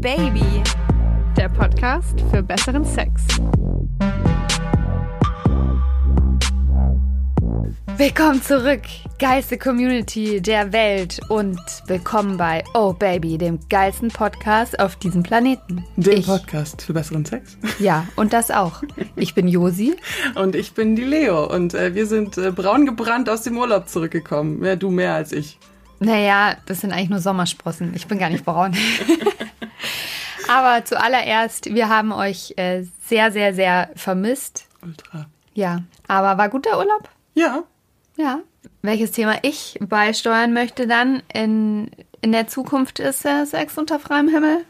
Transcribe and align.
Baby, 0.00 0.62
der 1.36 1.48
Podcast 1.48 2.20
für 2.30 2.40
besseren 2.40 2.84
Sex. 2.84 3.22
Willkommen 7.96 8.40
zurück, 8.40 8.82
geilste 9.18 9.58
Community 9.58 10.40
der 10.40 10.72
Welt 10.72 11.18
und 11.28 11.58
willkommen 11.88 12.36
bei 12.36 12.62
Oh 12.74 12.92
Baby, 12.92 13.38
dem 13.38 13.58
geilsten 13.68 14.06
Podcast 14.06 14.78
auf 14.78 14.94
diesem 14.94 15.24
Planeten. 15.24 15.84
Dem 15.96 16.18
ich, 16.18 16.26
Podcast 16.26 16.82
für 16.82 16.92
besseren 16.92 17.24
Sex. 17.24 17.58
Ja, 17.80 18.06
und 18.14 18.32
das 18.32 18.52
auch. 18.52 18.84
Ich 19.16 19.34
bin 19.34 19.48
Josi. 19.48 19.96
Und 20.36 20.54
ich 20.54 20.74
bin 20.74 20.94
die 20.94 21.02
Leo 21.02 21.52
und 21.52 21.74
äh, 21.74 21.96
wir 21.96 22.06
sind 22.06 22.38
äh, 22.38 22.52
braun 22.52 22.86
gebrannt 22.86 23.28
aus 23.28 23.42
dem 23.42 23.58
Urlaub 23.58 23.88
zurückgekommen. 23.88 24.64
Ja, 24.64 24.76
du 24.76 24.90
mehr 24.90 25.14
als 25.14 25.32
ich. 25.32 25.58
Naja, 25.98 26.56
das 26.66 26.82
sind 26.82 26.92
eigentlich 26.92 27.10
nur 27.10 27.18
Sommersprossen. 27.18 27.92
Ich 27.96 28.06
bin 28.06 28.20
gar 28.20 28.30
nicht 28.30 28.44
braun. 28.44 28.76
Aber 30.48 30.84
zuallererst, 30.84 31.74
wir 31.74 31.88
haben 31.88 32.12
euch 32.12 32.54
äh, 32.56 32.84
sehr, 33.04 33.30
sehr, 33.30 33.54
sehr 33.54 33.90
vermisst. 33.94 34.66
Ultra. 34.82 35.26
Ja, 35.54 35.82
aber 36.06 36.38
war 36.38 36.48
guter 36.48 36.78
Urlaub? 36.78 37.08
Ja. 37.34 37.64
Ja. 38.16 38.40
Welches 38.82 39.12
Thema 39.12 39.36
ich 39.42 39.78
beisteuern 39.80 40.52
möchte 40.52 40.86
dann 40.86 41.22
in, 41.32 41.90
in 42.20 42.32
der 42.32 42.46
Zukunft 42.48 42.98
ist 42.98 43.24
äh, 43.24 43.44
Sex 43.44 43.76
unter 43.76 43.98
freiem 44.00 44.28
Himmel 44.28 44.64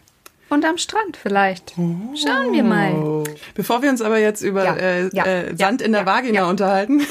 und 0.48 0.64
am 0.64 0.78
Strand 0.78 1.16
vielleicht. 1.16 1.72
Schauen 1.72 2.52
wir 2.52 2.64
mal. 2.64 2.92
Oh. 2.92 3.24
Bevor 3.54 3.82
wir 3.82 3.90
uns 3.90 4.02
aber 4.02 4.18
jetzt 4.18 4.42
über 4.42 4.64
Ja, 4.64 4.76
äh, 4.76 5.08
ja, 5.12 5.24
äh, 5.24 5.56
Sand 5.56 5.80
ja, 5.80 5.86
in 5.86 5.92
der 5.92 6.06
Vagina 6.06 6.48
unterhalten. 6.48 7.02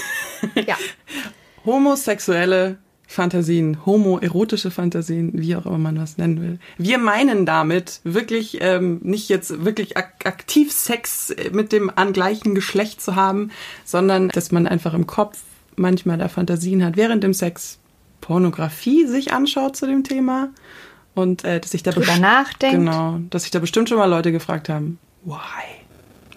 Ja. 0.56 0.76
Homosexuelle 1.66 2.78
Fantasien, 3.10 3.86
homoerotische 3.86 4.70
Fantasien, 4.70 5.32
wie 5.34 5.56
auch 5.56 5.66
immer 5.66 5.78
man 5.78 5.96
das 5.96 6.18
nennen 6.18 6.42
will. 6.42 6.60
Wir 6.78 6.98
meinen 6.98 7.46
damit 7.46 8.02
wirklich 8.04 8.58
ähm, 8.60 9.00
nicht 9.02 9.30
jetzt 9.30 9.64
wirklich 9.64 9.96
ak 9.96 10.26
aktiv 10.26 10.74
Sex 10.74 11.34
mit 11.54 11.72
dem 11.72 11.90
angleichen 11.96 12.54
Geschlecht 12.54 13.02
zu 13.02 13.16
haben, 13.16 13.52
sondern 13.86 14.28
dass 14.30 14.52
man 14.52 14.68
einfach 14.68 14.94
im 14.94 15.08
Kopf 15.08 15.40
manchmal 15.78 16.18
da 16.18 16.28
Fantasien 16.28 16.84
hat 16.84 16.98
während 16.98 17.24
dem 17.24 17.34
Sex. 17.34 17.80
Pornografie 18.20 19.06
sich 19.06 19.32
anschaut 19.32 19.78
zu 19.78 19.86
dem 19.86 20.04
Thema 20.04 20.50
und 21.16 21.44
äh, 21.44 21.60
dass 21.60 21.72
sich 21.72 21.84
da 21.84 21.92
Drüber 21.92 22.18
nachdenkt. 22.18 22.78
Genau, 22.78 23.20
dass 23.30 23.44
sich 23.44 23.52
da 23.52 23.60
bestimmt 23.60 23.90
schon 23.90 23.98
mal 23.98 24.10
Leute 24.10 24.32
gefragt 24.32 24.70
haben, 24.70 25.00
why? 25.24 25.36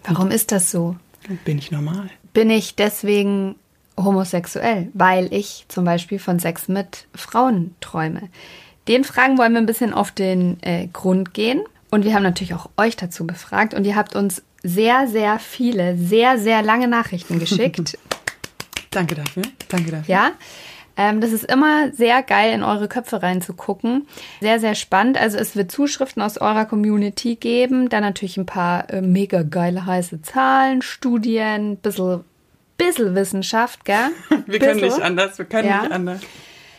Warum 0.04 0.30
ist 0.30 0.52
das 0.52 0.70
so? 0.70 0.96
Bin 1.44 1.58
ich 1.58 1.70
normal? 1.70 2.10
Bin 2.32 2.48
ich 2.50 2.76
deswegen 2.76 3.56
homosexuell, 4.04 4.88
weil 4.94 5.32
ich 5.32 5.64
zum 5.68 5.84
Beispiel 5.84 6.18
von 6.18 6.38
Sex 6.38 6.68
mit 6.68 7.06
Frauen 7.14 7.74
träume? 7.80 8.28
Den 8.88 9.04
Fragen 9.04 9.38
wollen 9.38 9.52
wir 9.52 9.60
ein 9.60 9.66
bisschen 9.66 9.94
auf 9.94 10.10
den 10.10 10.62
äh, 10.62 10.88
Grund 10.88 11.34
gehen. 11.34 11.62
Und 11.90 12.04
wir 12.04 12.14
haben 12.14 12.22
natürlich 12.22 12.54
auch 12.54 12.70
euch 12.76 12.96
dazu 12.96 13.26
befragt. 13.26 13.74
Und 13.74 13.84
ihr 13.84 13.96
habt 13.96 14.14
uns 14.14 14.42
sehr, 14.62 15.06
sehr 15.08 15.38
viele, 15.38 15.96
sehr, 15.96 16.38
sehr 16.38 16.62
lange 16.62 16.88
Nachrichten 16.88 17.38
geschickt. 17.38 17.98
Danke 18.90 19.14
dafür. 19.14 19.42
Danke 19.68 19.90
dafür. 19.90 20.12
Ja. 20.14 20.30
Ähm, 20.96 21.20
das 21.20 21.32
ist 21.32 21.44
immer 21.44 21.92
sehr 21.92 22.22
geil, 22.22 22.52
in 22.52 22.62
eure 22.62 22.88
Köpfe 22.88 23.22
reinzugucken. 23.22 24.06
Sehr, 24.40 24.60
sehr 24.60 24.74
spannend. 24.74 25.18
Also 25.18 25.38
es 25.38 25.56
wird 25.56 25.70
Zuschriften 25.70 26.20
aus 26.20 26.38
eurer 26.38 26.64
Community 26.64 27.36
geben, 27.36 27.88
dann 27.88 28.02
natürlich 28.02 28.36
ein 28.36 28.46
paar 28.46 28.90
äh, 28.90 29.00
mega 29.00 29.42
geile 29.42 29.86
heiße 29.86 30.22
Zahlen, 30.22 30.82
Studien, 30.82 31.76
bisschen, 31.76 32.24
bisschen 32.88 33.14
Wissenschaft, 33.14 33.84
gell? 33.84 34.08
Wir 34.46 34.58
können 34.58 34.80
Bisschen. 34.80 34.96
nicht 34.96 35.02
anders, 35.02 35.38
wir 35.38 35.44
können 35.44 35.68
Ja. 35.68 35.82
nicht 35.82 35.92
anders. 35.92 36.20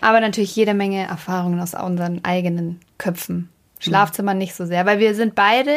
Aber 0.02 0.20
natürlich 0.20 0.56
jede 0.56 0.74
Menge 0.74 1.04
Erfahrungen 1.04 1.60
aus 1.60 1.74
unseren 1.74 2.24
eigenen 2.26 2.80
Köpfen. 2.98 3.50
Schlafzimmer 3.80 4.34
nicht 4.34 4.54
so 4.56 4.66
sehr, 4.66 4.86
weil 4.86 5.00
wir 5.00 5.16
sind 5.16 5.34
beide 5.36 5.72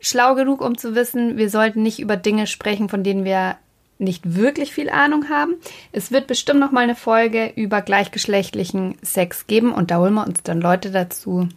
schlau 0.00 0.34
genug, 0.34 0.60
um 0.62 0.78
zu 0.78 0.94
wissen, 0.94 1.36
wir 1.36 1.50
sollten 1.50 1.82
nicht 1.82 1.98
über 1.98 2.16
Dinge 2.16 2.46
sprechen, 2.46 2.88
von 2.88 3.02
denen 3.02 3.24
wir 3.24 3.56
nicht 3.98 4.36
wirklich 4.36 4.72
viel 4.72 4.88
Ahnung 4.90 5.28
haben. 5.30 5.54
Es 5.92 6.12
wird 6.12 6.26
bestimmt 6.26 6.60
noch 6.60 6.70
mal 6.72 6.82
eine 6.84 6.94
Folge 6.96 7.52
über 7.56 7.80
gleichgeschlechtlichen 7.82 8.96
Sex 9.02 9.46
geben 9.46 9.72
und 9.72 9.90
da 9.90 9.98
holen 9.98 10.14
wir 10.14 10.26
uns 10.26 10.42
dann 10.42 10.60
Leute 10.60 10.90
dazu, 10.90 11.48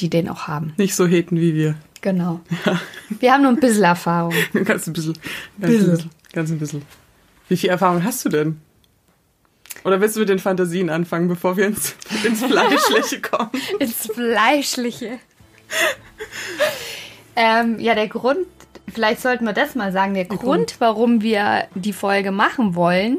die 0.00 0.10
den 0.10 0.28
auch 0.28 0.46
haben. 0.48 0.72
Nicht 0.76 0.94
so 0.96 1.06
heten 1.06 1.36
wie 1.40 1.54
wir. 1.54 1.76
Genau. 2.00 2.40
Wir 3.20 3.32
haben 3.32 3.42
nur 3.42 3.52
ein 3.52 3.60
bisschen 3.60 3.84
Erfahrung. 3.84 4.34
Ganz 4.64 4.86
ein 4.86 4.92
bisschen. 4.92 5.14
Ganz 5.58 5.72
ein 5.74 5.90
bisschen. 5.90 6.10
Ganz 6.34 6.50
ein 6.50 6.58
bisschen. 6.58 6.82
Wie 7.54 7.58
viel 7.58 7.70
Erfahrung 7.70 8.02
hast 8.02 8.24
du 8.24 8.30
denn? 8.30 8.60
Oder 9.84 10.00
willst 10.00 10.16
du 10.16 10.20
mit 10.20 10.28
den 10.28 10.40
Fantasien 10.40 10.90
anfangen, 10.90 11.28
bevor 11.28 11.56
wir 11.56 11.68
ins, 11.68 11.94
ins 12.24 12.42
Fleischliche 12.42 13.20
kommen? 13.20 13.50
ins 13.78 14.10
Fleischliche. 14.12 15.20
ähm, 17.36 17.78
ja, 17.78 17.94
der 17.94 18.08
Grund, 18.08 18.48
vielleicht 18.92 19.20
sollten 19.20 19.44
wir 19.44 19.52
das 19.52 19.76
mal 19.76 19.92
sagen, 19.92 20.14
der 20.14 20.24
Grund, 20.24 20.74
warum 20.80 21.22
wir 21.22 21.68
die 21.76 21.92
Folge 21.92 22.32
machen 22.32 22.74
wollen, 22.74 23.18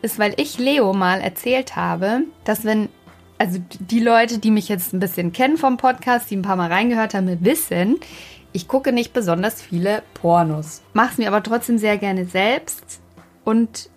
ist, 0.00 0.18
weil 0.18 0.32
ich 0.38 0.58
Leo 0.58 0.94
mal 0.94 1.20
erzählt 1.20 1.76
habe, 1.76 2.22
dass 2.44 2.64
wenn, 2.64 2.88
also 3.36 3.58
die 3.80 4.00
Leute, 4.00 4.38
die 4.38 4.50
mich 4.50 4.70
jetzt 4.70 4.94
ein 4.94 5.00
bisschen 5.00 5.34
kennen 5.34 5.58
vom 5.58 5.76
Podcast, 5.76 6.30
die 6.30 6.36
ein 6.36 6.42
paar 6.42 6.56
Mal 6.56 6.72
reingehört 6.72 7.12
haben, 7.12 7.44
wissen, 7.44 8.00
ich 8.54 8.66
gucke 8.66 8.92
nicht 8.92 9.12
besonders 9.12 9.60
viele 9.60 10.02
Pornos. 10.14 10.80
Mache 10.94 11.12
es 11.12 11.18
mir 11.18 11.28
aber 11.28 11.42
trotzdem 11.42 11.76
sehr 11.76 11.98
gerne 11.98 12.24
selbst 12.24 13.03
und 13.44 13.90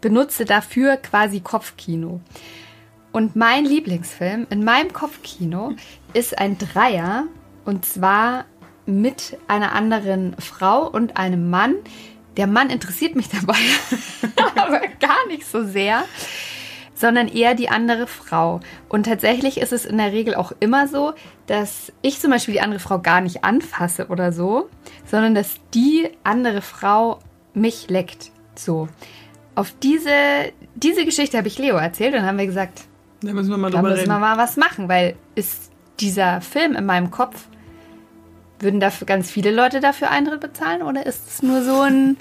benutze 0.00 0.44
dafür 0.44 0.96
quasi 0.96 1.40
Kopfkino. 1.40 2.20
Und 3.12 3.36
mein 3.36 3.64
Lieblingsfilm 3.64 4.46
in 4.50 4.64
meinem 4.64 4.92
Kopfkino 4.92 5.72
ist 6.12 6.38
ein 6.38 6.56
Dreier 6.58 7.24
und 7.64 7.84
zwar 7.84 8.44
mit 8.86 9.36
einer 9.48 9.72
anderen 9.72 10.34
Frau 10.38 10.88
und 10.88 11.16
einem 11.16 11.50
Mann. 11.50 11.74
Der 12.36 12.46
Mann 12.46 12.70
interessiert 12.70 13.16
mich 13.16 13.28
dabei 13.40 13.56
aber 14.54 14.80
gar 15.00 15.26
nicht 15.28 15.46
so 15.46 15.64
sehr, 15.64 16.04
sondern 16.94 17.28
eher 17.28 17.54
die 17.54 17.68
andere 17.68 18.06
Frau. 18.06 18.60
Und 18.88 19.04
tatsächlich 19.04 19.58
ist 19.58 19.72
es 19.72 19.84
in 19.84 19.98
der 19.98 20.12
Regel 20.12 20.34
auch 20.34 20.52
immer 20.60 20.88
so, 20.88 21.12
dass 21.46 21.92
ich 22.02 22.20
zum 22.20 22.30
Beispiel 22.30 22.54
die 22.54 22.60
andere 22.60 22.80
Frau 22.80 22.98
gar 22.98 23.20
nicht 23.20 23.44
anfasse 23.44 24.08
oder 24.08 24.32
so, 24.32 24.68
sondern 25.06 25.34
dass 25.34 25.56
die 25.74 26.10
andere 26.24 26.60
Frau 26.60 27.20
mich 27.54 27.88
leckt. 27.88 28.32
So. 28.58 28.88
Auf 29.54 29.72
diese, 29.82 30.52
diese 30.74 31.04
Geschichte 31.04 31.36
habe 31.36 31.48
ich 31.48 31.58
Leo 31.58 31.76
erzählt 31.76 32.14
und 32.14 32.22
haben 32.22 32.38
wir 32.38 32.46
gesagt, 32.46 32.82
Da 33.22 33.32
müssen 33.32 33.50
wir 33.50 33.56
mal 33.56 33.70
da 33.70 33.78
drüber 33.78 33.94
müssen 33.94 34.08
wir 34.08 34.18
mal 34.18 34.38
was 34.38 34.56
machen, 34.56 34.88
weil 34.88 35.16
ist 35.34 35.70
dieser 36.00 36.40
Film 36.40 36.74
in 36.76 36.86
meinem 36.86 37.10
Kopf, 37.10 37.46
würden 38.60 38.80
dafür 38.80 39.06
ganz 39.06 39.30
viele 39.30 39.52
Leute 39.52 39.80
dafür 39.80 40.10
Eintritt 40.10 40.40
bezahlen 40.40 40.82
oder 40.82 41.06
ist 41.06 41.28
es 41.28 41.42
nur 41.42 41.62
so 41.62 41.80
ein, 41.82 42.16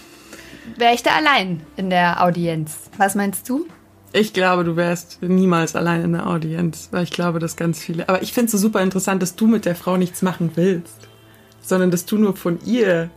wäre 0.76 0.94
ich 0.94 1.02
da 1.02 1.12
allein 1.12 1.62
in 1.76 1.90
der 1.90 2.22
Audienz? 2.22 2.90
Was 2.96 3.14
meinst 3.14 3.48
du? 3.48 3.66
Ich 4.12 4.32
glaube, 4.32 4.64
du 4.64 4.76
wärst 4.76 5.22
niemals 5.22 5.76
allein 5.76 6.02
in 6.02 6.12
der 6.12 6.26
Audienz, 6.26 6.88
weil 6.90 7.04
ich 7.04 7.10
glaube, 7.10 7.38
dass 7.38 7.56
ganz 7.56 7.80
viele. 7.80 8.08
Aber 8.08 8.22
ich 8.22 8.32
finde 8.32 8.46
es 8.46 8.52
so 8.52 8.58
super 8.58 8.80
interessant, 8.80 9.20
dass 9.20 9.36
du 9.36 9.46
mit 9.46 9.66
der 9.66 9.76
Frau 9.76 9.98
nichts 9.98 10.22
machen 10.22 10.52
willst, 10.54 10.96
sondern 11.60 11.90
dass 11.90 12.06
du 12.06 12.16
nur 12.16 12.34
von 12.36 12.58
ihr. 12.64 13.10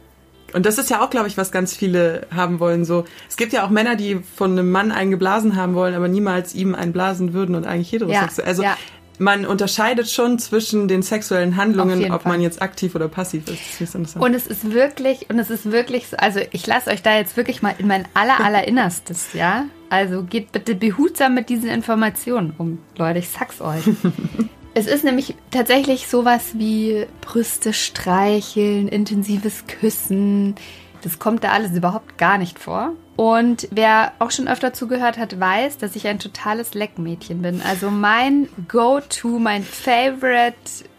Und 0.53 0.65
das 0.65 0.77
ist 0.77 0.89
ja 0.89 1.01
auch, 1.03 1.09
glaube 1.09 1.27
ich, 1.27 1.37
was 1.37 1.51
ganz 1.51 1.75
viele 1.75 2.27
haben 2.33 2.59
wollen. 2.59 2.85
So, 2.85 3.05
es 3.27 3.37
gibt 3.37 3.53
ja 3.53 3.65
auch 3.65 3.69
Männer, 3.69 3.95
die 3.95 4.19
von 4.35 4.51
einem 4.51 4.71
Mann 4.71 4.91
einen 4.91 5.11
geblasen 5.11 5.55
haben 5.55 5.75
wollen, 5.75 5.93
aber 5.95 6.07
niemals 6.07 6.55
ihm 6.55 6.75
einen 6.75 6.93
blasen 6.93 7.33
würden 7.33 7.55
und 7.55 7.65
eigentlich 7.65 7.91
heterosexuell. 7.91 8.45
Ja, 8.45 8.49
also 8.49 8.63
ja. 8.63 8.77
man 9.17 9.45
unterscheidet 9.45 10.09
schon 10.09 10.39
zwischen 10.39 10.87
den 10.87 11.01
sexuellen 11.01 11.55
Handlungen, 11.57 12.11
ob 12.11 12.23
Fall. 12.23 12.31
man 12.33 12.41
jetzt 12.41 12.61
aktiv 12.61 12.95
oder 12.95 13.07
passiv 13.07 13.43
ist. 13.47 13.81
Ist. 13.81 14.15
Und 14.15 14.33
es 14.33 14.47
ist 14.47 14.71
wirklich, 14.71 15.29
und 15.29 15.39
es 15.39 15.49
ist 15.49 15.71
wirklich, 15.71 16.07
so- 16.07 16.17
also 16.17 16.39
ich 16.51 16.65
lasse 16.67 16.89
euch 16.89 17.01
da 17.01 17.17
jetzt 17.17 17.37
wirklich 17.37 17.61
mal 17.61 17.75
in 17.77 17.87
mein 17.87 18.05
aller, 18.13 18.39
aller 18.39 18.67
Innerstes, 18.67 19.33
ja? 19.33 19.65
Also 19.89 20.23
geht 20.23 20.51
bitte 20.51 20.75
behutsam 20.75 21.33
mit 21.33 21.49
diesen 21.49 21.69
Informationen 21.69 22.53
um, 22.57 22.79
Leute, 22.97 23.19
ich 23.19 23.29
sag's 23.29 23.59
euch. 23.61 23.83
es 24.73 24.87
ist 24.87 25.03
nämlich 25.03 25.35
tatsächlich 25.51 26.07
sowas 26.07 26.51
wie 26.53 27.05
Brüste 27.21 27.73
streicheln, 27.73 28.87
intensives 28.87 29.65
Küssen. 29.67 30.55
Das 31.01 31.19
kommt 31.19 31.43
da 31.43 31.51
alles 31.51 31.75
überhaupt 31.75 32.17
gar 32.17 32.37
nicht 32.37 32.59
vor. 32.59 32.93
Und 33.15 33.67
wer 33.71 34.13
auch 34.19 34.31
schon 34.31 34.47
öfter 34.47 34.71
zugehört 34.73 35.17
hat, 35.17 35.39
weiß, 35.39 35.77
dass 35.77 35.95
ich 35.95 36.07
ein 36.07 36.19
totales 36.19 36.73
Leckmädchen 36.73 37.41
bin. 37.41 37.61
Also 37.61 37.89
mein 37.89 38.47
Go-To, 38.67 39.39
mein 39.39 39.63
Favorite 39.63 40.55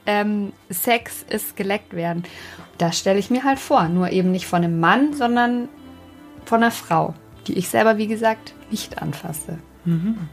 ähm, 0.07 0.53
Sex 0.69 1.25
ist 1.29 1.57
geleckt 1.57 1.95
werden. 1.95 2.25
Das 2.79 2.99
stelle 2.99 3.19
ich 3.19 3.31
mir 3.31 3.45
halt 3.45 3.59
vor. 3.59 3.89
Nur 3.89 4.11
eben 4.11 4.33
nicht 4.33 4.47
von 4.47 4.65
einem 4.65 4.81
Mann, 4.81 5.15
sondern 5.15 5.69
von 6.45 6.63
einer 6.63 6.73
Frau, 6.73 7.15
die 7.47 7.57
ich 7.57 7.69
selber, 7.69 7.97
wie 7.97 8.07
gesagt, 8.07 8.55
nicht 8.71 9.01
anfasse. 9.01 9.59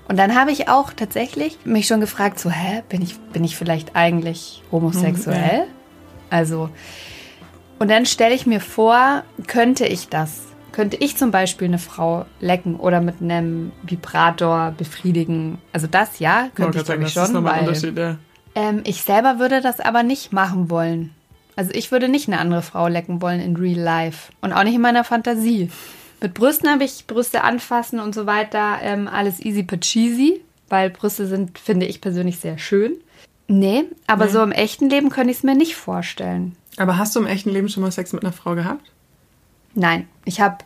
Und 0.08 0.18
dann 0.18 0.36
habe 0.36 0.52
ich 0.52 0.70
auch 0.70 0.94
tatsächlich 0.94 1.58
mich 1.66 1.88
schon 1.88 2.00
gefragt, 2.00 2.40
so, 2.40 2.50
hä, 2.50 2.84
bin 2.90 3.02
ich, 3.02 3.18
bin 3.20 3.44
ich 3.44 3.56
vielleicht 3.56 3.96
eigentlich 3.96 4.64
homosexuell? 4.72 5.64
Also, 6.30 6.70
und 7.80 7.90
dann 7.92 8.06
stelle 8.06 8.34
ich 8.34 8.46
mir 8.46 8.60
vor, 8.60 9.24
könnte 9.48 9.86
ich 9.86 10.10
das? 10.10 10.44
Könnte 10.72 10.98
ich 10.98 11.18
zum 11.18 11.32
Beispiel 11.32 11.68
eine 11.68 11.80
Frau 11.80 12.26
lecken 12.40 12.76
oder 12.76 13.02
mit 13.02 13.22
einem 13.22 13.72
Vibrator 13.84 14.74
befriedigen? 14.78 15.58
Also 15.74 15.88
das 15.88 16.20
ja, 16.20 16.50
könnte 16.54 16.80
ich, 16.80 16.88
wollte 16.88 17.00
glaube 17.00 17.04
ich 17.06 17.14
schon, 17.14 17.44
weil 17.44 17.96
ja. 17.98 18.18
Ähm, 18.54 18.82
ich 18.86 19.02
selber 19.02 19.40
würde 19.40 19.62
das 19.62 19.80
aber 19.80 20.04
nicht 20.04 20.34
machen 20.34 20.70
wollen. 20.70 21.12
Also 21.56 21.72
ich 21.74 21.92
würde 21.92 22.10
nicht 22.10 22.28
eine 22.28 22.40
andere 22.40 22.62
Frau 22.62 22.88
lecken 22.88 23.22
wollen 23.22 23.40
in 23.40 23.56
Real 23.56 23.80
Life. 23.80 24.32
Und 24.42 24.54
auch 24.54 24.64
nicht 24.64 24.76
in 24.76 24.82
meiner 24.82 25.04
Fantasie. 25.04 25.72
Mit 26.22 26.34
Brüsten 26.34 26.70
habe 26.70 26.84
ich 26.84 27.06
Brüste 27.08 27.44
anfassen 27.44 28.00
und 28.00 28.16
so 28.16 28.26
weiter. 28.26 28.80
Ähm, 28.82 29.08
alles 29.08 29.40
easy 29.40 29.64
peasy, 29.64 30.42
weil 30.70 30.90
Brüste 30.90 31.28
sind, 31.28 31.60
finde 31.60 31.86
ich 31.86 32.02
persönlich, 32.02 32.40
sehr 32.40 32.58
schön. 32.58 32.96
Nee, 33.48 33.86
aber 34.08 34.26
Nee. 34.26 34.32
so 34.32 34.42
im 34.44 34.52
echten 34.52 34.90
Leben 34.90 35.10
könnte 35.10 35.32
ich 35.32 35.38
es 35.38 35.44
mir 35.44 35.56
nicht 35.56 35.76
vorstellen. 35.76 36.56
Aber 36.78 36.98
hast 36.98 37.16
du 37.16 37.20
im 37.20 37.28
echten 37.28 37.50
Leben 37.52 37.70
schon 37.70 37.82
mal 37.84 37.92
Sex 37.92 38.14
mit 38.14 38.24
einer 38.24 38.34
Frau 38.34 38.56
gehabt? 38.56 38.92
Nein, 39.74 40.08
ich 40.26 40.42
habe 40.42 40.58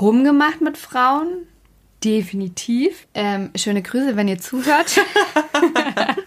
rumgemacht 0.00 0.60
mit 0.60 0.78
Frauen. 0.78 1.46
Definitiv. 2.04 3.06
Ähm, 3.14 3.50
schöne 3.56 3.82
Grüße, 3.82 4.14
wenn 4.16 4.28
ihr 4.28 4.38
zuhört. 4.38 5.00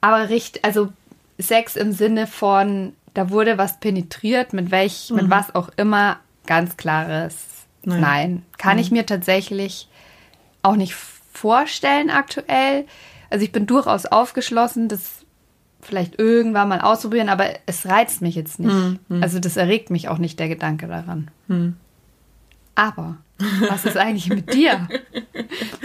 Aber 0.00 0.28
richtig, 0.28 0.64
also 0.64 0.92
Sex 1.38 1.76
im 1.76 1.92
Sinne 1.92 2.26
von, 2.26 2.94
da 3.14 3.30
wurde 3.30 3.58
was 3.58 3.80
penetriert, 3.80 4.52
mit 4.52 4.70
welch, 4.70 5.10
mit 5.10 5.28
was 5.30 5.54
auch 5.54 5.70
immer, 5.76 6.18
ganz 6.50 6.76
klares 6.76 7.36
Nein. 7.84 8.00
Nein. 8.00 8.42
Kann 8.58 8.78
ich 8.78 8.90
mir 8.90 9.06
tatsächlich 9.06 9.88
auch 10.62 10.74
nicht 10.74 10.94
vorstellen 11.32 12.10
aktuell. 12.10 12.86
Also 13.30 13.44
ich 13.44 13.52
bin 13.52 13.66
durchaus 13.66 14.04
aufgeschlossen, 14.04 14.88
das 14.88 15.24
vielleicht 15.80 16.18
irgendwann 16.18 16.68
mal 16.68 16.80
ausprobieren, 16.80 17.28
aber 17.28 17.46
es 17.66 17.86
reizt 17.86 18.20
mich 18.20 18.34
jetzt 18.34 18.58
nicht. 18.58 18.98
Also 19.22 19.38
das 19.38 19.56
erregt 19.56 19.90
mich 19.90 20.08
auch 20.08 20.18
nicht, 20.18 20.38
der 20.40 20.48
Gedanke 20.48 20.88
daran. 20.88 21.30
Aber 22.74 23.16
was 23.68 23.84
ist 23.86 23.96
eigentlich 23.96 24.28
mit 24.28 24.52
dir? 24.52 24.88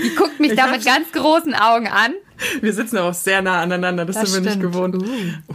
Die 0.04 0.16
guckt 0.16 0.40
mich 0.40 0.52
Ich 0.52 0.58
da 0.58 0.68
mit 0.68 0.84
ganz 0.84 1.12
großen 1.14 1.54
Augen 1.54 1.88
an. 1.88 2.14
Wir 2.60 2.74
sitzen 2.74 2.98
auch 2.98 3.14
sehr 3.14 3.42
nah 3.42 3.62
aneinander, 3.62 4.04
das, 4.04 4.18
Das 4.18 4.32
sind 4.32 4.44
wir 4.44 4.52
nicht 4.52 4.60
stimmt. 4.60 4.74
gewohnt. 4.74 4.96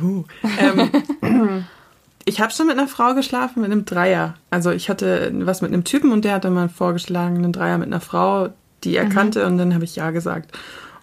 Uh. 0.01 0.25
Ähm, 0.59 1.67
ich 2.25 2.41
habe 2.41 2.53
schon 2.53 2.67
mit 2.67 2.79
einer 2.79 2.89
Frau 2.89 3.15
geschlafen, 3.15 3.63
mit 3.63 3.71
einem 3.71 3.85
Dreier. 3.85 4.35
Also 4.51 4.71
ich 4.71 4.89
hatte 4.91 5.33
was 5.35 5.63
mit 5.63 5.73
einem 5.73 5.85
Typen 5.85 6.13
und 6.13 6.25
der 6.25 6.35
hatte 6.35 6.51
mal 6.51 6.69
vorgeschlagen, 6.69 7.39
einen 7.39 7.53
Dreier 7.53 7.79
mit 7.79 7.89
einer 7.89 8.01
Frau, 8.01 8.51
die 8.85 8.97
er 8.97 9.09
kannte 9.09 9.47
und 9.47 9.59
dann 9.59 9.75
habe 9.75 9.85
ich 9.85 9.97
ja 9.97 10.11
gesagt. 10.11 10.57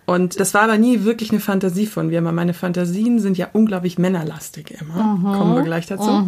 Und 0.05 0.39
das 0.39 0.53
war 0.53 0.61
aber 0.61 0.77
nie 0.77 1.03
wirklich 1.03 1.31
eine 1.31 1.41
Fantasie 1.41 1.85
von 1.85 2.07
mir. 2.07 2.21
Meine 2.21 2.53
Fantasien 2.53 3.19
sind 3.19 3.37
ja 3.37 3.49
unglaublich 3.51 3.97
männerlastig 3.97 4.71
immer. 4.79 5.19
Kommen 5.37 5.55
wir 5.55 5.63
gleich 5.63 5.85
dazu. 5.85 6.25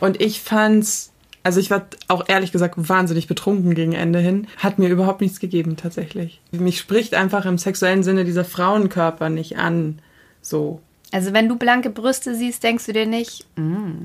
Und 0.00 0.20
ich 0.20 0.40
fand's, 0.40 1.12
also 1.44 1.60
ich 1.60 1.70
war 1.70 1.86
auch 2.08 2.24
ehrlich 2.26 2.50
gesagt 2.50 2.74
wahnsinnig 2.76 3.28
betrunken 3.28 3.74
gegen 3.74 3.92
Ende 3.92 4.18
hin. 4.18 4.48
Hat 4.56 4.80
mir 4.80 4.88
überhaupt 4.88 5.20
nichts 5.20 5.38
gegeben 5.38 5.76
tatsächlich. 5.76 6.40
Mich 6.50 6.80
spricht 6.80 7.14
einfach 7.14 7.46
im 7.46 7.56
sexuellen 7.56 8.02
Sinne 8.02 8.24
dieser 8.24 8.44
Frauenkörper 8.44 9.28
nicht 9.28 9.58
an. 9.58 10.00
So. 10.42 10.80
Also 11.12 11.32
wenn 11.32 11.48
du 11.48 11.56
blanke 11.56 11.90
Brüste 11.90 12.34
siehst, 12.34 12.62
denkst 12.62 12.86
du 12.86 12.92
dir 12.92 13.06
nicht, 13.06 13.46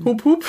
Hup, 0.04 0.24
hup. 0.24 0.44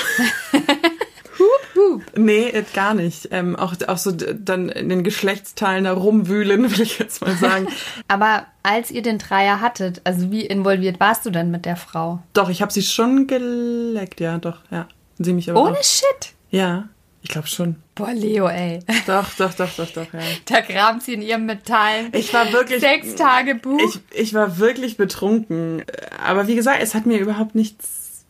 hup, 0.53 1.75
hup. 1.75 2.03
Nee, 2.17 2.49
äh, 2.49 2.63
gar 2.73 2.93
nicht. 2.93 3.29
Ähm, 3.31 3.55
auch, 3.55 3.73
auch 3.87 3.97
so 3.97 4.11
dann 4.11 4.69
in 4.69 4.89
den 4.89 5.03
Geschlechtsteilen 5.03 5.85
da 5.85 5.93
rumwühlen, 5.93 6.71
will 6.77 6.81
ich 6.81 6.99
jetzt 6.99 7.21
mal 7.21 7.35
sagen. 7.35 7.67
aber 8.07 8.45
als 8.63 8.91
ihr 8.91 9.01
den 9.01 9.17
Dreier 9.17 9.61
hattet, 9.61 10.01
also 10.03 10.31
wie 10.31 10.45
involviert 10.45 10.99
warst 10.99 11.25
du 11.25 11.31
denn 11.31 11.51
mit 11.51 11.65
der 11.65 11.75
Frau? 11.75 12.19
doch, 12.33 12.49
ich 12.49 12.61
habe 12.61 12.71
sie 12.71 12.83
schon 12.83 13.27
geleckt, 13.27 14.19
ja, 14.19 14.37
doch, 14.37 14.59
ja. 14.69 14.87
Sie 15.17 15.33
mich 15.33 15.49
aber 15.49 15.61
Ohne 15.61 15.77
auch. 15.77 15.83
Shit. 15.83 16.33
Ja, 16.49 16.89
ich 17.23 17.29
glaube 17.29 17.47
schon. 17.47 17.75
Boah, 17.93 18.13
Leo, 18.13 18.47
ey. 18.47 18.79
Doch, 19.05 19.29
doch, 19.35 19.53
doch, 19.53 19.69
doch, 19.75 19.89
doch, 19.91 20.13
ja. 20.13 20.19
Da 20.45 20.61
kramt 20.61 21.03
sie 21.03 21.13
in 21.13 21.21
ihrem 21.21 21.45
Metallen. 21.45 22.11
Ich 22.13 22.33
war 22.33 22.51
wirklich. 22.51 22.81
Sechs 22.81 23.15
Tagebuch. 23.15 23.79
Ich, 23.79 24.19
ich 24.19 24.33
war 24.33 24.57
wirklich 24.57 24.97
betrunken. 24.97 25.83
Aber 26.23 26.47
wie 26.47 26.55
gesagt, 26.55 26.81
es 26.81 26.95
hat 26.95 27.05
mir 27.05 27.19
überhaupt 27.19 27.53
nichts. 27.53 28.25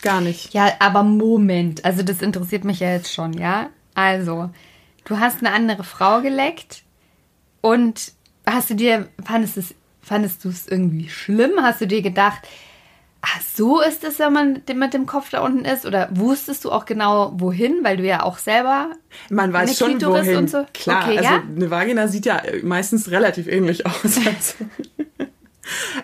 Gar 0.00 0.20
nicht. 0.20 0.54
Ja, 0.54 0.72
aber 0.78 1.02
Moment. 1.02 1.84
Also 1.84 2.02
das 2.02 2.22
interessiert 2.22 2.64
mich 2.64 2.80
ja 2.80 2.92
jetzt 2.92 3.12
schon, 3.12 3.32
ja? 3.32 3.70
Also, 3.94 4.50
du 5.04 5.18
hast 5.18 5.38
eine 5.38 5.52
andere 5.52 5.84
Frau 5.84 6.20
geleckt 6.20 6.82
und 7.60 8.12
hast 8.46 8.70
du 8.70 8.74
dir, 8.74 9.08
fandest, 9.24 9.56
es, 9.56 9.74
fandest 10.00 10.44
du 10.44 10.48
es 10.48 10.66
irgendwie 10.66 11.08
schlimm? 11.08 11.52
Hast 11.60 11.80
du 11.80 11.86
dir 11.86 12.02
gedacht, 12.02 12.40
ach, 13.22 13.40
so 13.54 13.80
ist 13.80 14.04
es, 14.04 14.18
wenn 14.18 14.32
man 14.32 14.62
mit 14.74 14.92
dem 14.94 15.06
Kopf 15.06 15.30
da 15.30 15.40
unten 15.44 15.64
ist? 15.64 15.86
Oder 15.86 16.08
wusstest 16.12 16.64
du 16.64 16.70
auch 16.72 16.84
genau 16.84 17.32
wohin, 17.36 17.78
weil 17.82 17.96
du 17.96 18.04
ja 18.04 18.22
auch 18.24 18.38
selber 18.38 18.90
Man 19.30 19.52
weiß 19.52 19.68
Eine 19.68 19.76
schon, 19.76 19.88
Klitoris 19.98 20.26
wohin. 20.26 20.36
und 20.36 20.50
so? 20.50 20.66
Klar, 20.74 21.04
Okay, 21.04 21.18
also 21.18 21.30
ja? 21.30 21.42
eine 21.56 21.70
Vagina 21.70 22.08
sieht 22.08 22.26
ja 22.26 22.42
meistens 22.62 23.10
relativ 23.10 23.46
ähnlich 23.48 23.86
aus. 23.86 23.94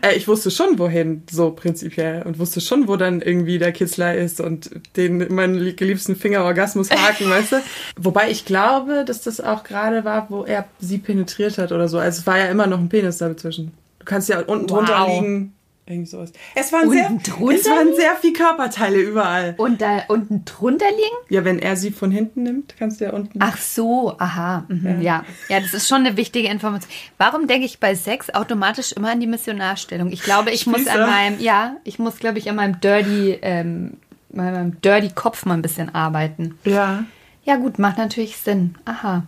Äh, 0.02 0.14
ich 0.14 0.28
wusste 0.28 0.50
schon, 0.50 0.78
wohin, 0.78 1.24
so 1.30 1.50
prinzipiell. 1.50 2.22
Und 2.22 2.38
wusste 2.38 2.60
schon, 2.60 2.86
wo 2.88 2.96
dann 2.96 3.20
irgendwie 3.20 3.58
der 3.58 3.72
Kitzler 3.72 4.14
ist 4.14 4.40
und 4.40 4.70
den 4.96 5.34
meinen 5.34 5.74
geliebsten 5.76 6.14
Finger 6.16 6.44
Orgasmus 6.44 6.90
haken, 6.90 7.28
weißt 7.30 7.52
du? 7.52 7.56
Wobei 7.98 8.30
ich 8.30 8.44
glaube, 8.44 9.04
dass 9.04 9.20
das 9.22 9.40
auch 9.40 9.64
gerade 9.64 10.04
war, 10.04 10.26
wo 10.30 10.44
er 10.44 10.64
sie 10.78 10.98
penetriert 10.98 11.58
hat 11.58 11.72
oder 11.72 11.88
so. 11.88 11.98
Also 11.98 12.20
es 12.20 12.26
war 12.26 12.38
ja 12.38 12.46
immer 12.46 12.66
noch 12.68 12.78
ein 12.78 12.88
Penis 12.88 13.18
dazwischen. 13.18 13.72
Du 13.98 14.04
kannst 14.04 14.28
ja 14.28 14.40
unten 14.40 14.68
drunter 14.68 15.00
Wow. 15.00 15.20
liegen. 15.22 15.54
Irgendwie 15.88 16.10
sowas. 16.10 16.32
Es 16.54 16.70
waren, 16.70 16.90
sehr, 16.90 17.10
es 17.10 17.66
waren 17.66 17.94
sehr 17.96 18.14
viele 18.16 18.34
Körperteile 18.34 19.00
überall. 19.00 19.54
und 19.56 19.80
da 19.80 20.02
unten 20.08 20.44
drunter 20.44 20.90
liegen? 20.90 21.16
Ja, 21.30 21.46
wenn 21.46 21.58
er 21.58 21.76
sie 21.76 21.90
von 21.90 22.10
hinten 22.10 22.42
nimmt, 22.42 22.74
kannst 22.78 23.00
du 23.00 23.06
ja 23.06 23.12
unten. 23.12 23.38
Ach 23.40 23.56
so, 23.56 24.14
aha, 24.18 24.66
mhm, 24.68 25.00
ja. 25.00 25.24
ja. 25.48 25.60
das 25.60 25.72
ist 25.72 25.88
schon 25.88 26.04
eine 26.04 26.18
wichtige 26.18 26.48
Information. 26.48 26.90
Warum 27.16 27.46
denke 27.46 27.64
ich 27.64 27.80
bei 27.80 27.94
Sex 27.94 28.28
automatisch 28.34 28.92
immer 28.92 29.12
an 29.12 29.20
die 29.20 29.26
Missionarstellung? 29.26 30.10
Ich 30.10 30.22
glaube, 30.22 30.50
ich 30.50 30.66
muss 30.66 30.80
Spießer. 30.80 31.04
an 31.04 31.10
meinem, 31.10 31.40
ja, 31.40 31.76
ich 31.84 31.98
muss, 31.98 32.18
glaube 32.18 32.38
ich, 32.38 32.50
an 32.50 32.56
meinem 32.56 32.80
dirty, 32.80 33.38
ähm, 33.40 33.94
meinem 34.30 34.78
dirty 34.82 35.08
Kopf 35.14 35.46
mal 35.46 35.54
ein 35.54 35.62
bisschen 35.62 35.94
arbeiten. 35.94 36.58
Ja, 36.64 37.04
Ja 37.44 37.56
gut, 37.56 37.78
macht 37.78 37.96
natürlich 37.96 38.36
Sinn. 38.36 38.74
Aha. 38.84 39.22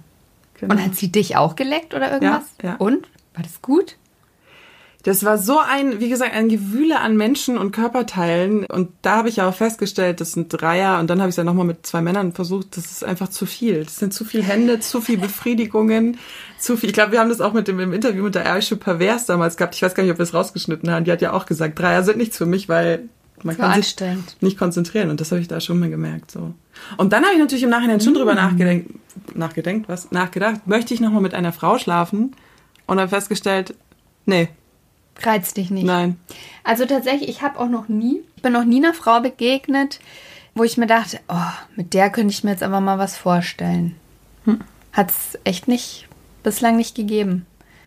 genau. 0.60 0.74
Und 0.74 0.84
hat 0.84 0.94
sie 0.94 1.10
dich 1.10 1.36
auch 1.36 1.56
geleckt 1.56 1.94
oder 1.94 2.12
irgendwas? 2.12 2.44
Ja, 2.62 2.70
ja. 2.70 2.76
Und? 2.76 3.08
War 3.34 3.42
das 3.42 3.62
gut? 3.62 3.96
Das 5.02 5.24
war 5.24 5.38
so 5.38 5.58
ein, 5.58 5.98
wie 6.00 6.10
gesagt, 6.10 6.34
ein 6.34 6.48
Gewühle 6.48 7.00
an 7.00 7.16
Menschen 7.16 7.56
und 7.56 7.72
Körperteilen. 7.72 8.66
Und 8.66 8.90
da 9.00 9.16
habe 9.16 9.30
ich 9.30 9.40
auch 9.40 9.54
festgestellt, 9.54 10.20
das 10.20 10.32
sind 10.32 10.48
Dreier. 10.48 10.98
Und 10.98 11.08
dann 11.08 11.20
habe 11.20 11.30
ich 11.30 11.32
es 11.32 11.36
ja 11.36 11.44
nochmal 11.44 11.64
mit 11.64 11.86
zwei 11.86 12.02
Männern 12.02 12.32
versucht. 12.32 12.76
Das 12.76 12.86
ist 12.86 13.04
einfach 13.04 13.28
zu 13.28 13.46
viel. 13.46 13.84
Das 13.84 13.96
sind 13.96 14.12
zu 14.12 14.26
viele 14.26 14.42
Hände, 14.42 14.80
zu 14.80 15.00
viel 15.00 15.16
Befriedigungen, 15.16 16.18
zu 16.58 16.76
viel. 16.76 16.90
Ich 16.90 16.94
glaube, 16.94 17.12
wir 17.12 17.20
haben 17.20 17.30
das 17.30 17.40
auch 17.40 17.54
mit 17.54 17.66
dem 17.66 17.80
im 17.80 17.94
Interview 17.94 18.24
mit 18.24 18.34
der 18.34 18.52
Aische 18.52 18.76
Pervers 18.76 19.24
damals 19.24 19.56
gehabt. 19.56 19.74
Ich 19.74 19.82
weiß 19.82 19.94
gar 19.94 20.02
nicht, 20.02 20.12
ob 20.12 20.18
wir 20.18 20.24
es 20.24 20.34
rausgeschnitten 20.34 20.90
haben. 20.90 21.04
Die 21.04 21.12
hat 21.12 21.22
ja 21.22 21.32
auch 21.32 21.46
gesagt, 21.46 21.78
Dreier 21.78 22.02
sind 22.02 22.18
nichts 22.18 22.36
für 22.36 22.46
mich, 22.46 22.68
weil 22.68 23.08
man 23.42 23.56
kann 23.56 23.80
sich 23.80 23.96
nicht 24.42 24.58
konzentrieren. 24.58 25.08
Und 25.08 25.20
das 25.22 25.30
habe 25.32 25.40
ich 25.40 25.48
da 25.48 25.60
schon 25.60 25.78
mal 25.78 25.88
gemerkt. 25.88 26.30
So. 26.30 26.52
Und 26.98 27.14
dann 27.14 27.24
habe 27.24 27.32
ich 27.32 27.40
natürlich 27.40 27.64
im 27.64 27.70
Nachhinein 27.70 28.00
schon 28.00 28.12
drüber 28.12 28.34
nachgedenkt, 28.34 28.90
nachgedenkt, 29.34 29.88
was? 29.88 30.10
Nachgedacht, 30.10 30.66
möchte 30.66 30.92
ich 30.92 31.00
nochmal 31.00 31.22
mit 31.22 31.32
einer 31.32 31.52
Frau 31.52 31.78
schlafen? 31.78 32.36
Und 32.86 32.96
dann 32.98 33.08
festgestellt, 33.08 33.74
nee, 34.26 34.48
Reizt 35.22 35.56
dich 35.56 35.70
nicht. 35.70 35.84
nein. 35.84 36.18
Also 36.64 36.86
tatsächlich, 36.86 37.28
ich 37.28 37.42
habe 37.42 37.58
auch 37.58 37.68
noch 37.68 37.88
nie, 37.88 38.20
ich 38.36 38.42
bin 38.42 38.52
noch 38.52 38.64
nie 38.64 38.78
einer 38.78 38.94
Frau 38.94 39.20
begegnet, 39.20 40.00
wo 40.54 40.64
ich 40.64 40.76
mir 40.76 40.86
dachte, 40.86 41.20
oh, 41.28 41.52
mit 41.76 41.94
der 41.94 42.10
könnte 42.10 42.32
ich 42.32 42.44
mir 42.44 42.50
jetzt 42.50 42.62
aber 42.62 42.80
mal 42.80 42.98
was 42.98 43.16
vorstellen. 43.16 43.96
Hat 44.92 45.10
es 45.10 45.38
echt 45.44 45.68
nicht, 45.68 46.08
bislang 46.42 46.76
nicht 46.76 46.94
gegeben. 46.94 47.46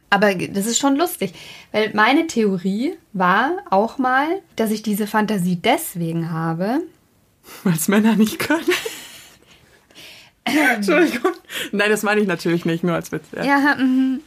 Aber 0.09 0.35
das 0.35 0.67
ist 0.67 0.77
schon 0.77 0.95
lustig, 0.95 1.33
weil 1.71 1.91
meine 1.93 2.27
Theorie 2.27 2.93
war 3.13 3.57
auch 3.71 3.97
mal, 3.97 4.27
dass 4.55 4.69
ich 4.69 4.83
diese 4.83 5.07
Fantasie 5.07 5.55
deswegen 5.55 6.29
habe. 6.31 6.81
Weil 7.63 7.73
es 7.73 7.87
Männer 7.87 8.15
nicht 8.15 8.39
können. 8.39 8.63
Entschuldigung. 10.45 11.31
Nein, 11.71 11.89
das 11.89 12.03
meine 12.03 12.21
ich 12.21 12.27
natürlich 12.27 12.65
nicht, 12.65 12.83
nur 12.83 12.95
als 12.95 13.11
Witz. 13.11 13.25
Ja. 13.35 13.43
Ja, 13.43 13.75
mhm. 13.75 14.21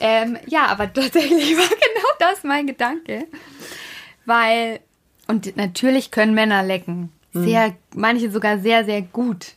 ähm, 0.00 0.38
ja, 0.46 0.66
aber 0.66 0.92
tatsächlich 0.92 1.56
war 1.56 1.68
genau 1.68 2.08
das 2.18 2.42
mein 2.44 2.66
Gedanke. 2.66 3.26
Weil, 4.24 4.80
und 5.26 5.56
natürlich 5.56 6.10
können 6.10 6.34
Männer 6.34 6.62
lecken. 6.62 7.12
Sehr, 7.32 7.74
manche 7.94 8.30
sogar 8.30 8.58
sehr, 8.58 8.84
sehr 8.84 9.02
gut. 9.02 9.52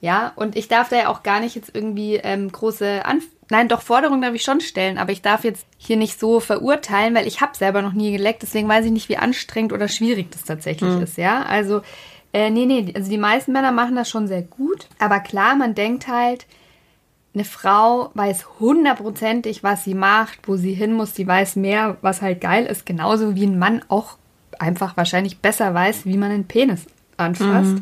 Ja, 0.00 0.32
und 0.36 0.56
ich 0.56 0.68
darf 0.68 0.88
da 0.88 0.96
ja 0.96 1.08
auch 1.08 1.22
gar 1.22 1.40
nicht 1.40 1.56
jetzt 1.56 1.74
irgendwie 1.74 2.14
ähm, 2.16 2.50
große 2.50 3.04
Anf 3.04 3.24
Nein, 3.50 3.68
doch 3.68 3.80
Forderungen 3.80 4.20
darf 4.20 4.34
ich 4.34 4.42
schon 4.42 4.60
stellen, 4.60 4.98
aber 4.98 5.10
ich 5.10 5.22
darf 5.22 5.42
jetzt 5.42 5.66
hier 5.78 5.96
nicht 5.96 6.20
so 6.20 6.38
verurteilen, 6.38 7.14
weil 7.14 7.26
ich 7.26 7.40
habe 7.40 7.56
selber 7.56 7.80
noch 7.80 7.94
nie 7.94 8.12
geleckt, 8.12 8.42
deswegen 8.42 8.68
weiß 8.68 8.84
ich 8.84 8.92
nicht, 8.92 9.08
wie 9.08 9.16
anstrengend 9.16 9.72
oder 9.72 9.88
schwierig 9.88 10.30
das 10.30 10.44
tatsächlich 10.44 11.00
ist, 11.00 11.16
ja. 11.16 11.42
Also, 11.44 11.80
äh, 12.38 12.50
nee, 12.50 12.66
nee, 12.66 12.92
also 12.94 13.10
die 13.10 13.18
meisten 13.18 13.52
Männer 13.52 13.72
machen 13.72 13.96
das 13.96 14.08
schon 14.08 14.28
sehr 14.28 14.42
gut. 14.42 14.86
Aber 15.00 15.18
klar, 15.18 15.56
man 15.56 15.74
denkt 15.74 16.06
halt, 16.06 16.46
eine 17.34 17.44
Frau 17.44 18.10
weiß 18.14 18.60
hundertprozentig, 18.60 19.64
was 19.64 19.82
sie 19.82 19.94
macht, 19.94 20.46
wo 20.46 20.56
sie 20.56 20.72
hin 20.72 20.92
muss. 20.92 21.16
Sie 21.16 21.26
weiß 21.26 21.56
mehr, 21.56 21.96
was 22.00 22.22
halt 22.22 22.40
geil 22.40 22.64
ist. 22.66 22.86
Genauso 22.86 23.34
wie 23.34 23.44
ein 23.44 23.58
Mann 23.58 23.82
auch 23.88 24.18
einfach 24.60 24.96
wahrscheinlich 24.96 25.40
besser 25.40 25.74
weiß, 25.74 26.06
wie 26.06 26.16
man 26.16 26.30
einen 26.30 26.46
Penis 26.46 26.86
anfasst. 27.16 27.76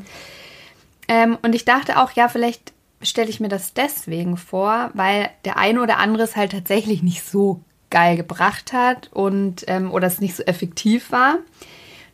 Ähm, 1.08 1.38
und 1.42 1.54
ich 1.54 1.66
dachte 1.66 1.98
auch, 1.98 2.12
ja, 2.12 2.28
vielleicht 2.28 2.72
stelle 3.02 3.28
ich 3.28 3.40
mir 3.40 3.48
das 3.48 3.74
deswegen 3.74 4.38
vor, 4.38 4.90
weil 4.94 5.28
der 5.44 5.58
eine 5.58 5.82
oder 5.82 5.98
andere 5.98 6.24
es 6.24 6.34
halt 6.34 6.52
tatsächlich 6.52 7.02
nicht 7.02 7.22
so 7.22 7.60
geil 7.90 8.16
gebracht 8.16 8.72
hat 8.72 9.10
und 9.12 9.64
ähm, 9.68 9.92
oder 9.92 10.06
es 10.06 10.20
nicht 10.20 10.34
so 10.34 10.42
effektiv 10.44 11.12
war. 11.12 11.38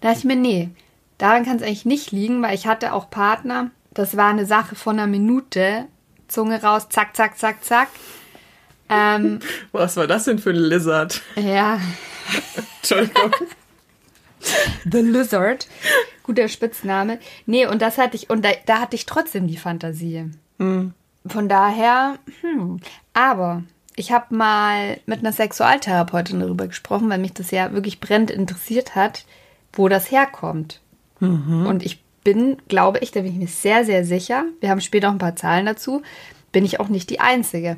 Da 0.01 0.09
dachte 0.09 0.19
ich 0.19 0.25
mir, 0.25 0.37
nee, 0.37 0.71
daran 1.19 1.45
kann 1.45 1.57
es 1.57 1.63
eigentlich 1.63 1.85
nicht 1.85 2.13
liegen, 2.13 2.43
weil 2.43 2.55
ich 2.55 2.67
hatte 2.67 2.93
auch 2.93 3.11
Partner, 3.11 3.71
das 3.95 4.17
war 4.17 4.29
eine 4.29 4.47
Sache 4.47 4.75
von 4.75 4.99
einer 4.99 5.07
Minute, 5.07 5.87
Zunge 6.29 6.63
raus, 6.63 6.89
zack, 6.89 7.15
zack, 7.15 7.39
zack, 7.39 7.65
zack. 7.65 7.89
Ähm, 8.89 9.41
Was 9.73 9.97
war 9.97 10.07
das 10.07 10.25
denn 10.25 10.39
für 10.39 10.51
ein 10.51 10.57
Lizard? 10.57 11.21
ja, 11.37 11.81
Entschuldigung. 12.81 13.33
The 14.91 14.99
Lizard. 14.99 15.69
Guter 16.25 16.49
Spitzname. 16.49 17.19
Nee, 17.47 17.67
und 17.67 17.83
das 17.83 17.99
hatte 17.99 18.17
ich, 18.17 18.31
und 18.31 18.45
da, 18.45 18.51
da 18.67 18.81
hatte 18.81 18.97
ich 18.97 19.07
trotzdem 19.07 19.47
die 19.47 19.57
Fantasie. 19.57 20.31
Von 20.59 21.49
daher, 21.49 22.19
hm. 22.41 22.81
Aber 23.15 23.63
ich 23.97 24.13
habe 24.13 24.35
mal 24.35 25.01
mit 25.07 25.21
einer 25.21 25.33
Sexualtherapeutin 25.33 26.41
darüber 26.41 26.67
gesprochen, 26.67 27.09
weil 27.11 27.19
mich 27.19 27.35
das 27.35 27.51
ja 27.51 27.73
wirklich 27.73 28.01
brennend 28.01 28.31
interessiert 28.31 28.95
hat, 28.95 29.25
wo 29.73 29.89
das 29.89 30.11
herkommt. 30.11 30.81
Und 31.67 31.85
ich 31.85 32.03
bin, 32.25 32.57
glaube 32.69 32.99
ich, 32.99 33.11
da 33.11 33.21
bin 33.21 33.33
ich 33.33 33.39
mir 33.39 33.49
sehr, 33.49 33.85
sehr 33.85 34.05
sicher, 34.05 34.45
wir 34.61 34.71
haben 34.71 34.81
später 34.81 35.09
auch 35.09 35.13
ein 35.13 35.19
paar 35.19 35.37
Zahlen 35.37 35.67
dazu, 35.67 36.03
bin 36.53 36.65
ich 36.65 36.81
auch 36.81 36.89
nicht 36.89 37.11
die 37.11 37.21
Einzige. 37.21 37.77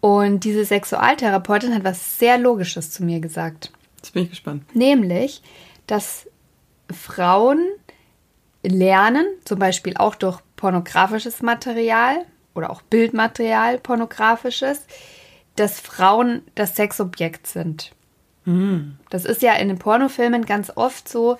Und 0.00 0.44
diese 0.44 0.64
Sexualtherapeutin 0.64 1.74
hat 1.74 1.84
was 1.84 2.18
sehr 2.18 2.38
Logisches 2.38 2.90
zu 2.90 3.02
mir 3.02 3.20
gesagt. 3.20 3.72
Jetzt 3.96 4.12
bin 4.12 4.24
ich 4.24 4.30
gespannt. 4.30 4.62
Nämlich, 4.74 5.42
dass 5.86 6.26
Frauen 6.90 7.60
lernen, 8.62 9.26
zum 9.44 9.58
Beispiel 9.58 9.96
auch 9.96 10.14
durch 10.14 10.38
pornografisches 10.56 11.42
Material 11.42 12.24
oder 12.54 12.70
auch 12.70 12.82
Bildmaterial 12.82 13.78
pornografisches, 13.78 14.86
dass 15.56 15.80
Frauen 15.80 16.42
das 16.54 16.76
Sexobjekt 16.76 17.46
sind. 17.46 17.92
Das 19.10 19.24
ist 19.24 19.42
ja 19.42 19.54
in 19.54 19.68
den 19.68 19.78
Pornofilmen 19.78 20.44
ganz 20.46 20.70
oft 20.76 21.08
so, 21.08 21.36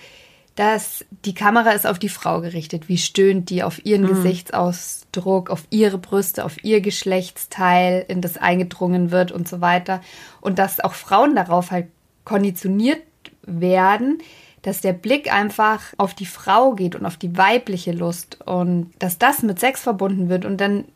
dass 0.57 1.05
die 1.25 1.35
Kamera 1.35 1.71
ist 1.71 1.87
auf 1.87 1.99
die 1.99 2.09
Frau 2.09 2.41
gerichtet. 2.41 2.89
Wie 2.89 2.99
stöhnt 2.99 3.51
die 3.51 3.63
auf 3.63 3.85
ihren 3.85 4.07
Gesichtsausdruck, 4.09 5.51
auf 5.51 5.65
ihre 5.71 5.99
Brüste, 5.99 6.45
auf 6.45 6.65
ihr 6.65 6.81
Geschlechtsteil, 6.81 8.05
in 8.09 8.21
das 8.23 8.37
eingedrungen 8.39 9.11
wird 9.11 9.33
und 9.33 9.47
so 9.49 9.61
weiter. 9.61 10.01
Und 10.41 10.59
dass 10.59 10.81
auch 10.81 10.95
Frauen 10.95 11.35
darauf 11.37 11.71
halt 11.71 11.87
konditioniert 12.25 13.03
werden, 13.43 14.19
dass 14.63 14.81
der 14.81 14.95
Blick 14.95 15.33
einfach 15.33 15.81
auf 15.97 16.15
die 16.15 16.27
Frau 16.27 16.73
geht 16.73 16.97
und 16.97 17.07
auf 17.07 17.17
die 17.17 17.37
weibliche 17.37 17.93
Lust 17.93 18.39
und 18.47 18.91
dass 18.99 19.19
das 19.19 19.43
mit 19.43 19.61
Sex 19.61 19.81
verbunden 19.83 20.29
wird 20.29 20.45
und 20.45 20.57
dann 20.61 20.87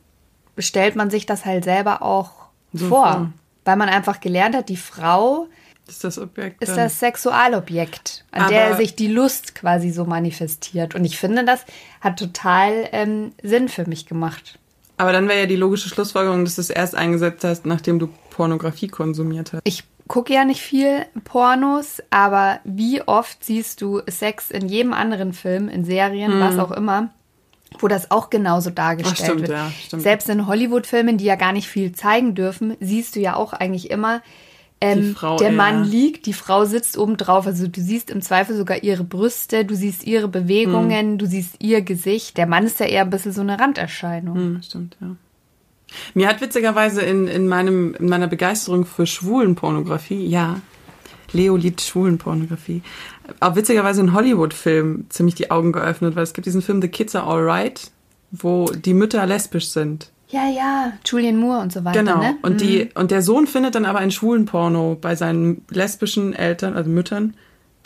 stellt 0.58 0.96
man 0.96 1.10
sich 1.10 1.24
das 1.26 1.44
halt 1.44 1.64
selber 1.64 2.02
auch 2.02 2.32
So 2.72 2.88
vor. 2.88 3.30
weil 3.64 3.76
man 3.76 3.88
einfach 3.88 4.20
gelernt 4.20 4.56
hat, 4.56 4.68
die 4.68 4.76
Frau 4.76 5.46
Ist 5.90 6.04
das 6.04 6.18
Objekt 6.18 6.62
ist 6.62 6.76
das 6.76 7.00
Sexualobjekt, 7.00 8.24
an 8.30 8.48
der 8.48 8.76
sich 8.76 8.94
die 8.94 9.08
Lust 9.08 9.56
quasi 9.56 9.90
so 9.90 10.04
manifestiert. 10.04 10.94
Und 10.94 11.04
ich 11.04 11.18
finde, 11.18 11.44
das 11.44 11.64
hat 12.00 12.18
total 12.18 12.88
ähm, 12.92 13.32
Sinn 13.42 13.68
für 13.68 13.88
mich 13.88 14.06
gemacht. 14.06 14.58
Aber 14.98 15.12
dann 15.12 15.28
wäre 15.28 15.40
ja 15.40 15.46
die 15.46 15.56
logische 15.56 15.88
Schlussfolgerung, 15.88 16.44
dass 16.44 16.56
du 16.56 16.60
es 16.60 16.70
erst 16.70 16.94
eingesetzt 16.94 17.42
hast, 17.42 17.66
nachdem 17.66 17.98
du 17.98 18.08
Pornografie 18.30 18.86
konsumiert 18.88 19.52
hast. 19.52 19.62
Ich 19.64 19.82
gucke 20.06 20.32
ja 20.32 20.44
nicht 20.44 20.60
viel 20.60 21.06
Pornos, 21.24 22.02
aber 22.10 22.60
wie 22.64 23.02
oft 23.02 23.44
siehst 23.44 23.80
du 23.80 24.02
Sex 24.06 24.50
in 24.50 24.68
jedem 24.68 24.92
anderen 24.92 25.32
Film, 25.32 25.68
in 25.68 25.84
Serien, 25.84 26.38
was 26.40 26.58
auch 26.58 26.70
immer, 26.70 27.10
wo 27.78 27.88
das 27.88 28.10
auch 28.10 28.30
genauso 28.30 28.70
dargestellt 28.70 29.18
Ach, 29.20 29.24
stimmt, 29.24 29.40
wird. 29.40 29.50
ja, 29.50 29.72
stimmt. 29.86 30.02
Selbst 30.02 30.28
in 30.28 30.46
Hollywood-Filmen, 30.46 31.16
die 31.16 31.24
ja 31.24 31.36
gar 31.36 31.52
nicht 31.52 31.68
viel 31.68 31.92
zeigen 31.92 32.34
dürfen, 32.34 32.76
siehst 32.80 33.16
du 33.16 33.20
ja 33.20 33.36
auch 33.36 33.52
eigentlich 33.52 33.90
immer, 33.90 34.22
ähm, 34.80 35.14
Frau 35.14 35.36
der. 35.36 35.52
Mann 35.52 35.84
liegt, 35.84 36.26
die 36.26 36.32
Frau 36.32 36.64
sitzt 36.64 36.96
oben 36.96 37.16
drauf. 37.16 37.46
Also 37.46 37.66
du 37.66 37.80
siehst 37.80 38.10
im 38.10 38.22
Zweifel 38.22 38.56
sogar 38.56 38.82
ihre 38.82 39.04
Brüste, 39.04 39.64
du 39.64 39.74
siehst 39.74 40.06
ihre. 40.06 40.28
Bewegungen, 40.28 41.18
du 41.18 41.26
siehst 41.26 41.56
ihr 41.58 41.82
Gesicht. 41.82 42.36
Der 42.36 42.46
Mann 42.46 42.64
ist 42.64 42.80
ja 42.80 42.86
eher 42.86 43.02
ein 43.02 43.10
bisschen 43.10 43.32
so 43.32 43.40
eine 43.40 43.58
Randerscheinung. 43.58 44.36
Hm, 44.36 44.62
stimmt, 44.62 44.96
ja. 45.00 45.16
Mir 46.14 46.28
hat 46.28 46.40
witzigerweise 46.40 47.02
in, 47.02 47.26
in, 47.26 47.48
meinem, 47.48 47.94
in 47.94 48.08
meiner 48.08 48.28
Begeisterung 48.28 48.86
für 48.86 49.06
Schwulenpornografie, 49.06 50.24
ja, 50.24 50.60
Leo 51.32 51.56
liebt 51.56 51.80
Schwulenpornografie, 51.80 52.82
auch 53.40 53.56
witzigerweise 53.56 54.02
ein 54.02 54.12
Hollywood-Film 54.12 55.06
ziemlich 55.08 55.34
die 55.34 55.50
Augen 55.50 55.72
geöffnet, 55.72 56.16
weil 56.16 56.22
es 56.22 56.32
gibt 56.32 56.46
diesen 56.46 56.62
Film 56.62 56.80
The 56.80 56.88
Kids 56.88 57.14
Are 57.16 57.26
Alright, 57.26 57.90
wo 58.30 58.66
die 58.66 58.94
Mütter 58.94 59.26
lesbisch 59.26 59.68
sind. 59.68 60.10
Ja, 60.30 60.48
ja, 60.48 60.92
Julian 61.04 61.36
Moore 61.36 61.60
und 61.60 61.72
so 61.72 61.84
weiter. 61.84 61.98
Genau. 61.98 62.18
Ne? 62.18 62.36
Und, 62.42 62.60
die, 62.60 62.88
und 62.94 63.10
der 63.10 63.22
Sohn 63.22 63.46
findet 63.46 63.74
dann 63.74 63.84
aber 63.84 63.98
einen 63.98 64.12
schwulen 64.12 64.46
Porno 64.46 64.96
bei 65.00 65.16
seinen 65.16 65.64
lesbischen 65.70 66.32
Eltern, 66.34 66.74
also 66.74 66.88
Müttern, 66.88 67.34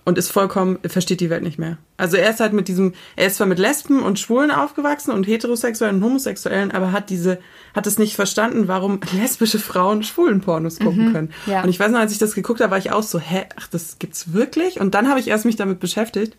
und 0.04 0.18
ist 0.18 0.30
vollkommen, 0.30 0.78
versteht 0.86 1.20
die 1.20 1.30
Welt 1.30 1.42
nicht 1.42 1.58
mehr. 1.58 1.78
Also 1.96 2.18
er 2.18 2.28
ist 2.28 2.40
halt 2.40 2.52
mit 2.52 2.68
diesem, 2.68 2.92
er 3.16 3.28
ist 3.28 3.36
zwar 3.36 3.46
mit 3.46 3.58
Lesben 3.58 4.02
und 4.02 4.18
Schwulen 4.18 4.50
aufgewachsen 4.50 5.12
und 5.12 5.26
Heterosexuellen 5.26 5.96
und 5.96 6.04
Homosexuellen, 6.04 6.72
aber 6.72 6.92
hat 6.92 7.08
diese, 7.08 7.38
hat 7.74 7.86
es 7.86 7.98
nicht 7.98 8.14
verstanden, 8.14 8.68
warum 8.68 9.00
lesbische 9.12 9.58
Frauen 9.58 10.02
schwulen 10.02 10.42
Pornos 10.42 10.78
gucken 10.78 11.12
können. 11.12 11.32
ja. 11.46 11.62
Und 11.62 11.70
ich 11.70 11.80
weiß 11.80 11.90
noch, 11.90 12.00
als 12.00 12.12
ich 12.12 12.18
das 12.18 12.34
geguckt 12.34 12.60
habe, 12.60 12.72
war 12.72 12.78
ich 12.78 12.92
auch 12.92 13.02
so, 13.02 13.18
hä, 13.18 13.46
ach, 13.58 13.68
das 13.68 13.98
gibt's 13.98 14.34
wirklich? 14.34 14.80
Und 14.80 14.94
dann 14.94 15.08
habe 15.08 15.20
ich 15.20 15.28
erst 15.28 15.46
mich 15.46 15.56
damit 15.56 15.80
beschäftigt, 15.80 16.36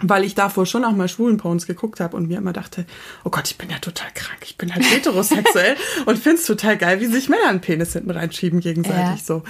weil 0.00 0.24
ich 0.24 0.34
davor 0.34 0.66
schon 0.66 0.84
auch 0.84 0.92
mal 0.92 1.08
schwulen 1.08 1.36
Pornos 1.36 1.66
geguckt 1.66 2.00
habe 2.00 2.16
und 2.16 2.26
mir 2.26 2.38
immer 2.38 2.52
dachte, 2.52 2.84
oh 3.22 3.30
Gott, 3.30 3.46
ich 3.48 3.56
bin 3.58 3.70
ja 3.70 3.78
total 3.78 4.08
krank, 4.14 4.40
ich 4.44 4.56
bin 4.58 4.74
halt 4.74 4.84
heterosexuell 4.90 5.76
und 6.06 6.18
find's 6.18 6.44
total 6.46 6.76
geil, 6.76 7.00
wie 7.00 7.06
sich 7.06 7.28
Männer 7.28 7.46
einen 7.48 7.60
Penis 7.60 7.92
hinten 7.92 8.10
reinschieben 8.10 8.58
gegenseitig 8.60 9.20
Ja. 9.20 9.24
so. 9.24 9.42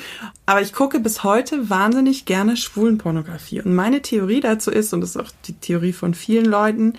Aber 0.47 0.61
ich 0.61 0.73
gucke 0.75 1.01
bis 1.01 1.25
heute 1.25 1.71
wahnsinnig 1.71 2.27
gerne 2.27 2.57
schwulen 2.59 2.99
Pornografie 2.99 3.63
und 3.63 3.75
meine 3.75 4.03
Theorie 4.03 4.41
dazu 4.41 4.71
ist, 4.71 4.93
und 4.93 5.01
das 5.01 5.11
ist 5.11 5.17
auch 5.17 5.31
die 5.47 5.55
Theorie 5.55 5.95
von 5.95 6.13
vielen 6.15 6.45
Leuten, 6.45 6.93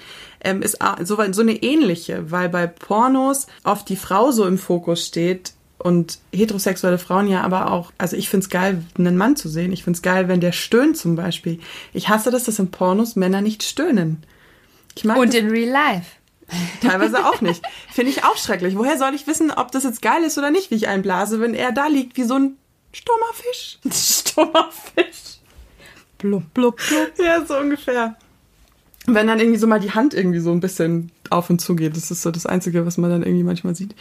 ähm, 0.44 0.62
ist 0.64 0.82
a- 0.82 1.04
so, 1.06 1.18
so 1.32 1.42
eine 1.42 1.54
ähnliche, 1.64 2.32
weil 2.32 2.50
bei 2.50 2.66
Pornos 2.68 3.46
oft 3.64 3.88
die 3.90 3.96
Frau 3.96 4.32
so 4.32 4.46
im 4.46 4.58
Fokus 4.58 5.06
steht 5.06 5.54
und 5.86 6.18
heterosexuelle 6.34 6.98
Frauen 6.98 7.28
ja 7.28 7.42
aber 7.42 7.72
auch, 7.72 7.92
also 8.00 8.16
ich 8.18 8.28
find's 8.28 8.50
geil, 8.50 8.84
einen 8.98 9.18
Mann 9.18 9.36
zu 9.36 9.48
sehen. 9.48 9.72
Ich 9.72 9.84
find's 9.84 10.02
geil, 10.02 10.28
wenn 10.28 10.42
der 10.42 10.52
stöhnt 10.52 10.98
zum 10.98 11.16
Beispiel. 11.16 11.60
Ich 11.94 12.10
hasse 12.10 12.32
das, 12.32 12.46
dass 12.46 12.58
in 12.58 12.72
Pornos 12.72 13.16
Männer 13.16 13.42
nicht 13.42 13.62
stöhnen. 13.62 14.24
Und 15.04 15.36
in 15.36 15.52
Real 15.52 15.70
Life. 15.70 16.10
teilweise 16.82 17.24
auch 17.28 17.40
nicht. 17.42 17.62
Finde 17.94 18.10
ich 18.10 18.24
auch 18.24 18.36
schrecklich. 18.36 18.76
Woher 18.76 18.98
soll 18.98 19.14
ich 19.14 19.28
wissen, 19.28 19.52
ob 19.52 19.72
das 19.72 19.84
jetzt 19.84 20.02
geil 20.02 20.24
ist 20.24 20.40
oder 20.40 20.50
nicht, 20.50 20.72
wie 20.72 20.76
ich 20.76 20.88
einblase, 20.88 21.40
wenn 21.40 21.54
er 21.54 21.72
da 21.72 21.86
liegt 21.86 22.18
wie 22.18 22.24
so 22.24 22.34
ein 22.34 22.58
stummer 22.92 23.34
Fisch? 23.34 23.78
Stummer 23.94 24.72
Fisch. 24.72 25.38
Blub, 26.18 26.52
blub, 26.56 26.78
blub. 26.78 27.12
Ja, 27.24 27.46
so 27.46 27.60
ungefähr. 27.60 28.16
Wenn 29.06 29.28
dann 29.28 29.40
irgendwie 29.40 29.60
so 29.60 29.68
mal 29.68 29.80
die 29.80 29.92
Hand 29.92 30.16
irgendwie 30.16 30.40
so 30.40 30.52
ein 30.52 30.62
bisschen 30.62 31.12
auf 31.30 31.52
und 31.52 31.62
zu 31.62 31.76
geht, 31.76 31.96
das 31.96 32.10
ist 32.10 32.24
so 32.24 32.32
das 32.32 32.48
Einzige, 32.48 32.88
was 32.88 32.98
man 32.98 33.12
dann 33.12 33.22
irgendwie 33.22 33.44
manchmal 33.44 33.76
sieht, 33.76 33.94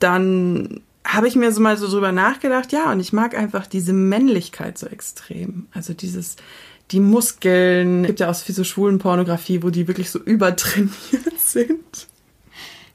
dann 0.00 0.82
habe 1.04 1.28
ich 1.28 1.36
mir 1.36 1.52
so 1.52 1.60
mal 1.60 1.76
so 1.76 1.88
drüber 1.88 2.12
nachgedacht, 2.12 2.72
ja, 2.72 2.90
und 2.92 3.00
ich 3.00 3.12
mag 3.12 3.36
einfach 3.36 3.66
diese 3.66 3.92
Männlichkeit 3.92 4.78
so 4.78 4.86
extrem. 4.86 5.66
Also 5.72 5.94
dieses, 5.94 6.36
die 6.90 7.00
Muskeln, 7.00 8.04
gibt 8.04 8.20
ja 8.20 8.30
auch 8.30 8.36
viel 8.36 8.54
so 8.54 8.64
schwulen 8.64 8.98
Pornografie, 8.98 9.62
wo 9.62 9.70
die 9.70 9.88
wirklich 9.88 10.10
so 10.10 10.18
übertrainiert 10.18 10.90
sind. 11.38 12.06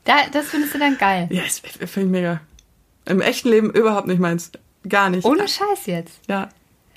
Da, 0.03 0.15
das 0.31 0.47
findest 0.47 0.75
du 0.75 0.79
dann 0.79 0.97
geil. 0.97 1.27
Ja, 1.31 1.41
das 1.43 1.59
finde 1.59 1.85
ich 1.85 2.12
mega. 2.12 2.41
Im 3.05 3.21
echten 3.21 3.50
Leben 3.50 3.71
überhaupt 3.71 4.07
nicht 4.07 4.19
meins. 4.19 4.51
Gar 4.88 5.09
nicht. 5.09 5.25
Ohne 5.25 5.47
Scheiß 5.47 5.88
jetzt. 5.88 6.19
Ja. 6.27 6.50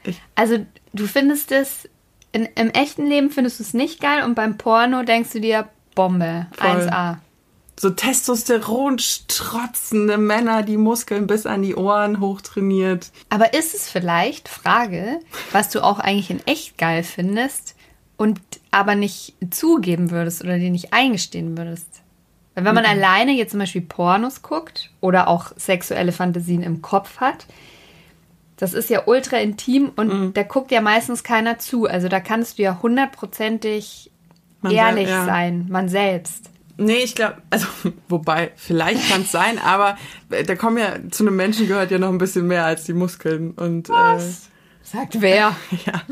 Ich, 0.04 0.20
Also 0.34 0.64
du 0.92 1.06
findest 1.06 1.52
es, 1.52 1.88
in, 2.32 2.46
im 2.54 2.70
echten 2.70 3.06
Leben 3.06 3.30
findest 3.30 3.60
du 3.60 3.62
es 3.62 3.72
nicht 3.72 4.00
geil 4.00 4.24
und 4.24 4.34
beim 4.34 4.58
Porno 4.58 5.02
denkst 5.02 5.30
du 5.32 5.40
dir, 5.40 5.68
Bombe, 5.94 6.46
Voll. 6.52 6.68
1A. 6.68 7.16
So 7.80 7.90
Testosteron 7.90 8.98
strotzende 8.98 10.18
Männer, 10.18 10.62
die 10.62 10.76
Muskeln 10.76 11.26
bis 11.26 11.46
an 11.46 11.62
die 11.62 11.76
Ohren 11.76 12.20
hochtrainiert. 12.20 13.10
Aber 13.28 13.54
ist 13.54 13.74
es 13.74 13.88
vielleicht, 13.88 14.48
Frage, 14.48 15.20
was 15.52 15.70
du 15.70 15.82
auch 15.84 15.98
eigentlich 15.98 16.30
in 16.30 16.44
echt 16.46 16.76
geil 16.78 17.02
findest 17.04 17.76
und 18.16 18.40
aber 18.72 18.94
nicht 18.94 19.34
zugeben 19.50 20.10
würdest 20.10 20.42
oder 20.42 20.58
dir 20.58 20.70
nicht 20.70 20.92
eingestehen 20.92 21.56
würdest? 21.56 21.86
Weil 22.54 22.64
wenn 22.64 22.74
man 22.74 22.84
alleine 22.86 23.30
jetzt 23.32 23.52
zum 23.52 23.60
Beispiel 23.60 23.82
Pornos 23.82 24.42
guckt 24.42 24.90
oder 25.00 25.28
auch 25.28 25.52
sexuelle 25.56 26.10
Fantasien 26.10 26.64
im 26.64 26.82
Kopf 26.82 27.18
hat, 27.18 27.46
das 28.56 28.74
ist 28.74 28.90
ja 28.90 29.02
ultra 29.06 29.36
intim 29.36 29.92
und 29.94 30.32
da 30.34 30.42
guckt 30.42 30.72
ja 30.72 30.80
meistens 30.80 31.22
keiner 31.22 31.60
zu. 31.60 31.86
Also 31.86 32.08
da 32.08 32.18
kannst 32.18 32.58
du 32.58 32.62
ja 32.64 32.80
hundertprozentig 32.82 34.10
Man 34.62 34.72
ehrlich 34.72 35.06
sel- 35.06 35.14
ja. 35.16 35.24
sein, 35.24 35.66
man 35.68 35.88
selbst. 35.88 36.50
Nee, 36.78 36.98
ich 36.98 37.14
glaube, 37.16 37.36
also 37.50 37.66
wobei, 38.08 38.52
vielleicht 38.56 39.10
kann 39.10 39.22
es 39.22 39.32
sein, 39.32 39.58
aber 39.58 39.98
äh, 40.30 40.44
da 40.44 40.54
kommen 40.54 40.78
ja, 40.78 40.94
zu 41.10 41.24
einem 41.24 41.36
Menschen 41.36 41.66
gehört 41.66 41.90
ja 41.90 41.98
noch 41.98 42.08
ein 42.08 42.18
bisschen 42.18 42.46
mehr 42.46 42.64
als 42.64 42.84
die 42.84 42.92
Muskeln. 42.92 43.50
Und 43.50 43.90
Sagt 44.82 45.20
wer? 45.20 45.54
äh, 45.70 45.76
ja, 45.86 46.02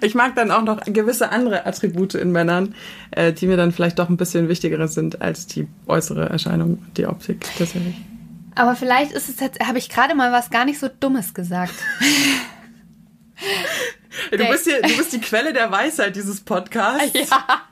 ich 0.00 0.14
mag 0.14 0.34
dann 0.34 0.50
auch 0.50 0.62
noch 0.62 0.80
gewisse 0.86 1.30
andere 1.30 1.64
Attribute 1.66 2.14
in 2.14 2.32
Männern, 2.32 2.74
äh, 3.12 3.32
die 3.32 3.46
mir 3.46 3.56
dann 3.56 3.70
vielleicht 3.70 3.98
doch 3.98 4.08
ein 4.08 4.16
bisschen 4.16 4.48
wichtiger 4.48 4.88
sind 4.88 5.22
als 5.22 5.46
die 5.46 5.68
äußere 5.86 6.28
Erscheinung, 6.28 6.82
die 6.96 7.06
Optik 7.06 7.46
tatsächlich. 7.56 7.94
Aber 8.56 8.74
vielleicht 8.74 9.12
ist 9.12 9.28
es 9.28 9.38
jetzt, 9.38 9.60
habe 9.60 9.78
ich 9.78 9.90
gerade 9.90 10.14
mal 10.14 10.32
was 10.32 10.50
gar 10.50 10.64
nicht 10.64 10.80
so 10.80 10.88
Dummes 10.88 11.34
gesagt. 11.34 11.74
Du 14.30 14.48
bist, 14.48 14.64
hier, 14.64 14.80
du 14.80 14.96
bist 14.96 15.12
die 15.12 15.20
Quelle 15.20 15.52
der 15.52 15.70
Weisheit 15.70 16.16
dieses 16.16 16.40
Podcasts. 16.40 17.12
Ja. 17.12 17.66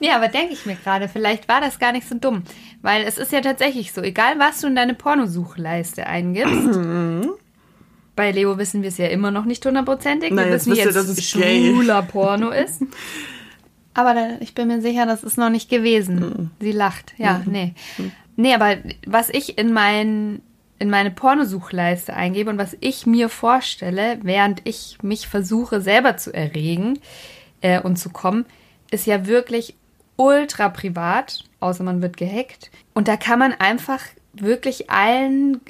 Ja, 0.00 0.16
aber 0.16 0.28
denke 0.28 0.54
ich 0.54 0.66
mir 0.66 0.76
gerade, 0.76 1.08
vielleicht 1.08 1.48
war 1.48 1.60
das 1.60 1.78
gar 1.78 1.92
nicht 1.92 2.08
so 2.08 2.14
dumm. 2.16 2.42
Weil 2.82 3.04
es 3.04 3.18
ist 3.18 3.32
ja 3.32 3.40
tatsächlich 3.40 3.92
so, 3.92 4.00
egal 4.00 4.38
was 4.38 4.60
du 4.60 4.66
in 4.66 4.74
deine 4.74 4.94
Pornosuchleiste 4.94 6.06
eingibst, 6.06 6.78
bei 8.16 8.32
Leo 8.32 8.58
wissen 8.58 8.82
wir 8.82 8.88
es 8.88 8.98
ja 8.98 9.06
immer 9.06 9.30
noch 9.30 9.44
nicht 9.44 9.64
hundertprozentig. 9.64 10.30
Wir 10.32 10.46
jetzt 10.46 10.66
wissen 10.66 10.70
wisst 10.72 10.78
ihr, 10.78 10.84
jetzt, 10.86 10.96
dass 10.96 11.08
es 11.08 11.32
gay. 11.32 11.72
schwuler 11.72 12.02
Porno 12.02 12.50
ist. 12.50 12.82
Aber 13.94 14.14
da, 14.14 14.28
ich 14.40 14.54
bin 14.54 14.68
mir 14.68 14.80
sicher, 14.80 15.04
das 15.04 15.22
ist 15.22 15.36
noch 15.36 15.50
nicht 15.50 15.68
gewesen. 15.68 16.50
Sie 16.60 16.72
lacht. 16.72 17.14
Ja, 17.18 17.42
nee. 17.44 17.74
Nee, 18.36 18.54
aber 18.54 18.76
was 19.06 19.28
ich 19.28 19.58
in 19.58 19.72
mein, 19.72 20.40
in 20.78 20.88
meine 20.88 21.10
Pornosuchleiste 21.10 22.14
eingebe 22.14 22.48
und 22.50 22.58
was 22.58 22.76
ich 22.80 23.04
mir 23.04 23.28
vorstelle, 23.28 24.18
während 24.22 24.62
ich 24.64 24.96
mich 25.02 25.28
versuche 25.28 25.82
selber 25.82 26.16
zu 26.16 26.32
erregen 26.32 26.98
äh, 27.60 27.80
und 27.80 27.96
zu 27.96 28.08
kommen, 28.10 28.46
ist 28.90 29.06
ja 29.06 29.26
wirklich 29.26 29.74
ultra 30.20 30.68
privat, 30.68 31.44
außer 31.60 31.82
man 31.82 32.02
wird 32.02 32.16
gehackt. 32.18 32.70
Und 32.94 33.08
da 33.08 33.16
kann 33.16 33.38
man 33.38 33.52
einfach 33.54 34.00
wirklich 34.34 34.90
allen 34.90 35.60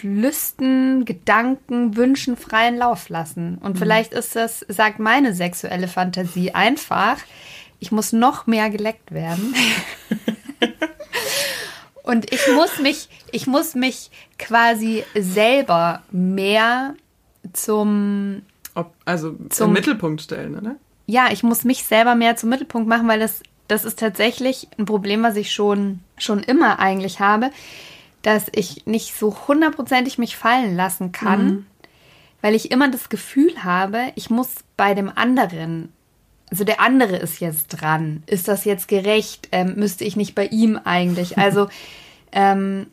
Lüsten, 0.00 1.04
Gedanken, 1.04 1.96
Wünschen 1.96 2.36
freien 2.36 2.76
Lauf 2.76 3.08
lassen. 3.08 3.58
Und 3.58 3.78
vielleicht 3.78 4.12
ist 4.12 4.36
das, 4.36 4.64
sagt 4.68 5.00
meine 5.00 5.34
sexuelle 5.34 5.88
Fantasie 5.88 6.52
einfach, 6.52 7.16
ich 7.80 7.90
muss 7.90 8.12
noch 8.12 8.46
mehr 8.46 8.70
geleckt 8.70 9.10
werden. 9.12 9.54
Und 12.04 12.32
ich 12.32 12.40
muss 12.54 12.78
mich, 12.78 13.08
ich 13.32 13.46
muss 13.46 13.74
mich 13.74 14.10
quasi 14.38 15.04
selber 15.14 16.02
mehr 16.10 16.94
zum 17.52 18.42
Ob, 18.74 18.94
also 19.04 19.36
Zum- 19.50 19.72
Mittelpunkt 19.72 20.22
stellen, 20.22 20.56
oder? 20.56 20.76
ja, 21.06 21.28
ich 21.32 21.42
muss 21.42 21.64
mich 21.64 21.84
selber 21.84 22.14
mehr 22.14 22.36
zum 22.36 22.50
Mittelpunkt 22.50 22.88
machen, 22.88 23.08
weil 23.08 23.20
das, 23.20 23.42
das 23.68 23.84
ist 23.84 23.98
tatsächlich 23.98 24.68
ein 24.78 24.86
Problem, 24.86 25.22
was 25.22 25.36
ich 25.36 25.52
schon, 25.52 26.00
schon 26.16 26.40
immer 26.40 26.78
eigentlich 26.78 27.20
habe, 27.20 27.50
dass 28.22 28.46
ich 28.52 28.86
nicht 28.86 29.14
so 29.14 29.36
hundertprozentig 29.46 30.18
mich 30.18 30.36
fallen 30.36 30.74
lassen 30.74 31.12
kann, 31.12 31.66
weil 32.40 32.54
ich 32.54 32.70
immer 32.70 32.90
das 32.90 33.08
Gefühl 33.08 33.62
habe, 33.62 34.12
ich 34.14 34.30
muss 34.30 34.54
bei 34.76 34.94
dem 34.94 35.10
anderen, 35.14 35.92
also 36.50 36.64
der 36.64 36.80
andere 36.80 37.16
ist 37.16 37.40
jetzt 37.40 37.68
dran, 37.68 38.22
ist 38.26 38.48
das 38.48 38.64
jetzt 38.64 38.88
gerecht, 38.88 39.48
ähm, 39.52 39.74
müsste 39.76 40.04
ich 40.04 40.16
nicht 40.16 40.34
bei 40.34 40.46
ihm 40.46 40.80
eigentlich, 40.82 41.38
also 41.38 41.68
ähm, 42.32 42.86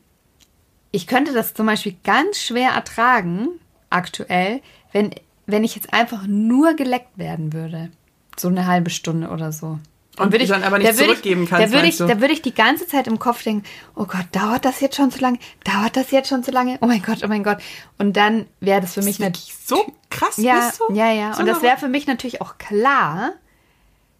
ich 0.91 1.07
könnte 1.07 1.33
das 1.33 1.53
zum 1.53 1.65
Beispiel 1.65 1.95
ganz 2.03 2.39
schwer 2.39 2.71
ertragen, 2.71 3.49
aktuell, 3.89 4.61
wenn, 4.91 5.11
wenn 5.45 5.63
ich 5.63 5.75
jetzt 5.75 5.93
einfach 5.93 6.27
nur 6.27 6.73
geleckt 6.75 7.17
werden 7.17 7.53
würde. 7.53 7.89
So 8.37 8.47
eine 8.47 8.67
halbe 8.67 8.89
Stunde 8.89 9.29
oder 9.29 9.51
so. 9.51 9.79
Und 10.17 10.31
würde 10.31 10.45
dann 10.47 10.63
aber 10.63 10.77
nicht 10.77 10.95
zurückgeben 10.95 11.43
ich, 11.43 11.49
kannst, 11.49 11.67
Da 11.67 11.75
würde 11.75 11.87
ich, 11.87 11.97
da 11.97 12.21
würde 12.21 12.33
ich 12.33 12.41
die 12.41 12.53
ganze 12.53 12.87
Zeit 12.87 13.07
im 13.07 13.19
Kopf 13.19 13.43
denken, 13.43 13.63
oh 13.95 14.05
Gott, 14.05 14.25
dauert 14.31 14.65
das 14.65 14.79
jetzt 14.79 14.95
schon 14.95 15.11
zu 15.11 15.19
lange? 15.19 15.39
Dauert 15.63 15.97
das 15.97 16.11
jetzt 16.11 16.29
schon 16.29 16.43
zu 16.43 16.51
lange? 16.51 16.77
Oh 16.81 16.85
mein 16.87 17.01
Gott, 17.01 17.19
oh 17.23 17.27
mein 17.27 17.43
Gott. 17.43 17.57
Und 17.97 18.15
dann 18.15 18.45
wäre 18.59 18.81
das 18.81 18.93
für 18.93 19.01
mich 19.01 19.19
natürlich 19.19 19.53
So 19.65 19.93
krass 20.09 20.37
ja, 20.37 20.67
bist 20.67 20.79
du? 20.79 20.93
ja, 20.93 21.11
ja. 21.11 21.33
So 21.33 21.41
Und 21.41 21.47
das 21.47 21.61
wäre 21.61 21.77
für 21.77 21.87
mich 21.89 22.07
natürlich 22.07 22.41
auch 22.41 22.57
klar, 22.57 23.33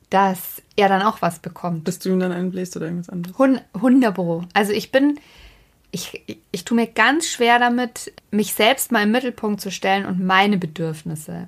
dass 0.09 0.61
er 0.75 0.89
dann 0.89 1.01
auch 1.01 1.21
was 1.21 1.39
bekommt. 1.39 1.83
Bis 1.85 1.99
du 1.99 2.09
ihm 2.09 2.19
dann 2.19 2.31
einen 2.31 2.51
bläst 2.51 2.75
oder 2.75 2.85
irgendwas 2.85 3.09
anderes. 3.09 3.37
Hun- 3.37 3.61
Hunderbüro. 3.79 4.43
Also 4.53 4.71
ich 4.71 4.91
bin, 4.91 5.19
ich, 5.91 6.21
ich, 6.27 6.37
ich 6.51 6.65
tue 6.65 6.75
mir 6.75 6.87
ganz 6.87 7.27
schwer 7.27 7.59
damit, 7.59 8.13
mich 8.31 8.53
selbst 8.53 8.91
mal 8.91 9.03
im 9.03 9.11
Mittelpunkt 9.11 9.61
zu 9.61 9.71
stellen 9.71 10.05
und 10.05 10.23
meine 10.23 10.57
Bedürfnisse. 10.57 11.47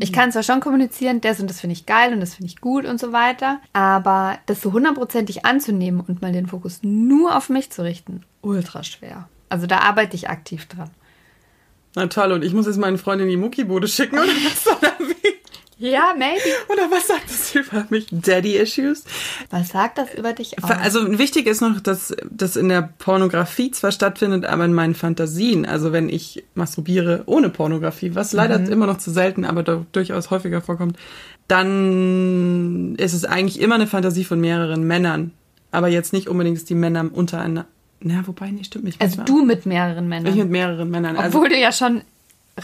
Ich 0.00 0.12
kann 0.14 0.32
zwar 0.32 0.42
schon 0.42 0.60
kommunizieren, 0.60 1.20
das 1.20 1.40
und 1.40 1.50
das 1.50 1.60
finde 1.60 1.74
ich 1.74 1.84
geil 1.84 2.14
und 2.14 2.20
das 2.20 2.34
finde 2.34 2.46
ich 2.46 2.60
gut 2.60 2.86
und 2.86 2.98
so 2.98 3.12
weiter, 3.12 3.60
aber 3.74 4.38
das 4.46 4.62
so 4.62 4.72
hundertprozentig 4.72 5.44
anzunehmen 5.44 6.00
und 6.00 6.22
mal 6.22 6.32
den 6.32 6.46
Fokus 6.46 6.80
nur 6.82 7.36
auf 7.36 7.50
mich 7.50 7.70
zu 7.70 7.82
richten, 7.82 8.22
ultra 8.40 8.82
schwer. 8.82 9.28
Also 9.50 9.66
da 9.66 9.80
arbeite 9.80 10.16
ich 10.16 10.30
aktiv 10.30 10.66
dran. 10.66 10.90
Na 11.94 12.06
toll, 12.06 12.32
und 12.32 12.44
ich 12.44 12.54
muss 12.54 12.66
jetzt 12.66 12.78
meinen 12.78 12.98
Freund 12.98 13.20
in 13.20 13.28
die 13.28 13.36
Muckibude 13.36 13.88
schicken, 13.88 14.18
oder 14.18 14.28
was? 14.44 14.66
Oder 14.66 14.92
wie? 15.00 15.37
Ja, 15.78 16.12
maybe. 16.18 16.40
Oder 16.68 16.90
was 16.90 17.06
sagt 17.06 17.30
das 17.30 17.54
über 17.54 17.86
mich? 17.88 18.08
Daddy-Issues? 18.10 19.04
Was 19.50 19.68
sagt 19.68 19.98
das 19.98 20.12
über 20.14 20.32
dich 20.32 20.62
aus? 20.62 20.70
Also 20.70 21.18
wichtig 21.18 21.46
ist 21.46 21.60
noch, 21.60 21.80
dass 21.80 22.14
das 22.28 22.56
in 22.56 22.68
der 22.68 22.82
Pornografie 22.98 23.70
zwar 23.70 23.92
stattfindet, 23.92 24.44
aber 24.44 24.64
in 24.64 24.72
meinen 24.74 24.96
Fantasien. 24.96 25.66
Also 25.66 25.92
wenn 25.92 26.08
ich 26.08 26.44
masturbiere 26.54 27.22
ohne 27.26 27.48
Pornografie, 27.48 28.14
was 28.16 28.32
leider 28.32 28.58
immer 28.68 28.86
noch 28.86 28.98
zu 28.98 29.12
selten, 29.12 29.44
aber 29.44 29.62
doch 29.62 29.84
durchaus 29.92 30.30
häufiger 30.30 30.60
vorkommt, 30.60 30.98
dann 31.46 32.96
ist 32.96 33.14
es 33.14 33.24
eigentlich 33.24 33.60
immer 33.60 33.76
eine 33.76 33.86
Fantasie 33.86 34.24
von 34.24 34.40
mehreren 34.40 34.84
Männern. 34.84 35.32
Aber 35.70 35.88
jetzt 35.88 36.12
nicht 36.12 36.28
unbedingt 36.28 36.58
dass 36.58 36.64
die 36.64 36.74
Männer 36.74 37.08
untereinander. 37.12 37.66
Na, 38.00 38.26
wobei, 38.26 38.50
nee, 38.50 38.64
stimmt 38.64 38.84
nicht. 38.84 39.00
also 39.00 39.22
du 39.22 39.44
mit 39.44 39.66
mehreren 39.66 40.08
Männern. 40.08 40.32
Ich 40.32 40.38
mit 40.38 40.50
mehreren 40.50 40.90
Männern. 40.90 41.16
Also, 41.16 41.38
Obwohl 41.38 41.50
du 41.50 41.58
ja 41.58 41.72
schon 41.72 42.02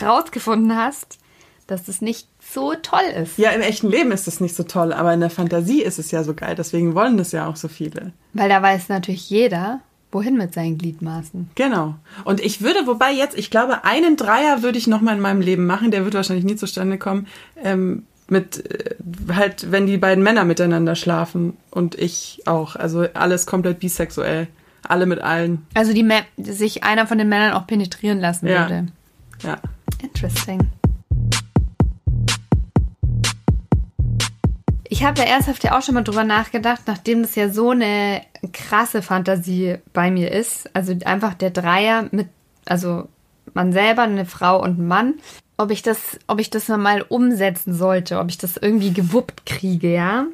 rausgefunden 0.01 0.77
hast, 0.77 1.19
dass 1.67 1.89
es 1.89 2.01
nicht 2.01 2.29
so 2.55 2.73
toll 2.81 3.03
ist. 3.23 3.37
ja, 3.39 3.51
im 3.51 3.61
echten 3.61 3.89
Leben 3.91 4.13
ist 4.13 4.27
das 4.27 4.41
nicht 4.41 4.55
so 4.57 4.63
toll, 4.63 4.93
aber 4.93 5.13
in 5.13 5.21
der 5.21 5.31
Fantasie 5.31 5.83
ist 5.83 5.99
es 5.99 6.11
ja 6.11 6.23
so 6.25 6.33
geil. 6.35 6.55
Deswegen 6.57 6.95
wollen 6.95 7.17
das 7.19 7.33
ja 7.33 7.47
auch 7.49 7.57
so 7.57 7.69
viele. 7.69 8.13
Weil 8.33 8.49
da 8.49 8.63
weiß 8.63 8.89
natürlich 8.89 9.29
jeder, 9.29 9.81
wohin 10.13 10.37
mit 10.37 10.55
seinen 10.55 10.79
Gliedmaßen. 10.79 11.51
Genau. 11.57 11.97
Und 12.25 12.41
ich 12.41 12.63
würde, 12.63 12.87
wobei 12.87 13.11
jetzt, 13.13 13.37
ich 13.37 13.51
glaube, 13.51 13.85
einen 13.85 14.17
Dreier 14.17 14.63
würde 14.63 14.79
ich 14.79 14.87
noch 14.87 15.01
mal 15.01 15.15
in 15.17 15.21
meinem 15.21 15.41
Leben 15.41 15.67
machen. 15.67 15.91
Der 15.91 16.05
wird 16.05 16.15
wahrscheinlich 16.15 16.45
nie 16.45 16.57
zustande 16.57 16.97
kommen. 16.99 17.27
Ähm, 17.63 18.05
mit 18.29 18.65
äh, 18.73 18.95
halt, 19.35 19.71
wenn 19.73 19.87
die 19.87 19.99
beiden 19.99 20.23
Männer 20.25 20.45
miteinander 20.45 20.95
schlafen 20.95 21.57
und 21.71 21.97
ich 21.97 22.43
auch. 22.47 22.77
Also 22.77 23.07
alles 23.15 23.45
komplett 23.47 23.81
bisexuell. 23.81 24.47
Alle 24.87 25.07
mit 25.07 25.19
allen. 25.21 25.67
Also 25.75 25.93
die 25.93 26.07
sich 26.39 26.85
einer 26.85 27.07
von 27.07 27.19
den 27.19 27.29
Männern 27.29 27.53
auch 27.53 27.67
penetrieren 27.67 28.21
lassen 28.21 28.47
Ja. 28.47 28.63
würde. 28.69 28.87
Ja. 29.43 29.57
Interesting. 30.03 30.61
Ich 34.95 35.03
habe 35.03 35.21
ja 35.23 35.27
ernsthaft 35.27 35.65
ja 35.65 35.77
auch 35.77 35.83
schon 35.83 35.97
mal 35.97 36.05
drüber 36.05 36.23
nachgedacht, 36.23 36.83
nachdem 36.87 37.23
das 37.23 37.35
ja 37.35 37.49
so 37.51 37.71
eine 37.71 38.23
krasse 38.53 39.03
Fantasie 39.03 39.79
bei 39.93 40.09
mir 40.13 40.31
ist. 40.31 40.71
Also 40.73 40.95
einfach 41.05 41.35
der 41.35 41.51
Dreier 41.51 42.07
mit, 42.13 42.29
also 42.65 43.09
man 43.55 43.73
selber, 43.73 44.03
eine 44.03 44.25
Frau 44.25 44.63
und 44.63 44.79
ein 44.79 44.87
Mann. 44.87 45.15
Ob 45.57 45.73
ich 45.73 45.83
das, 45.83 45.99
ob 46.29 46.39
ich 46.39 46.49
das 46.49 46.69
mal 46.69 47.03
umsetzen 47.03 47.75
sollte, 47.75 48.21
ob 48.21 48.29
ich 48.29 48.39
das 48.39 48.57
irgendwie 48.57 48.93
gewuppt 48.93 49.47
kriege, 49.47 49.93
ja. 49.93 50.27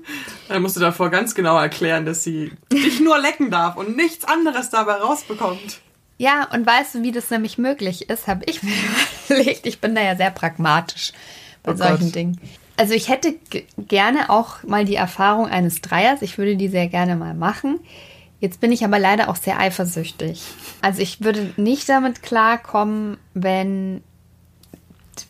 Dann 0.48 0.60
musst 0.60 0.76
du 0.76 0.80
davor 0.80 1.08
ganz 1.08 1.34
genau 1.34 1.58
erklären, 1.58 2.04
dass 2.04 2.22
sie 2.22 2.52
dich 2.70 3.00
nur 3.00 3.18
lecken 3.18 3.50
darf 3.50 3.76
und 3.78 3.96
nichts 3.96 4.26
anderes 4.26 4.68
dabei 4.68 4.96
rausbekommt. 4.96 5.80
Ja, 6.18 6.46
und 6.52 6.66
weißt 6.66 6.96
du, 6.96 7.02
wie 7.02 7.12
das 7.12 7.30
nämlich 7.30 7.56
möglich 7.56 8.10
ist, 8.10 8.26
habe 8.26 8.44
ich 8.44 8.62
mir 8.62 8.74
überlegt. 9.26 9.64
Ich 9.64 9.80
bin 9.80 9.94
da 9.94 10.02
ja 10.02 10.16
sehr 10.16 10.30
pragmatisch 10.30 11.12
bei 11.62 11.72
Oh 11.72 11.76
solchen 11.76 12.04
Gott. 12.04 12.14
Dingen. 12.14 12.40
Also 12.80 12.94
ich 12.94 13.10
hätte 13.10 13.34
gerne 13.76 14.30
auch 14.30 14.62
mal 14.62 14.86
die 14.86 14.94
Erfahrung 14.94 15.48
eines 15.48 15.82
Dreiers. 15.82 16.22
Ich 16.22 16.38
würde 16.38 16.56
die 16.56 16.68
sehr 16.68 16.88
gerne 16.88 17.14
mal 17.14 17.34
machen. 17.34 17.78
Jetzt 18.40 18.58
bin 18.62 18.72
ich 18.72 18.86
aber 18.86 18.98
leider 18.98 19.28
auch 19.28 19.36
sehr 19.36 19.60
eifersüchtig. 19.60 20.42
Also 20.80 21.02
ich 21.02 21.22
würde 21.22 21.52
nicht 21.58 21.90
damit 21.90 22.22
klarkommen, 22.22 23.18
wenn, 23.34 24.02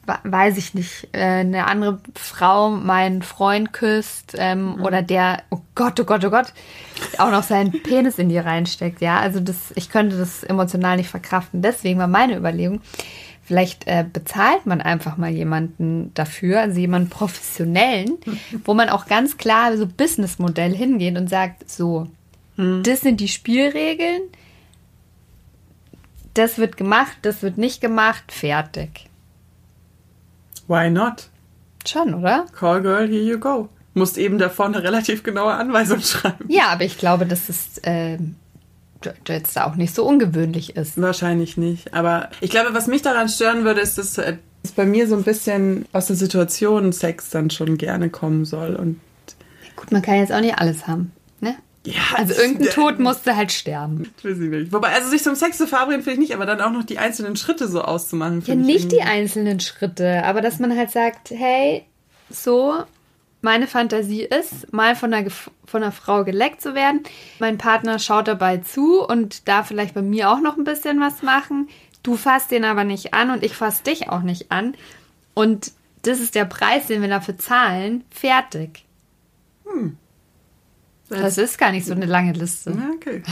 we- 0.06 0.30
weiß 0.30 0.58
ich 0.58 0.74
nicht, 0.74 1.08
äh, 1.10 1.40
eine 1.40 1.66
andere 1.66 1.98
Frau 2.14 2.70
meinen 2.70 3.22
Freund 3.22 3.72
küsst 3.72 4.36
ähm, 4.38 4.80
oder 4.80 5.02
der, 5.02 5.42
oh 5.50 5.58
Gott, 5.74 5.98
oh 5.98 6.04
Gott, 6.04 6.24
oh 6.24 6.30
Gott, 6.30 6.52
auch 7.18 7.32
noch 7.32 7.42
seinen 7.42 7.72
Penis 7.82 8.20
in 8.20 8.28
die 8.28 8.38
reinsteckt. 8.38 9.00
Ja, 9.00 9.18
also 9.18 9.40
das, 9.40 9.56
ich 9.74 9.90
könnte 9.90 10.16
das 10.16 10.44
emotional 10.44 10.98
nicht 10.98 11.10
verkraften. 11.10 11.62
Deswegen 11.62 11.98
war 11.98 12.06
meine 12.06 12.36
Überlegung, 12.36 12.80
vielleicht 13.50 13.88
äh, 13.88 14.04
bezahlt 14.04 14.64
man 14.64 14.80
einfach 14.80 15.16
mal 15.16 15.30
jemanden 15.30 16.14
dafür, 16.14 16.60
also 16.60 16.78
jemanden 16.78 17.10
professionellen, 17.10 18.16
wo 18.64 18.74
man 18.74 18.88
auch 18.88 19.06
ganz 19.06 19.38
klar 19.38 19.76
so 19.76 19.88
Businessmodell 19.88 20.72
hingeht 20.72 21.18
und 21.18 21.28
sagt, 21.28 21.68
so, 21.68 22.06
das 22.56 23.00
sind 23.00 23.18
die 23.18 23.26
Spielregeln, 23.26 24.22
das 26.34 26.58
wird 26.58 26.76
gemacht, 26.76 27.16
das 27.22 27.42
wird 27.42 27.58
nicht 27.58 27.80
gemacht, 27.80 28.30
fertig. 28.30 29.08
Why 30.68 30.88
not? 30.88 31.28
Schon, 31.84 32.14
oder? 32.14 32.46
Call 32.56 32.82
girl, 32.82 33.08
here 33.08 33.24
you 33.24 33.40
go. 33.40 33.68
Musst 33.94 34.16
eben 34.16 34.38
davor 34.38 34.66
eine 34.66 34.84
relativ 34.84 35.24
genaue 35.24 35.54
Anweisung 35.54 35.98
schreiben. 36.02 36.44
Ja, 36.46 36.68
aber 36.68 36.84
ich 36.84 36.98
glaube, 36.98 37.26
dass 37.26 37.48
es 37.48 37.78
äh, 37.78 38.16
jetzt 39.28 39.60
auch 39.60 39.76
nicht 39.76 39.94
so 39.94 40.04
ungewöhnlich 40.06 40.76
ist. 40.76 41.00
Wahrscheinlich 41.00 41.56
nicht. 41.56 41.94
Aber 41.94 42.30
ich 42.40 42.50
glaube, 42.50 42.74
was 42.74 42.86
mich 42.86 43.02
daran 43.02 43.28
stören 43.28 43.64
würde, 43.64 43.80
ist, 43.80 43.98
dass 43.98 44.18
äh, 44.18 44.36
dass 44.62 44.72
bei 44.72 44.84
mir 44.84 45.08
so 45.08 45.16
ein 45.16 45.22
bisschen 45.22 45.86
aus 45.92 46.06
der 46.08 46.16
Situation 46.16 46.92
Sex 46.92 47.30
dann 47.30 47.48
schon 47.48 47.78
gerne 47.78 48.10
kommen 48.10 48.44
soll. 48.44 48.76
Und 48.76 49.00
Gut, 49.76 49.90
man 49.90 50.02
kann 50.02 50.16
jetzt 50.16 50.32
auch 50.32 50.40
nicht 50.42 50.58
alles 50.58 50.86
haben, 50.86 51.12
ne? 51.40 51.54
Ja, 51.86 51.94
Also 52.16 52.34
irgendein 52.34 52.64
der- 52.64 52.72
Tod 52.74 52.98
musste 52.98 53.36
halt 53.36 53.52
sterben. 53.52 54.10
Weiß 54.22 54.32
ich 54.38 54.50
nicht. 54.50 54.70
Wobei, 54.70 54.88
also 54.92 55.08
sich 55.08 55.22
zum 55.22 55.34
Sex 55.34 55.56
zu 55.56 55.66
verabreden 55.66 56.02
finde 56.02 56.14
ich 56.14 56.28
nicht, 56.28 56.34
aber 56.34 56.44
dann 56.44 56.60
auch 56.60 56.72
noch 56.72 56.84
die 56.84 56.98
einzelnen 56.98 57.36
Schritte 57.36 57.68
so 57.68 57.80
auszumachen. 57.80 58.42
Ja, 58.44 58.54
nicht 58.54 58.92
die 58.92 58.96
irgendwie- 58.96 59.10
einzelnen 59.10 59.60
Schritte, 59.60 60.22
aber 60.24 60.42
dass 60.42 60.58
man 60.58 60.76
halt 60.76 60.90
sagt, 60.90 61.30
hey, 61.30 61.84
so, 62.28 62.74
meine 63.42 63.66
Fantasie 63.66 64.22
ist, 64.22 64.72
mal 64.72 64.94
von 64.94 65.14
einer, 65.14 65.31
von 65.31 65.83
einer 65.83 65.92
Frau 65.92 66.24
geleckt 66.24 66.61
zu 66.61 66.74
werden. 66.74 67.03
Mein 67.38 67.59
Partner 67.59 67.98
schaut 67.98 68.29
dabei 68.29 68.59
zu 68.59 69.07
und 69.07 69.48
darf 69.48 69.68
vielleicht 69.68 69.94
bei 69.94 70.03
mir 70.03 70.31
auch 70.31 70.40
noch 70.40 70.57
ein 70.57 70.64
bisschen 70.64 71.00
was 71.00 71.22
machen. 71.22 71.68
Du 72.03 72.16
fasst 72.16 72.50
den 72.50 72.64
aber 72.64 72.85
nicht 72.85 73.14
an 73.14 73.31
und 73.31 73.42
ich 73.42 73.55
fass 73.55 73.83
dich 73.83 74.09
auch 74.09 74.22
nicht 74.22 74.50
an. 74.53 74.74
Und 75.35 75.72
das 76.03 76.20
ist 76.20 76.35
der 76.35 76.44
Preis, 76.44 76.87
den 76.87 77.03
wir 77.03 77.09
dafür 77.09 77.38
zahlen. 77.38 78.05
Fertig. 78.11 78.85
Das 81.09 81.38
ist 81.38 81.59
gar 81.59 81.72
nicht 81.72 81.87
so 81.87 81.92
eine 81.92 82.07
lange 82.07 82.33
Liste. 82.33 82.70
Ja, 82.70 82.90
okay. 82.94 83.22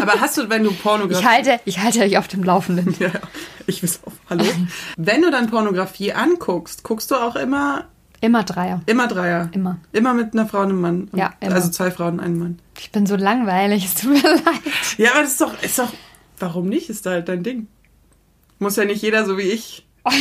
Aber 0.00 0.20
hast 0.20 0.36
du, 0.36 0.50
wenn 0.50 0.64
du 0.64 0.72
Pornografie... 0.72 1.22
Ich 1.22 1.28
halte, 1.28 1.60
ich 1.64 1.78
halte 1.78 2.00
euch 2.00 2.18
auf 2.18 2.28
dem 2.28 2.42
Laufenden. 2.42 2.94
Ja, 2.98 3.12
ich 3.66 3.82
weiß 3.82 4.00
auch. 4.04 4.12
Hallo? 4.28 4.44
Wenn 4.96 5.22
du 5.22 5.30
dann 5.30 5.48
Pornografie 5.48 6.12
anguckst, 6.12 6.82
guckst 6.82 7.10
du 7.10 7.14
auch 7.14 7.36
immer, 7.36 7.86
Immer 8.22 8.44
Dreier. 8.44 8.82
immer 8.86 9.08
Dreier. 9.08 9.48
Immer. 9.52 9.78
Immer 9.92 10.12
mit 10.14 10.34
einer 10.34 10.46
Frau 10.46 10.58
und 10.60 10.68
einem 10.70 10.80
Mann. 10.80 11.08
Und, 11.10 11.18
Ja, 11.18 11.32
immer. 11.40 11.54
Also 11.54 11.70
zwei 11.70 11.90
Frauen 11.90 12.14
und 12.14 12.20
einen 12.20 12.38
Mann. 12.38 12.58
Ich 12.78 12.90
bin 12.92 13.06
so 13.06 13.16
langweilig, 13.16 13.84
es 13.86 13.94
tut 13.94 14.10
mir 14.12 14.22
leid. 14.22 14.44
Ja, 14.98 15.12
aber 15.12 15.22
das 15.22 15.32
ist 15.32 15.40
doch, 15.40 15.62
ist 15.62 15.78
doch, 15.78 15.92
warum 16.38 16.68
nicht? 16.68 16.90
Ist 16.90 17.06
da 17.06 17.10
halt 17.12 17.28
dein 17.28 17.42
Ding. 17.42 17.66
Muss 18.58 18.76
ja 18.76 18.84
nicht 18.84 19.00
jeder 19.02 19.24
so 19.24 19.38
wie 19.38 19.42
ich 19.42 19.86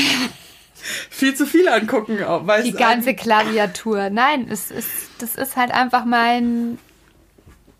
viel 1.09 1.35
zu 1.35 1.45
viel 1.45 1.67
angucken. 1.67 2.17
Weil 2.43 2.63
Die 2.63 2.71
ganze 2.71 3.13
Klaviatur. 3.15 4.09
Nein, 4.09 4.47
es 4.49 4.71
ist, 4.71 4.87
das 5.19 5.35
ist 5.35 5.57
halt 5.57 5.71
einfach 5.71 6.05
mein, 6.05 6.77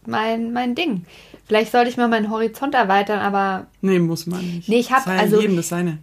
mein, 0.05 0.51
mein 0.51 0.75
Ding. 0.75 1.05
Vielleicht 1.45 1.71
sollte 1.71 1.89
ich 1.89 1.97
mal 1.97 2.09
meinen 2.09 2.29
Horizont 2.29 2.75
erweitern, 2.75 3.19
aber 3.19 3.67
Nee, 3.81 3.99
muss 3.99 4.27
man 4.27 4.41
nicht. 4.41 4.67
Nee, 4.69 4.79
ich 4.79 4.91
hab- 4.91 5.05
Sei 5.05 5.15
ja 5.15 5.21
also- 5.21 5.39
jedem 5.41 5.55
das 5.55 5.69
seine. 5.69 5.97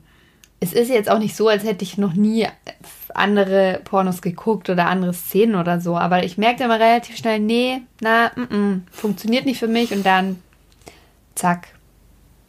es 0.59 0.72
ist 0.72 0.88
jetzt 0.88 1.11
auch 1.11 1.18
nicht 1.18 1.37
so, 1.37 1.48
als 1.48 1.64
hätte 1.64 1.85
ich 1.85 1.98
noch 1.98 2.14
nie 2.14 2.48
andere 3.16 3.81
Pornos 3.85 4.22
geguckt 4.22 4.70
oder 4.70 4.87
andere 4.87 5.12
Szenen 5.12 5.55
oder 5.55 5.81
so. 5.81 5.96
Aber 5.96 6.24
ich 6.24 6.38
merkte 6.38 6.64
immer 6.64 6.81
relativ 6.81 7.16
schnell, 7.16 7.40
nee, 7.40 7.83
na, 8.00 8.31
mm, 8.37 8.55
mm, 8.55 8.85
funktioniert 8.90 9.46
nicht 9.46 9.59
für 9.59 9.68
mich 9.68 9.92
und 9.92 10.05
dann 10.05 10.42
zack. 11.35 11.68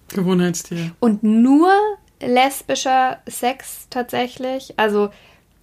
Gewohnheitstier. 0.09 0.91
Und 0.99 1.23
nur 1.23 1.71
lesbischer 2.21 3.19
Sex 3.27 3.87
tatsächlich. 3.89 4.73
Also 4.77 5.09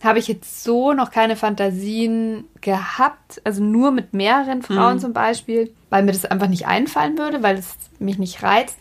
habe 0.02 0.18
ich 0.18 0.28
jetzt 0.28 0.62
so 0.62 0.92
noch 0.92 1.10
keine 1.10 1.34
Fantasien 1.34 2.44
gehabt. 2.60 3.40
Also 3.44 3.62
nur 3.62 3.90
mit 3.90 4.12
mehreren 4.12 4.62
Frauen 4.62 5.00
zum 5.00 5.12
Beispiel, 5.12 5.72
weil 5.90 6.02
mir 6.02 6.12
das 6.12 6.26
einfach 6.26 6.48
nicht 6.48 6.66
einfallen 6.66 7.18
würde, 7.18 7.42
weil 7.42 7.56
es 7.56 7.76
mich 7.98 8.18
nicht 8.18 8.42
reizt. 8.42 8.76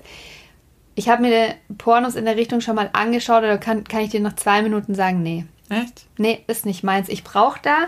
Ich 0.96 1.10
habe 1.10 1.24
mir 1.24 1.56
Pornos 1.78 2.16
in 2.16 2.26
der 2.26 2.36
Richtung 2.36 2.62
schon 2.62 2.76
mal 2.76 2.90
angeschaut, 2.94 3.40
oder 3.40 3.58
kann, 3.58 3.84
kann 3.86 4.02
ich 4.02 4.10
dir 4.10 4.20
nach 4.20 4.36
zwei 4.36 4.62
Minuten 4.62 4.94
sagen, 4.94 5.24
nee. 5.24 5.46
Echt? 5.74 6.06
Nee, 6.18 6.44
ist 6.48 6.66
nicht 6.66 6.84
meins. 6.84 7.10
Ich 7.10 7.24
brauche 7.24 7.60
da 7.62 7.88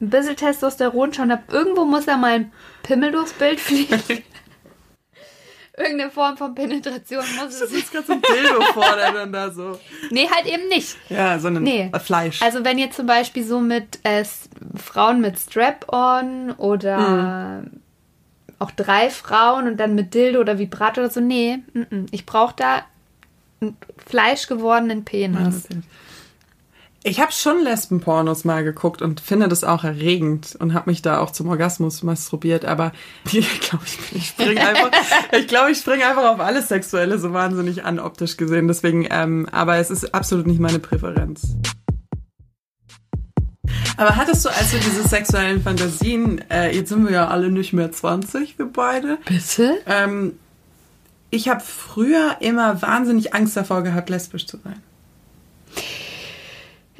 ein 0.00 0.10
bisschen 0.10 0.36
Testosteron 0.36 1.12
schon. 1.12 1.30
Ab 1.30 1.44
irgendwo 1.50 1.84
muss 1.84 2.06
da 2.06 2.16
mal 2.16 2.32
ein 2.32 2.52
Pimmel 2.82 3.12
durchs 3.12 3.32
Bild 3.32 3.60
fliegen. 3.60 4.00
Irgendeine 5.76 6.10
Form 6.10 6.36
von 6.36 6.56
Penetration 6.56 7.24
muss 7.36 7.60
Das 7.60 7.70
es. 7.70 7.72
ist 7.72 7.92
gerade 7.92 8.06
so 8.06 8.12
ein 8.14 8.20
Dildo 8.20 8.60
vor, 8.72 8.96
der 8.96 9.12
dann 9.12 9.32
da 9.32 9.48
so. 9.52 9.78
Nee, 10.10 10.28
halt 10.28 10.46
eben 10.52 10.66
nicht. 10.68 10.96
Ja, 11.08 11.38
sondern 11.38 11.62
Nee. 11.62 11.92
Fleisch. 12.02 12.42
Also 12.42 12.64
wenn 12.64 12.78
ihr 12.78 12.90
zum 12.90 13.06
Beispiel 13.06 13.44
so 13.44 13.60
mit 13.60 14.00
äh, 14.02 14.24
Frauen 14.74 15.20
mit 15.20 15.38
Strap-on 15.38 16.50
oder 16.52 17.62
auch 18.58 18.72
drei 18.72 19.08
Frauen 19.08 19.68
und 19.68 19.76
dann 19.78 19.94
mit 19.94 20.14
Dildo 20.14 20.40
oder 20.40 20.58
Vibrator 20.58 21.04
oder 21.04 21.12
so, 21.12 21.20
nee, 21.20 21.58
mm, 21.74 21.80
mm. 21.94 22.06
ich 22.10 22.26
brauche 22.26 22.54
da 22.56 22.82
einen 23.60 23.76
fleischgewordenen 24.04 25.04
Penis. 25.04 25.68
Ich 27.08 27.20
habe 27.20 27.32
schon 27.32 27.64
Lesbenpornos 27.64 28.44
mal 28.44 28.62
geguckt 28.64 29.00
und 29.00 29.20
finde 29.20 29.48
das 29.48 29.64
auch 29.64 29.82
erregend 29.82 30.54
und 30.60 30.74
habe 30.74 30.90
mich 30.90 31.00
da 31.00 31.20
auch 31.20 31.30
zum 31.30 31.48
Orgasmus 31.48 32.02
masturbiert, 32.02 32.66
aber 32.66 32.92
ich 33.24 33.60
glaube, 33.60 33.84
ich, 33.86 34.14
ich 34.14 34.26
springe 34.28 34.60
einfach, 34.60 34.90
ich 35.32 35.48
glaube, 35.48 35.70
ich 35.70 35.78
springe 35.78 36.04
einfach 36.04 36.24
auf 36.24 36.38
alles 36.38 36.68
Sexuelle 36.68 37.18
so 37.18 37.32
wahnsinnig 37.32 37.82
an, 37.86 37.98
optisch 37.98 38.36
gesehen. 38.36 38.68
Deswegen, 38.68 39.08
ähm, 39.10 39.48
aber 39.50 39.76
es 39.78 39.90
ist 39.90 40.14
absolut 40.14 40.46
nicht 40.46 40.60
meine 40.60 40.80
Präferenz. 40.80 41.56
Aber 43.96 44.16
hattest 44.16 44.44
du 44.44 44.50
also 44.50 44.76
diese 44.76 45.08
sexuellen 45.08 45.62
Fantasien, 45.62 46.44
äh, 46.50 46.76
jetzt 46.76 46.90
sind 46.90 47.06
wir 47.06 47.12
ja 47.12 47.28
alle 47.28 47.50
nicht 47.50 47.72
mehr 47.72 47.90
20, 47.90 48.58
wir 48.58 48.66
beide. 48.66 49.16
Bitte? 49.24 49.78
Ähm, 49.86 50.38
ich 51.30 51.48
habe 51.48 51.62
früher 51.62 52.36
immer 52.40 52.82
wahnsinnig 52.82 53.32
Angst 53.34 53.56
davor 53.56 53.82
gehabt, 53.82 54.10
lesbisch 54.10 54.46
zu 54.46 54.58
sein. 54.62 54.82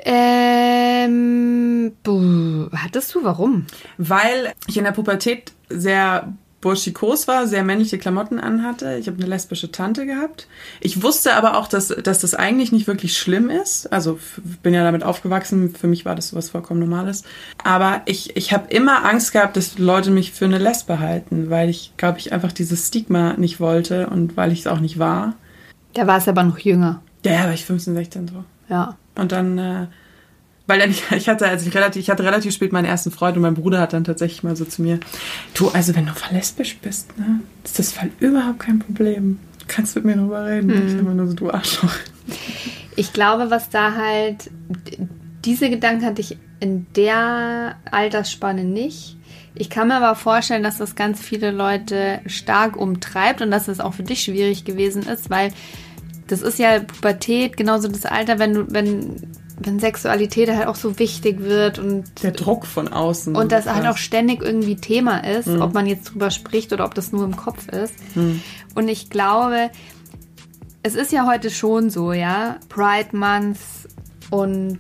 Ähm, 0.04 1.92
buh, 2.02 2.68
hattest 2.74 3.14
du, 3.14 3.24
warum? 3.24 3.66
weil 3.98 4.52
ich 4.66 4.76
in 4.76 4.84
der 4.84 4.92
Pubertät 4.92 5.52
sehr 5.68 6.32
burschikos 6.60 7.28
war, 7.28 7.46
sehr 7.46 7.62
männliche 7.62 7.98
Klamotten 7.98 8.40
anhatte. 8.40 8.96
Ich 8.96 9.06
habe 9.06 9.18
eine 9.18 9.28
lesbische 9.28 9.70
Tante 9.70 10.06
gehabt. 10.06 10.48
Ich 10.80 11.02
wusste 11.02 11.34
aber 11.34 11.56
auch, 11.56 11.68
dass, 11.68 11.88
dass 11.88 12.20
das 12.20 12.34
eigentlich 12.34 12.72
nicht 12.72 12.88
wirklich 12.88 13.16
schlimm 13.16 13.48
ist. 13.48 13.92
Also 13.92 14.18
bin 14.62 14.74
ja 14.74 14.82
damit 14.82 15.04
aufgewachsen. 15.04 15.72
Für 15.74 15.86
mich 15.86 16.04
war 16.04 16.16
das 16.16 16.30
sowas 16.30 16.50
vollkommen 16.50 16.80
Normales. 16.80 17.22
Aber 17.62 18.02
ich, 18.06 18.36
ich 18.36 18.52
habe 18.52 18.72
immer 18.72 19.04
Angst 19.04 19.32
gehabt, 19.32 19.56
dass 19.56 19.78
Leute 19.78 20.10
mich 20.10 20.32
für 20.32 20.46
eine 20.46 20.58
Lesbe 20.58 20.98
halten, 20.98 21.48
weil 21.48 21.68
ich, 21.68 21.92
glaube 21.96 22.18
ich, 22.18 22.32
einfach 22.32 22.50
dieses 22.50 22.88
Stigma 22.88 23.34
nicht 23.34 23.60
wollte 23.60 24.08
und 24.08 24.36
weil 24.36 24.50
ich 24.50 24.60
es 24.60 24.66
auch 24.66 24.80
nicht 24.80 24.98
war. 24.98 25.34
Da 25.94 26.08
war 26.08 26.18
es 26.18 26.26
aber 26.26 26.42
noch 26.42 26.58
jünger. 26.58 27.02
Ja, 27.24 27.32
ja, 27.32 27.44
war 27.44 27.54
ich 27.54 27.64
15, 27.64 27.94
16 27.94 28.28
so. 28.28 28.44
Ja. 28.68 28.96
Und 29.18 29.32
dann, 29.32 29.58
äh, 29.58 29.86
weil 30.66 30.78
dann, 30.78 30.90
ich 31.16 31.28
hatte, 31.28 31.46
also 31.46 31.68
ich 31.68 31.74
relativ, 31.74 32.00
ich 32.00 32.10
hatte 32.10 32.24
relativ 32.24 32.54
spät 32.54 32.72
meinen 32.72 32.86
ersten 32.86 33.10
Freund 33.10 33.36
und 33.36 33.42
mein 33.42 33.54
Bruder 33.54 33.80
hat 33.80 33.92
dann 33.92 34.04
tatsächlich 34.04 34.42
mal 34.42 34.56
so 34.56 34.64
zu 34.64 34.82
mir, 34.82 35.00
du, 35.54 35.68
also 35.68 35.94
wenn 35.94 36.06
du 36.06 36.12
lesbisch 36.30 36.78
bist, 36.78 37.18
ne, 37.18 37.40
ist 37.64 37.78
das 37.78 37.92
voll 37.92 38.10
überhaupt 38.20 38.60
kein 38.60 38.78
Problem. 38.78 39.38
Du 39.58 39.64
kannst 39.66 39.96
mit 39.96 40.04
mir 40.04 40.16
drüber 40.16 40.46
reden. 40.46 40.70
Ich 40.70 40.94
habe 40.94 41.14
nur 41.14 41.26
so, 41.26 41.34
du 41.34 41.50
Arschloch. 41.50 41.94
Ich 42.96 43.12
glaube, 43.12 43.50
was 43.50 43.68
da 43.70 43.94
halt, 43.94 44.50
diese 45.44 45.70
Gedanken 45.70 46.04
hatte 46.04 46.20
ich 46.20 46.38
in 46.60 46.86
der 46.96 47.76
Altersspanne 47.90 48.64
nicht. 48.64 49.16
Ich 49.54 49.70
kann 49.70 49.88
mir 49.88 49.96
aber 49.96 50.14
vorstellen, 50.14 50.62
dass 50.62 50.78
das 50.78 50.94
ganz 50.94 51.20
viele 51.20 51.50
Leute 51.50 52.20
stark 52.26 52.76
umtreibt 52.76 53.42
und 53.42 53.50
dass 53.50 53.68
es 53.68 53.80
auch 53.80 53.94
für 53.94 54.04
dich 54.04 54.22
schwierig 54.22 54.64
gewesen 54.64 55.02
ist, 55.02 55.30
weil 55.30 55.52
das 56.28 56.42
ist 56.42 56.58
ja 56.58 56.78
Pubertät, 56.80 57.56
genauso 57.56 57.88
das 57.88 58.06
Alter, 58.06 58.38
wenn 58.38 58.54
du, 58.54 58.66
wenn, 58.70 59.16
wenn 59.60 59.80
Sexualität 59.80 60.48
halt 60.50 60.68
auch 60.68 60.76
so 60.76 60.98
wichtig 60.98 61.40
wird 61.40 61.78
und 61.78 62.04
Der 62.22 62.30
Druck 62.30 62.64
von 62.66 62.86
außen. 62.88 63.34
und 63.34 63.50
das 63.50 63.66
halt 63.66 63.86
auch 63.86 63.96
ständig 63.96 64.42
irgendwie 64.42 64.76
Thema 64.76 65.24
ist, 65.24 65.48
ob 65.48 65.74
man 65.74 65.86
jetzt 65.86 66.12
drüber 66.12 66.30
spricht 66.30 66.72
oder 66.72 66.84
ob 66.84 66.94
das 66.94 67.10
nur 67.12 67.24
im 67.24 67.36
Kopf 67.36 67.68
ist. 67.68 67.94
Und 68.74 68.88
ich 68.88 69.10
glaube, 69.10 69.70
es 70.82 70.94
ist 70.94 71.10
ja 71.12 71.26
heute 71.26 71.50
schon 71.50 71.90
so, 71.90 72.12
ja, 72.12 72.56
Pride 72.68 73.16
Month 73.16 73.58
und 74.30 74.78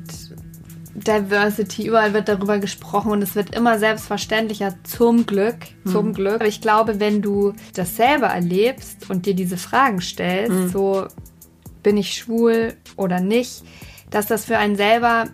Diversity, 0.94 1.86
überall 1.86 2.12
wird 2.12 2.28
darüber 2.28 2.58
gesprochen 2.58 3.12
und 3.12 3.22
es 3.22 3.34
wird 3.36 3.54
immer 3.54 3.78
selbstverständlicher, 3.78 4.74
zum 4.84 5.26
Glück, 5.26 5.56
zum 5.86 6.12
Glück. 6.12 6.36
Aber 6.36 6.46
ich 6.46 6.60
glaube, 6.60 6.98
wenn 6.98 7.22
du 7.22 7.52
das 7.74 7.96
selber 7.96 8.26
erlebst 8.28 9.08
und 9.08 9.26
dir 9.26 9.34
diese 9.34 9.56
Fragen 9.56 10.00
stellst, 10.00 10.72
so 10.72 11.06
bin 11.88 11.96
ich 11.96 12.12
schwul 12.12 12.74
oder 12.96 13.18
nicht, 13.18 13.62
dass 14.10 14.26
das 14.26 14.44
für 14.44 14.58
einen 14.58 14.76
selber 14.76 15.28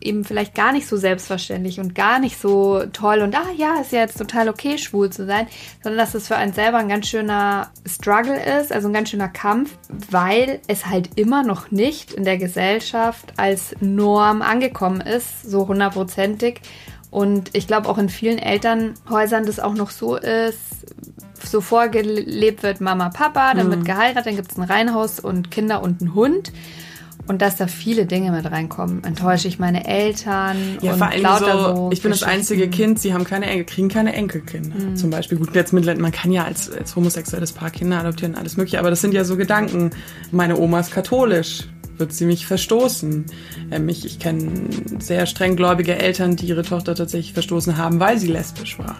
eben 0.00 0.24
vielleicht 0.24 0.54
gar 0.54 0.70
nicht 0.70 0.86
so 0.86 0.96
selbstverständlich 0.96 1.80
und 1.80 1.96
gar 1.96 2.20
nicht 2.20 2.40
so 2.40 2.84
toll 2.92 3.22
und 3.22 3.34
ah 3.34 3.50
ja, 3.56 3.80
ist 3.80 3.90
ja 3.90 3.98
jetzt 3.98 4.16
total 4.16 4.48
okay, 4.48 4.78
schwul 4.78 5.10
zu 5.10 5.26
sein, 5.26 5.48
sondern 5.82 5.98
dass 5.98 6.14
es 6.14 6.28
für 6.28 6.36
einen 6.36 6.52
selber 6.52 6.78
ein 6.78 6.88
ganz 6.88 7.08
schöner 7.08 7.72
Struggle 7.84 8.40
ist, 8.60 8.72
also 8.72 8.86
ein 8.86 8.94
ganz 8.94 9.10
schöner 9.10 9.28
Kampf, 9.28 9.76
weil 10.12 10.60
es 10.68 10.86
halt 10.86 11.10
immer 11.16 11.42
noch 11.42 11.72
nicht 11.72 12.12
in 12.12 12.22
der 12.22 12.38
Gesellschaft 12.38 13.32
als 13.36 13.74
Norm 13.80 14.42
angekommen 14.42 15.00
ist, 15.00 15.42
so 15.42 15.66
hundertprozentig. 15.66 16.60
Und 17.10 17.52
ich 17.52 17.66
glaube 17.66 17.88
auch 17.88 17.98
in 17.98 18.08
vielen 18.08 18.38
Elternhäusern 18.38 19.44
das 19.44 19.58
auch 19.58 19.74
noch 19.74 19.90
so 19.90 20.14
ist, 20.14 20.86
so 21.46 21.60
vorgelebt 21.60 22.62
wird 22.62 22.80
Mama, 22.80 23.08
Papa, 23.08 23.54
dann 23.54 23.70
wird 23.70 23.84
geheiratet, 23.84 24.26
dann 24.26 24.36
gibt 24.36 24.52
es 24.52 24.58
ein 24.58 24.64
Reihenhaus 24.64 25.20
und 25.20 25.50
Kinder 25.50 25.82
und 25.82 26.00
einen 26.00 26.14
Hund. 26.14 26.52
Und 27.26 27.40
dass 27.40 27.56
da 27.56 27.68
viele 27.68 28.04
Dinge 28.04 28.32
mit 28.32 28.44
reinkommen. 28.44 29.02
Enttäusche 29.02 29.48
ich 29.48 29.58
meine 29.58 29.86
Eltern 29.86 30.76
Ja, 30.82 30.92
und 30.92 30.98
vor 30.98 31.08
allem 31.08 31.26
so, 31.38 31.76
so 31.76 31.90
ich 31.90 32.02
bin 32.02 32.10
das 32.10 32.22
einzige 32.22 32.68
Kind, 32.68 32.98
sie 32.98 33.14
haben 33.14 33.24
keine 33.24 33.46
Enkel, 33.46 33.64
kriegen 33.64 33.88
keine 33.88 34.12
Enkelkinder. 34.12 34.76
Mhm. 34.76 34.96
Zum 34.96 35.08
Beispiel. 35.08 35.38
Gut, 35.38 35.54
jetzt 35.54 35.72
mittlerweile, 35.72 36.02
man 36.02 36.12
kann 36.12 36.32
ja 36.32 36.44
als, 36.44 36.70
als 36.70 36.94
homosexuelles 36.96 37.52
Paar 37.52 37.70
Kinder 37.70 38.00
adoptieren, 38.00 38.34
alles 38.34 38.58
mögliche, 38.58 38.78
aber 38.78 38.90
das 38.90 39.00
sind 39.00 39.14
ja 39.14 39.24
so 39.24 39.38
Gedanken. 39.38 39.90
Meine 40.32 40.58
Oma 40.58 40.80
ist 40.80 40.90
katholisch. 40.90 41.66
Wird 41.96 42.12
sie 42.12 42.26
mich 42.26 42.46
verstoßen? 42.46 43.24
Ähm, 43.70 43.88
ich 43.88 44.04
ich 44.04 44.18
kenne 44.18 44.68
sehr 44.98 45.26
streng 45.26 45.56
gläubige 45.56 45.96
Eltern, 45.96 46.36
die 46.36 46.46
ihre 46.46 46.62
Tochter 46.62 46.94
tatsächlich 46.94 47.32
verstoßen 47.32 47.78
haben, 47.78 48.00
weil 48.00 48.18
sie 48.18 48.26
lesbisch 48.26 48.78
war. 48.78 48.96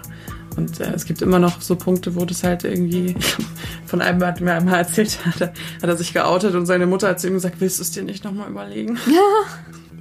Und 0.57 0.81
äh, 0.81 0.93
es 0.93 1.05
gibt 1.05 1.23
immer 1.23 1.39
noch 1.39 1.61
so 1.61 1.77
Punkte, 1.77 2.15
wo 2.15 2.25
das 2.25 2.45
halt 2.45 2.65
irgendwie, 2.65 3.17
von 3.87 4.01
einem 4.01 4.25
hat 4.25 4.41
mir 4.41 4.55
einmal 4.55 4.79
erzählt, 4.79 5.19
hat 5.27 5.41
er, 5.41 5.49
hat 5.49 5.89
er 5.89 5.97
sich 5.97 6.13
geoutet 6.13 6.55
und 6.55 6.67
seine 6.67 6.87
Mutter 6.87 7.09
hat 7.09 7.21
zu 7.21 7.29
ihm 7.29 7.35
gesagt, 7.35 7.57
willst 7.61 7.79
du 7.79 7.83
es 7.83 7.91
dir 7.91 8.03
nicht 8.03 8.25
nochmal 8.25 8.51
überlegen? 8.51 8.99
Ja. 9.07 9.21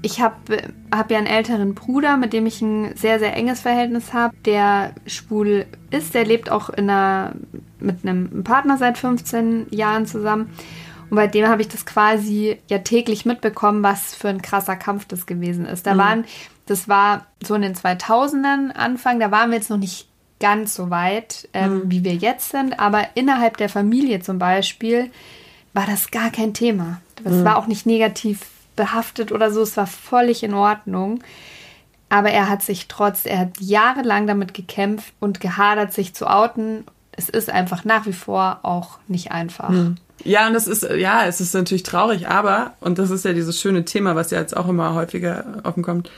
Ich 0.05 0.19
habe 0.19 0.57
hab 0.93 1.11
ja 1.11 1.17
einen 1.17 1.27
älteren 1.27 1.75
Bruder, 1.75 2.17
mit 2.17 2.33
dem 2.33 2.45
ich 2.45 2.61
ein 2.61 2.93
sehr, 2.97 3.19
sehr 3.19 3.37
enges 3.37 3.61
Verhältnis 3.61 4.11
habe, 4.11 4.35
der 4.43 4.95
schwul 5.07 5.65
ist. 5.91 6.13
Der 6.13 6.25
lebt 6.25 6.51
auch 6.51 6.69
in 6.69 6.89
einer, 6.89 7.31
mit 7.79 8.03
einem 8.03 8.43
Partner 8.43 8.77
seit 8.77 8.97
15 8.97 9.67
Jahren 9.69 10.05
zusammen. 10.05 10.49
Und 11.09 11.15
bei 11.15 11.27
dem 11.27 11.47
habe 11.47 11.61
ich 11.61 11.69
das 11.69 11.85
quasi 11.85 12.57
ja 12.69 12.79
täglich 12.79 13.25
mitbekommen, 13.25 13.81
was 13.81 14.13
für 14.13 14.27
ein 14.27 14.41
krasser 14.41 14.75
Kampf 14.75 15.05
das 15.05 15.25
gewesen 15.25 15.65
ist. 15.65 15.87
Da 15.87 15.93
mhm. 15.93 15.99
waren, 15.99 16.25
das 16.65 16.89
war 16.89 17.27
so 17.41 17.55
in 17.55 17.61
den 17.61 17.75
2000ern 17.75 18.71
Anfang, 18.71 19.21
da 19.21 19.31
waren 19.31 19.51
wir 19.51 19.57
jetzt 19.57 19.69
noch 19.69 19.77
nicht 19.77 20.09
ganz 20.43 20.75
so 20.75 20.89
weit, 20.89 21.47
ähm, 21.53 21.75
mhm. 21.75 21.82
wie 21.86 22.03
wir 22.03 22.15
jetzt 22.15 22.49
sind, 22.49 22.77
aber 22.77 23.08
innerhalb 23.15 23.56
der 23.56 23.69
Familie 23.69 24.19
zum 24.19 24.39
Beispiel 24.39 25.10
war 25.71 25.86
das 25.86 26.12
gar 26.12 26.32
kein 26.32 26.53
Thema. 26.53 26.99
Das 27.23 27.32
mhm. 27.32 27.45
war 27.45 27.58
auch 27.58 27.65
nicht 27.65 27.86
negativ 27.86 28.41
behaftet 28.75 29.32
oder 29.32 29.51
so, 29.51 29.62
es 29.62 29.77
war 29.77 29.88
völlig 29.88 30.43
in 30.43 30.53
Ordnung. 30.53 31.23
Aber 32.10 32.29
er 32.29 32.49
hat 32.49 32.62
sich 32.62 32.89
trotz, 32.89 33.25
er 33.25 33.39
hat 33.39 33.62
jahrelang 33.62 34.27
damit 34.27 34.53
gekämpft 34.53 35.13
und 35.21 35.39
gehadert, 35.39 35.93
sich 35.93 36.13
zu 36.13 36.29
outen. 36.29 36.84
Es 37.13 37.29
ist 37.29 37.49
einfach 37.49 37.86
nach 37.86 38.06
wie 38.06 38.13
vor 38.13 38.60
auch 38.63 38.99
nicht 39.08 39.32
einfach. 39.32 39.69
Mhm. 39.69 39.95
Ja, 40.25 40.47
und 40.47 40.53
das 40.53 40.67
ist, 40.67 40.84
ja, 40.84 41.25
es 41.25 41.39
ist 41.39 41.53
natürlich 41.53 41.84
traurig, 41.84 42.27
aber, 42.27 42.73
und 42.82 42.99
das 42.99 43.12
ist 43.12 43.23
ja 43.23 43.32
dieses 43.32 43.62
schöne 43.62 43.86
Thema, 43.86 44.15
was 44.15 44.29
ja 44.29 44.41
jetzt 44.41 44.58
auch 44.58 44.67
immer 44.67 44.93
häufiger 44.93 45.62
offen 45.63 45.84
kommt, 45.84 46.12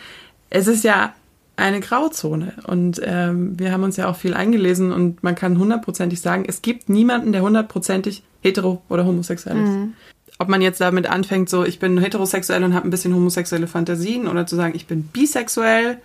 es 0.50 0.66
ist 0.66 0.84
ja 0.84 1.14
eine 1.58 1.80
Grauzone. 1.80 2.54
Und 2.68 3.02
ähm, 3.04 3.58
wir 3.60 3.72
haben 3.72 3.84
uns 3.84 3.98
ja 3.98 4.10
auch 4.10 4.16
viel 4.16 4.34
eingelesen 4.34 4.92
und 4.92 5.24
man 5.24 5.36
kann 5.36 5.58
hundertprozentig 5.58 6.22
sagen, 6.22 6.46
es 6.48 6.62
gibt 6.62 6.90
niemanden, 6.90 7.32
der 7.32 7.42
hundertprozentig 7.42 8.24
hetero 8.42 8.82
oder 8.90 9.06
homosexuell 9.06 9.58
ist. 9.58 9.70
Mhm. 9.70 9.94
Ob 10.38 10.50
man 10.50 10.62
jetzt 10.62 10.82
damit 10.82 11.08
anfängt, 11.08 11.50
so 11.50 11.64
ich 11.64 11.80
bin 11.80 11.98
heterosexuell 11.98 12.64
und 12.64 12.74
habe 12.74 12.88
ein 12.88 12.92
bisschen 12.92 13.16
homosexuelle 13.16 13.68
Fantasien 13.68 14.28
oder 14.28 14.46
zu 14.46 14.56
sagen, 14.56 14.76
ich 14.76 14.86
bin 14.86 15.04
bisexuell. 15.04 15.98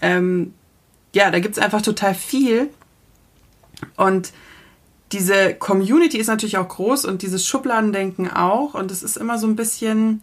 Ähm, 0.00 0.54
ja, 1.14 1.30
da 1.30 1.40
gibt's 1.40 1.58
einfach 1.58 1.82
total 1.82 2.14
viel. 2.14 2.70
Und 3.96 4.32
diese 5.12 5.54
Community 5.54 6.18
ist 6.18 6.26
natürlich 6.26 6.56
auch 6.56 6.68
groß 6.68 7.04
und 7.04 7.22
dieses 7.22 7.46
Schubladendenken 7.46 8.30
auch. 8.32 8.74
Und 8.74 8.90
es 8.90 9.02
ist 9.02 9.16
immer 9.16 9.38
so 9.38 9.46
ein 9.46 9.56
bisschen, 9.56 10.22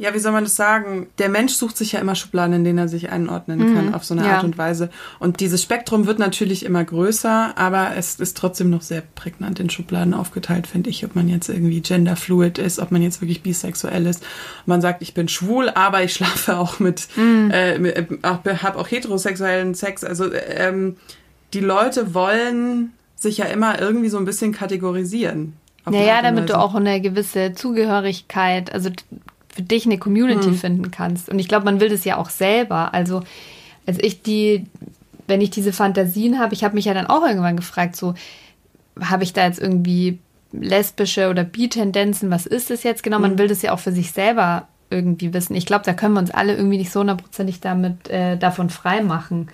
ja, 0.00 0.14
wie 0.14 0.18
soll 0.18 0.32
man 0.32 0.44
das 0.44 0.56
sagen? 0.56 1.08
Der 1.18 1.28
Mensch 1.28 1.52
sucht 1.52 1.76
sich 1.76 1.92
ja 1.92 2.00
immer 2.00 2.14
Schubladen, 2.14 2.54
in 2.54 2.64
denen 2.64 2.78
er 2.78 2.88
sich 2.88 3.10
einordnen 3.10 3.58
mhm. 3.58 3.74
kann, 3.74 3.94
auf 3.94 4.02
so 4.02 4.14
eine 4.14 4.24
ja. 4.24 4.36
Art 4.36 4.44
und 4.44 4.56
Weise. 4.56 4.88
Und 5.18 5.40
dieses 5.40 5.62
Spektrum 5.62 6.06
wird 6.06 6.18
natürlich 6.18 6.64
immer 6.64 6.82
größer, 6.82 7.52
aber 7.58 7.94
es 7.94 8.14
ist 8.14 8.34
trotzdem 8.38 8.70
noch 8.70 8.80
sehr 8.80 9.02
prägnant 9.14 9.60
in 9.60 9.68
Schubladen 9.68 10.14
aufgeteilt, 10.14 10.66
finde 10.66 10.88
ich. 10.88 11.04
Ob 11.04 11.16
man 11.16 11.28
jetzt 11.28 11.50
irgendwie 11.50 11.82
genderfluid 11.82 12.56
ist, 12.56 12.78
ob 12.78 12.92
man 12.92 13.02
jetzt 13.02 13.20
wirklich 13.20 13.42
bisexuell 13.42 14.06
ist. 14.06 14.24
man 14.64 14.80
sagt, 14.80 15.02
ich 15.02 15.12
bin 15.12 15.28
schwul, 15.28 15.68
aber 15.68 16.02
ich 16.02 16.14
schlafe 16.14 16.56
auch 16.56 16.80
mit, 16.80 17.06
mhm. 17.16 17.50
äh, 17.50 17.84
habe 18.22 18.78
auch 18.78 18.90
heterosexuellen 18.90 19.74
Sex. 19.74 20.02
Also 20.02 20.32
ähm, 20.32 20.96
die 21.52 21.60
Leute 21.60 22.14
wollen 22.14 22.94
sich 23.16 23.36
ja 23.36 23.44
immer 23.44 23.78
irgendwie 23.78 24.08
so 24.08 24.16
ein 24.16 24.24
bisschen 24.24 24.52
kategorisieren. 24.52 25.58
Naja, 25.84 26.22
damit 26.22 26.48
du 26.48 26.58
auch 26.58 26.74
eine 26.74 27.02
gewisse 27.02 27.52
Zugehörigkeit, 27.52 28.72
also 28.72 28.90
für 29.60 29.66
dich 29.66 29.84
eine 29.84 29.98
Community 29.98 30.46
hm. 30.46 30.54
finden 30.54 30.90
kannst. 30.90 31.28
Und 31.28 31.38
ich 31.38 31.46
glaube, 31.46 31.66
man 31.66 31.80
will 31.80 31.90
das 31.90 32.04
ja 32.04 32.16
auch 32.16 32.30
selber. 32.30 32.94
Also, 32.94 33.22
als 33.86 33.98
ich 34.00 34.22
die, 34.22 34.66
wenn 35.26 35.42
ich 35.42 35.50
diese 35.50 35.74
Fantasien 35.74 36.38
habe, 36.38 36.54
ich 36.54 36.64
habe 36.64 36.74
mich 36.74 36.86
ja 36.86 36.94
dann 36.94 37.06
auch 37.06 37.26
irgendwann 37.26 37.56
gefragt, 37.56 37.94
so, 37.94 38.14
habe 38.98 39.22
ich 39.22 39.34
da 39.34 39.44
jetzt 39.44 39.60
irgendwie 39.60 40.18
lesbische 40.52 41.28
oder 41.28 41.44
bi-Tendenzen, 41.44 42.30
was 42.30 42.46
ist 42.46 42.70
das 42.70 42.82
jetzt 42.82 43.02
genau? 43.02 43.18
Man 43.18 43.32
hm. 43.32 43.38
will 43.38 43.48
das 43.48 43.60
ja 43.62 43.72
auch 43.72 43.78
für 43.78 43.92
sich 43.92 44.12
selber 44.12 44.66
irgendwie 44.88 45.34
wissen. 45.34 45.54
Ich 45.54 45.66
glaube, 45.66 45.84
da 45.84 45.92
können 45.92 46.14
wir 46.14 46.20
uns 46.20 46.30
alle 46.30 46.56
irgendwie 46.56 46.78
nicht 46.78 46.90
so 46.90 47.00
hundertprozentig 47.00 47.60
damit 47.60 48.08
äh, 48.08 48.36
davon 48.36 48.70
frei 48.70 49.02
machen. 49.02 49.48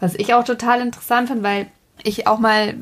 Was 0.00 0.14
ich 0.14 0.34
auch 0.34 0.44
total 0.44 0.80
interessant 0.80 1.28
fand, 1.28 1.42
weil 1.42 1.68
ich 2.02 2.26
auch 2.26 2.38
mal 2.38 2.74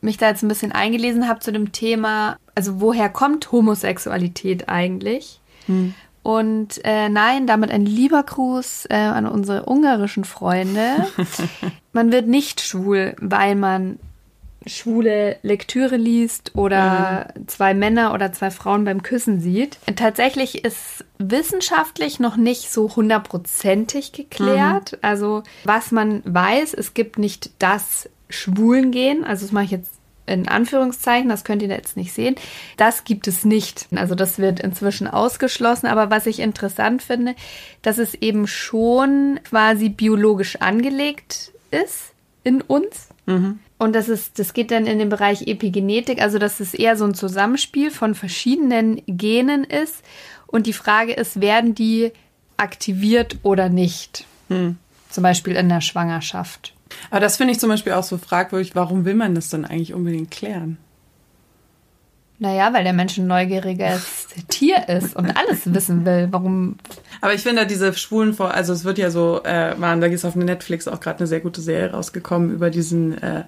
mich 0.00 0.16
da 0.16 0.28
jetzt 0.28 0.42
ein 0.42 0.48
bisschen 0.48 0.72
eingelesen 0.72 1.28
habe 1.28 1.40
zu 1.40 1.52
dem 1.52 1.72
Thema, 1.72 2.38
also 2.54 2.80
woher 2.80 3.08
kommt 3.08 3.50
Homosexualität 3.50 4.68
eigentlich? 4.68 5.40
Hm. 5.66 5.94
Und 6.24 6.82
äh, 6.84 7.10
nein, 7.10 7.46
damit 7.46 7.70
ein 7.70 7.84
lieber 7.84 8.22
Gruß 8.22 8.86
äh, 8.88 8.94
an 8.94 9.26
unsere 9.26 9.66
ungarischen 9.66 10.24
Freunde. 10.24 11.06
man 11.92 12.12
wird 12.12 12.26
nicht 12.26 12.62
schwul, 12.62 13.14
weil 13.20 13.54
man 13.54 13.98
schwule 14.66 15.36
Lektüre 15.42 15.96
liest 15.96 16.52
oder 16.54 17.28
mhm. 17.36 17.46
zwei 17.46 17.74
Männer 17.74 18.14
oder 18.14 18.32
zwei 18.32 18.50
Frauen 18.50 18.86
beim 18.86 19.02
Küssen 19.02 19.38
sieht. 19.38 19.78
Tatsächlich 19.96 20.64
ist 20.64 21.04
wissenschaftlich 21.18 22.20
noch 22.20 22.36
nicht 22.36 22.72
so 22.72 22.96
hundertprozentig 22.96 24.12
geklärt. 24.12 24.92
Mhm. 24.92 24.98
Also 25.02 25.42
was 25.64 25.92
man 25.92 26.22
weiß, 26.24 26.72
es 26.72 26.94
gibt 26.94 27.18
nicht 27.18 27.50
das 27.58 28.08
Schwulengehen, 28.30 29.24
also 29.24 29.44
das 29.44 29.52
mache 29.52 29.64
ich 29.66 29.70
jetzt 29.72 29.93
in 30.26 30.48
Anführungszeichen, 30.48 31.28
das 31.28 31.44
könnt 31.44 31.62
ihr 31.62 31.68
jetzt 31.68 31.96
nicht 31.96 32.12
sehen. 32.12 32.36
Das 32.76 33.04
gibt 33.04 33.28
es 33.28 33.44
nicht. 33.44 33.88
Also 33.94 34.14
das 34.14 34.38
wird 34.38 34.60
inzwischen 34.60 35.06
ausgeschlossen. 35.06 35.86
Aber 35.86 36.10
was 36.10 36.26
ich 36.26 36.40
interessant 36.40 37.02
finde, 37.02 37.34
dass 37.82 37.98
es 37.98 38.14
eben 38.14 38.46
schon 38.46 39.40
quasi 39.44 39.88
biologisch 39.88 40.56
angelegt 40.56 41.52
ist 41.70 42.12
in 42.42 42.60
uns. 42.62 43.08
Mhm. 43.26 43.58
Und 43.78 43.94
das 43.94 44.08
ist, 44.08 44.38
das 44.38 44.54
geht 44.54 44.70
dann 44.70 44.86
in 44.86 44.98
den 44.98 45.08
Bereich 45.08 45.46
Epigenetik, 45.46 46.22
also 46.22 46.38
dass 46.38 46.60
es 46.60 46.74
eher 46.74 46.96
so 46.96 47.04
ein 47.04 47.14
Zusammenspiel 47.14 47.90
von 47.90 48.14
verschiedenen 48.14 49.02
Genen 49.06 49.64
ist. 49.64 50.02
Und 50.46 50.66
die 50.66 50.72
Frage 50.72 51.12
ist, 51.12 51.40
werden 51.40 51.74
die 51.74 52.12
aktiviert 52.56 53.38
oder 53.42 53.68
nicht? 53.68 54.26
Mhm. 54.48 54.76
Zum 55.10 55.22
Beispiel 55.22 55.56
in 55.56 55.68
der 55.68 55.80
Schwangerschaft. 55.80 56.73
Aber 57.10 57.20
das 57.20 57.36
finde 57.36 57.52
ich 57.52 57.60
zum 57.60 57.68
Beispiel 57.68 57.92
auch 57.92 58.02
so 58.02 58.18
fragwürdig. 58.18 58.74
Warum 58.74 59.04
will 59.04 59.14
man 59.14 59.34
das 59.34 59.48
dann 59.48 59.64
eigentlich 59.64 59.94
unbedingt 59.94 60.30
klären? 60.30 60.78
Naja, 62.38 62.72
weil 62.72 62.82
der 62.82 62.92
Mensch 62.92 63.16
ein 63.16 63.28
neugieriges 63.28 64.26
Tier 64.48 64.88
ist 64.88 65.14
und 65.14 65.36
alles 65.36 65.60
wissen 65.72 66.04
will. 66.04 66.28
Warum? 66.30 66.76
Aber 67.20 67.32
ich 67.32 67.42
finde 67.42 67.66
diese 67.66 67.94
schwulen 67.94 68.34
Vor, 68.34 68.52
also 68.52 68.72
es 68.72 68.84
wird 68.84 68.98
ja 68.98 69.10
so, 69.10 69.42
äh, 69.44 69.74
waren, 69.78 70.00
da 70.00 70.08
ist 70.08 70.24
auf 70.24 70.34
Netflix 70.34 70.88
auch 70.88 71.00
gerade 71.00 71.20
eine 71.20 71.26
sehr 71.26 71.40
gute 71.40 71.60
Serie 71.60 71.92
rausgekommen 71.92 72.52
über 72.52 72.70
diesen 72.70 73.16
äh, 73.22 73.44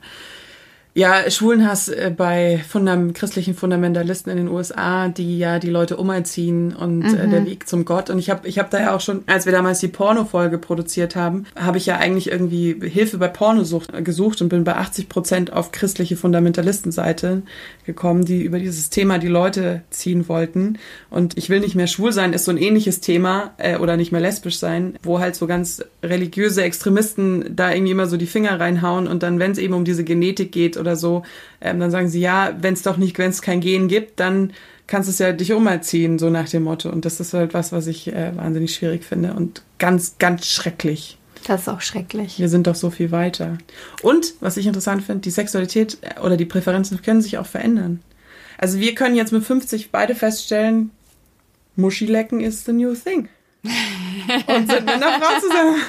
ja, 0.97 1.31
Schwulenhass 1.31 1.89
äh, 1.89 2.11
bei 2.17 2.65
Fundam 2.67 3.13
christlichen 3.13 3.55
Fundamentalisten 3.55 4.33
in 4.33 4.39
den 4.39 4.49
USA, 4.49 5.09
die 5.09 5.37
ja 5.37 5.59
die 5.59 5.69
Leute 5.69 5.99
umerziehen 5.99 6.75
und 6.75 7.01
mhm. 7.01 7.05
äh, 7.05 7.29
der 7.29 7.41
mhm. 7.43 7.47
Weg 7.47 7.69
zum 7.69 7.85
Gott. 7.85 8.09
Und 8.09 8.19
ich 8.19 8.31
habe 8.31 8.49
ich 8.49 8.59
hab 8.59 8.71
da 8.71 8.81
ja 8.81 8.97
auch 8.97 9.03
schon, 9.03 9.23
als 9.27 9.45
wir 9.45 9.53
damals 9.53 9.81
die 9.81 9.89
Porno-Folge 9.89 10.57
produziert 10.57 11.15
haben, 11.15 11.45
habe 11.55 11.77
ich 11.77 11.85
ja 11.85 11.99
eigentlich 11.99 12.31
irgendwie 12.31 12.81
Hilfe 12.89 13.19
bei 13.19 13.29
Pornosucht 13.29 13.93
gesucht 14.07 14.41
und 14.41 14.49
bin 14.49 14.65
bei 14.65 14.75
80 14.75 15.11
Prozent 15.11 15.53
auf 15.53 15.71
christliche 15.71 16.17
Fundamentalistenseite 16.17 17.43
gekommen, 17.85 18.25
die 18.25 18.43
über 18.43 18.59
dieses 18.59 18.89
Thema 18.89 19.19
die 19.19 19.29
Leute 19.29 19.83
ziehen 19.91 20.31
wollten. 20.31 20.79
Und 21.11 21.37
ich 21.37 21.51
will 21.51 21.61
nicht 21.61 21.75
mehr 21.75 21.89
schwul 21.89 22.13
sein, 22.13 22.33
ist 22.33 22.47
so 22.47 22.53
ein 22.53 22.57
ähnliches 22.57 23.01
Thema 23.01 23.53
äh, 23.59 23.77
oder 23.77 23.99
nicht 23.99 24.13
mehr 24.13 24.23
lesbisch 24.23 24.57
sein, 24.57 24.95
wo 25.03 25.21
halt 25.21 25.37
so 25.37 25.47
ganz 25.47 25.85
religiöse 26.03 26.63
Extremisten 26.63 27.55
da 27.55 27.71
irgendwie 27.71 27.93
immer 27.93 28.07
so 28.07 28.17
die 28.17 28.27
Finger 28.27 28.59
reinhauen 28.59 29.07
und 29.07 29.23
dann, 29.23 29.39
wenn 29.39 29.51
es 29.51 29.59
eben 29.59 29.75
um 29.75 29.85
diese 29.85 30.03
Genetik 30.03 30.53
geht 30.53 30.79
oder 30.87 30.97
so, 30.97 31.23
ähm, 31.61 31.81
dann 31.81 31.91
sagen 31.91 32.09
sie, 32.09 32.21
ja, 32.21 32.57
wenn 32.61 32.75
es 32.75 32.83
doch 32.83 32.97
nicht, 32.97 33.19
wenn 33.19 33.31
es 33.31 33.43
kein 33.43 33.61
Gen 33.61 33.89
gibt, 33.89 34.21
dann 34.21 34.53
kannst 34.87 35.09
du 35.09 35.11
es 35.11 35.19
ja 35.19 35.33
dich 35.33 35.53
umerziehen, 35.53 36.19
so 36.19 36.31
nach 36.31 36.49
dem 36.49 36.63
Motto. 36.63 36.89
Und 36.91 37.05
das 37.05 37.21
ist 37.21 37.35
halt 37.35 37.55
was, 37.55 37.73
was 37.73 37.87
ich 37.87 38.09
äh, 38.09 38.35
wahnsinnig 38.37 38.75
schwierig 38.75 39.05
finde 39.05 39.35
und 39.35 39.63
ganz, 39.79 40.17
ganz 40.19 40.47
schrecklich. 40.47 41.19
Das 41.47 41.63
ist 41.63 41.69
auch 41.69 41.81
schrecklich. 41.81 42.39
Wir 42.39 42.49
sind 42.49 42.67
doch 42.67 42.75
so 42.75 42.91
viel 42.91 43.11
weiter. 43.11 43.59
Und, 44.03 44.35
was 44.41 44.57
ich 44.57 44.67
interessant 44.67 45.05
finde, 45.05 45.21
die 45.21 45.31
Sexualität 45.31 45.99
äh, 46.01 46.21
oder 46.21 46.37
die 46.37 46.45
Präferenzen 46.45 47.03
können 47.03 47.23
sich 47.23 47.39
auch 47.39 47.47
verändern. 47.47 48.01
Also 48.59 48.79
wir 48.79 48.95
können 48.95 49.17
jetzt 49.17 49.33
mit 49.33 49.45
50 49.45 49.91
beide 49.91 50.15
feststellen, 50.15 50.91
Muschilecken 51.77 52.41
is 52.41 52.65
the 52.65 52.73
new 52.73 52.95
thing. 52.95 53.29
Und 54.47 54.71
sind 54.71 54.87
mit 54.87 54.95
einer 54.95 55.21
Frau 55.21 55.41
zusammen. 55.41 55.83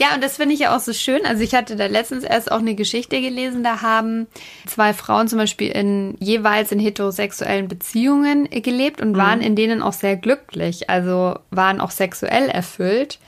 Ja, 0.00 0.14
und 0.14 0.24
das 0.24 0.38
finde 0.38 0.54
ich 0.54 0.60
ja 0.60 0.74
auch 0.74 0.80
so 0.80 0.94
schön. 0.94 1.26
Also 1.26 1.42
ich 1.42 1.54
hatte 1.54 1.76
da 1.76 1.84
letztens 1.84 2.24
erst 2.24 2.50
auch 2.50 2.60
eine 2.60 2.74
Geschichte 2.74 3.20
gelesen, 3.20 3.62
da 3.62 3.82
haben 3.82 4.28
zwei 4.66 4.94
Frauen 4.94 5.28
zum 5.28 5.38
Beispiel 5.38 5.70
in 5.70 6.16
jeweils 6.20 6.72
in 6.72 6.78
heterosexuellen 6.78 7.68
Beziehungen 7.68 8.48
gelebt 8.48 9.02
und 9.02 9.12
mhm. 9.12 9.16
waren 9.18 9.40
in 9.42 9.56
denen 9.56 9.82
auch 9.82 9.92
sehr 9.92 10.16
glücklich, 10.16 10.88
also 10.88 11.38
waren 11.50 11.82
auch 11.82 11.90
sexuell 11.90 12.48
erfüllt 12.48 13.18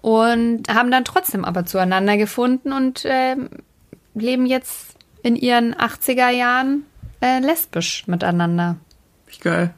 und 0.00 0.72
haben 0.72 0.92
dann 0.92 1.04
trotzdem 1.04 1.44
aber 1.44 1.66
zueinander 1.66 2.16
gefunden 2.16 2.72
und 2.72 3.04
äh, 3.04 3.34
leben 4.14 4.46
jetzt 4.46 4.94
in 5.24 5.34
ihren 5.34 5.74
80er 5.74 6.30
Jahren 6.30 6.84
äh, 7.20 7.40
lesbisch 7.40 8.06
miteinander. 8.06 8.76
Wie 9.26 9.38
geil. 9.38 9.74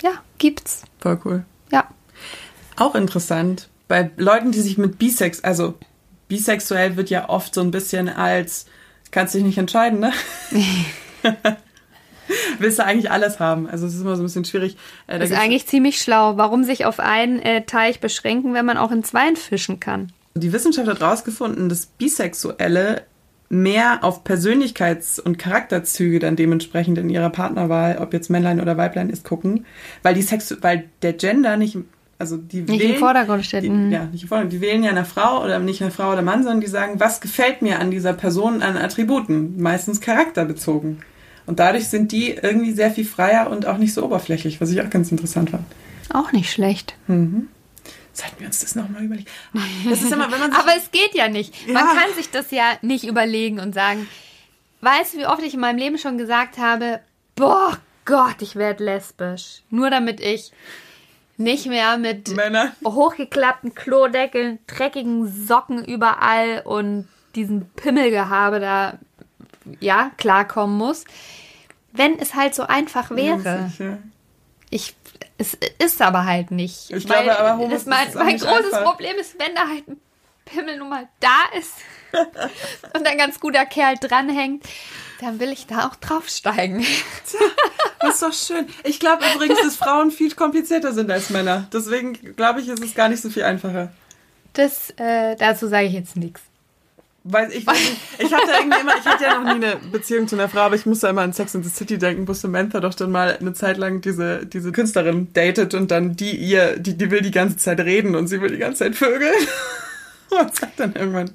Ja, 0.00 0.12
gibt's. 0.38 0.84
Voll 0.98 1.20
cool. 1.26 1.44
Ja. 1.70 1.88
Auch 2.76 2.94
interessant 2.94 3.68
bei 3.92 4.10
Leuten, 4.16 4.52
die 4.52 4.60
sich 4.62 4.78
mit 4.78 4.98
Bisex, 4.98 5.44
also 5.44 5.74
bisexuell 6.26 6.96
wird 6.96 7.10
ja 7.10 7.28
oft 7.28 7.54
so 7.54 7.60
ein 7.60 7.70
bisschen 7.70 8.08
als, 8.08 8.64
kannst 9.10 9.34
dich 9.34 9.42
nicht 9.42 9.58
entscheiden, 9.58 10.00
ne? 10.00 10.14
Willst 12.58 12.78
du 12.78 12.86
eigentlich 12.86 13.10
alles 13.10 13.38
haben? 13.38 13.68
Also 13.68 13.86
es 13.86 13.92
ist 13.92 14.00
immer 14.00 14.16
so 14.16 14.22
ein 14.22 14.24
bisschen 14.24 14.46
schwierig. 14.46 14.78
Äh, 15.08 15.12
da 15.12 15.18
das 15.18 15.28
ist 15.28 15.36
eigentlich 15.36 15.66
ziemlich 15.66 16.00
schlau. 16.00 16.38
Warum 16.38 16.64
sich 16.64 16.86
auf 16.86 17.00
einen 17.00 17.38
äh, 17.40 17.66
Teich 17.66 18.00
beschränken, 18.00 18.54
wenn 18.54 18.64
man 18.64 18.78
auch 18.78 18.92
in 18.92 19.04
zweien 19.04 19.36
fischen 19.36 19.78
kann? 19.78 20.10
Die 20.36 20.54
Wissenschaft 20.54 20.88
hat 20.88 21.00
herausgefunden, 21.00 21.68
dass 21.68 21.84
Bisexuelle 21.84 23.02
mehr 23.50 24.04
auf 24.04 24.24
Persönlichkeits- 24.24 25.20
und 25.20 25.38
Charakterzüge 25.38 26.18
dann 26.18 26.36
dementsprechend 26.36 26.96
in 26.96 27.10
ihrer 27.10 27.28
Partnerwahl, 27.28 27.98
ob 27.98 28.14
jetzt 28.14 28.30
Männlein 28.30 28.58
oder 28.58 28.78
Weiblein 28.78 29.10
ist, 29.10 29.26
gucken, 29.26 29.66
weil 30.02 30.14
die 30.14 30.22
Sexu 30.22 30.54
weil 30.62 30.88
der 31.02 31.12
Gender 31.12 31.58
nicht 31.58 31.76
also 32.22 32.36
die 32.36 32.60
nicht 32.60 32.80
wählen, 32.80 32.94
im 32.94 32.98
Vordergrund 33.00 33.44
steht. 33.44 33.64
Die, 33.64 33.68
mhm. 33.68 33.90
ja, 33.90 34.04
nicht 34.04 34.22
im 34.22 34.28
Vordergrund. 34.28 34.52
Die 34.52 34.60
wählen 34.60 34.84
ja 34.84 34.90
eine 34.90 35.04
Frau 35.04 35.42
oder 35.42 35.58
nicht 35.58 35.82
eine 35.82 35.90
Frau 35.90 36.12
oder 36.12 36.22
Mann, 36.22 36.44
sondern 36.44 36.60
die 36.60 36.68
sagen, 36.68 37.00
was 37.00 37.20
gefällt 37.20 37.62
mir 37.62 37.80
an 37.80 37.90
dieser 37.90 38.12
Person 38.12 38.62
an 38.62 38.76
Attributen, 38.76 39.60
meistens 39.60 40.00
charakterbezogen. 40.00 41.02
Und 41.46 41.58
dadurch 41.58 41.88
sind 41.88 42.12
die 42.12 42.30
irgendwie 42.30 42.70
sehr 42.70 42.92
viel 42.92 43.04
freier 43.04 43.50
und 43.50 43.66
auch 43.66 43.76
nicht 43.76 43.92
so 43.92 44.04
oberflächlich, 44.04 44.60
was 44.60 44.70
ich 44.70 44.80
auch 44.80 44.88
ganz 44.88 45.10
interessant 45.10 45.50
fand. 45.50 45.64
Auch 46.12 46.30
nicht 46.30 46.52
schlecht. 46.52 46.94
Mhm. 47.08 47.48
Sollten 48.12 48.38
wir 48.38 48.46
uns 48.46 48.60
das 48.60 48.76
nochmal 48.76 49.02
überlegen. 49.02 49.28
Das 49.90 50.00
ist 50.00 50.12
immer, 50.12 50.30
wenn 50.30 50.38
man 50.38 50.52
Aber 50.52 50.76
es 50.76 50.92
geht 50.92 51.14
ja 51.14 51.28
nicht. 51.28 51.52
Ja. 51.66 51.74
Man 51.74 51.86
kann 51.86 52.14
sich 52.16 52.30
das 52.30 52.52
ja 52.52 52.76
nicht 52.82 53.04
überlegen 53.04 53.58
und 53.58 53.74
sagen, 53.74 54.06
weißt 54.82 55.14
du, 55.14 55.18
wie 55.18 55.26
oft 55.26 55.42
ich 55.42 55.54
in 55.54 55.60
meinem 55.60 55.78
Leben 55.78 55.98
schon 55.98 56.18
gesagt 56.18 56.58
habe, 56.58 57.00
boah 57.34 57.76
Gott, 58.04 58.36
ich 58.40 58.54
werde 58.54 58.84
lesbisch. 58.84 59.62
Nur 59.70 59.90
damit 59.90 60.20
ich 60.20 60.52
nicht 61.36 61.66
mehr 61.66 61.98
mit 61.98 62.28
Männer. 62.34 62.72
hochgeklappten 62.84 63.74
Klodeckeln, 63.74 64.58
dreckigen 64.66 65.26
Socken 65.46 65.84
überall 65.84 66.62
und 66.64 67.08
diesen 67.34 67.68
Pimmelgehabe 67.70 68.60
da, 68.60 68.98
ja, 69.80 70.10
klarkommen 70.16 70.76
muss. 70.76 71.04
Wenn 71.92 72.18
es 72.18 72.34
halt 72.34 72.54
so 72.54 72.62
einfach 72.64 73.10
wäre. 73.10 73.70
Ja, 73.78 73.98
ich, 74.70 74.94
es 75.36 75.56
ist 75.78 76.00
aber 76.00 76.24
halt 76.24 76.50
nicht. 76.50 76.90
Ich 76.90 77.06
glaube, 77.06 77.38
aber 77.38 77.58
Homos 77.58 77.84
das 77.84 77.86
mein, 77.86 78.14
mein 78.14 78.38
großes 78.38 78.72
einfach. 78.72 78.84
Problem 78.84 79.16
ist, 79.18 79.38
wenn 79.38 79.54
da 79.54 79.68
halt 79.68 79.86
ein 79.88 80.00
Pimmel 80.44 80.78
nun 80.78 80.88
mal 80.88 81.08
da 81.20 81.58
ist 81.58 81.74
und 82.94 83.06
ein 83.06 83.18
ganz 83.18 83.40
guter 83.40 83.66
Kerl 83.66 83.96
dranhängt, 84.00 84.64
dann 85.20 85.40
will 85.40 85.50
ich 85.50 85.66
da 85.66 85.86
auch 85.86 85.96
draufsteigen. 85.96 86.80
Tja, 86.80 87.40
das 88.00 88.14
ist 88.14 88.22
doch 88.22 88.32
schön. 88.32 88.66
Ich 88.84 88.98
glaube 89.00 89.24
übrigens, 89.34 89.60
dass 89.62 89.76
Frauen 89.76 90.10
viel 90.10 90.34
komplizierter 90.34 90.92
sind 90.92 91.10
als 91.10 91.30
Männer. 91.30 91.68
Deswegen 91.72 92.12
glaube 92.36 92.60
ich, 92.60 92.68
ist 92.68 92.82
es 92.82 92.94
gar 92.94 93.08
nicht 93.08 93.22
so 93.22 93.30
viel 93.30 93.44
einfacher. 93.44 93.92
Das, 94.54 94.90
äh, 94.96 95.36
dazu 95.36 95.68
sage 95.68 95.86
ich 95.86 95.94
jetzt 95.94 96.16
nichts. 96.16 96.42
Weil 97.24 97.52
ich, 97.52 97.64
ich 98.18 98.32
hatte 98.32 98.50
irgendwie 98.58 98.80
immer, 98.80 98.96
ich 98.98 99.04
hatte 99.04 99.22
ja 99.22 99.38
noch 99.38 99.44
nie 99.44 99.64
eine 99.64 99.76
Beziehung 99.76 100.26
zu 100.26 100.34
einer 100.34 100.48
Frau, 100.48 100.60
aber 100.60 100.74
ich 100.74 100.86
musste 100.86 101.06
immer 101.06 101.22
an 101.22 101.32
Sex 101.32 101.54
in 101.54 101.62
the 101.62 101.70
City 101.70 101.96
denken, 101.96 102.26
wo 102.26 102.32
Samantha 102.32 102.80
doch 102.80 102.94
dann 102.94 103.12
mal 103.12 103.36
eine 103.36 103.52
Zeit 103.52 103.76
lang 103.76 104.00
diese, 104.00 104.44
diese 104.44 104.72
Künstlerin 104.72 105.28
datet 105.32 105.74
und 105.74 105.92
dann 105.92 106.16
die 106.16 106.34
ihr, 106.34 106.76
die, 106.80 106.98
die 106.98 107.10
will 107.12 107.22
die 107.22 107.30
ganze 107.30 107.58
Zeit 107.58 107.78
reden 107.78 108.16
und 108.16 108.26
sie 108.26 108.40
will 108.40 108.50
die 108.50 108.58
ganze 108.58 108.80
Zeit 108.80 108.96
vögeln. 108.96 109.34
Und 110.30 110.56
sagt 110.56 110.80
dann 110.80 110.94
irgendwann, 110.94 111.30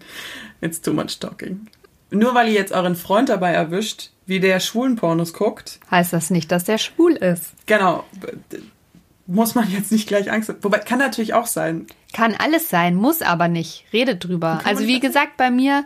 it's 0.61 0.81
too 0.81 0.93
much 0.93 1.19
talking 1.19 1.67
nur 2.09 2.33
weil 2.35 2.47
ihr 2.47 2.53
jetzt 2.53 2.71
euren 2.71 2.95
Freund 2.95 3.29
dabei 3.29 3.51
erwischt, 3.51 4.11
wie 4.25 4.39
der 4.39 4.59
schwulen 4.59 4.95
Pornos 4.95 5.33
guckt. 5.33 5.79
Heißt 5.91 6.13
das 6.13 6.29
nicht, 6.29 6.51
dass 6.51 6.63
der 6.63 6.77
schwul 6.77 7.13
ist. 7.13 7.53
Genau. 7.65 8.05
Muss 9.25 9.55
man 9.55 9.69
jetzt 9.69 9.91
nicht 9.91 10.07
gleich 10.07 10.31
Angst 10.31 10.49
haben. 10.49 10.59
Wobei, 10.61 10.79
kann 10.79 10.99
natürlich 10.99 11.33
auch 11.33 11.47
sein. 11.47 11.87
Kann 12.13 12.35
alles 12.35 12.69
sein, 12.69 12.95
muss 12.95 13.21
aber 13.21 13.47
nicht. 13.47 13.85
Redet 13.91 14.23
drüber. 14.23 14.61
Also 14.63 14.87
wie 14.87 14.99
gesagt, 14.99 15.35
bei 15.37 15.51
mir 15.51 15.85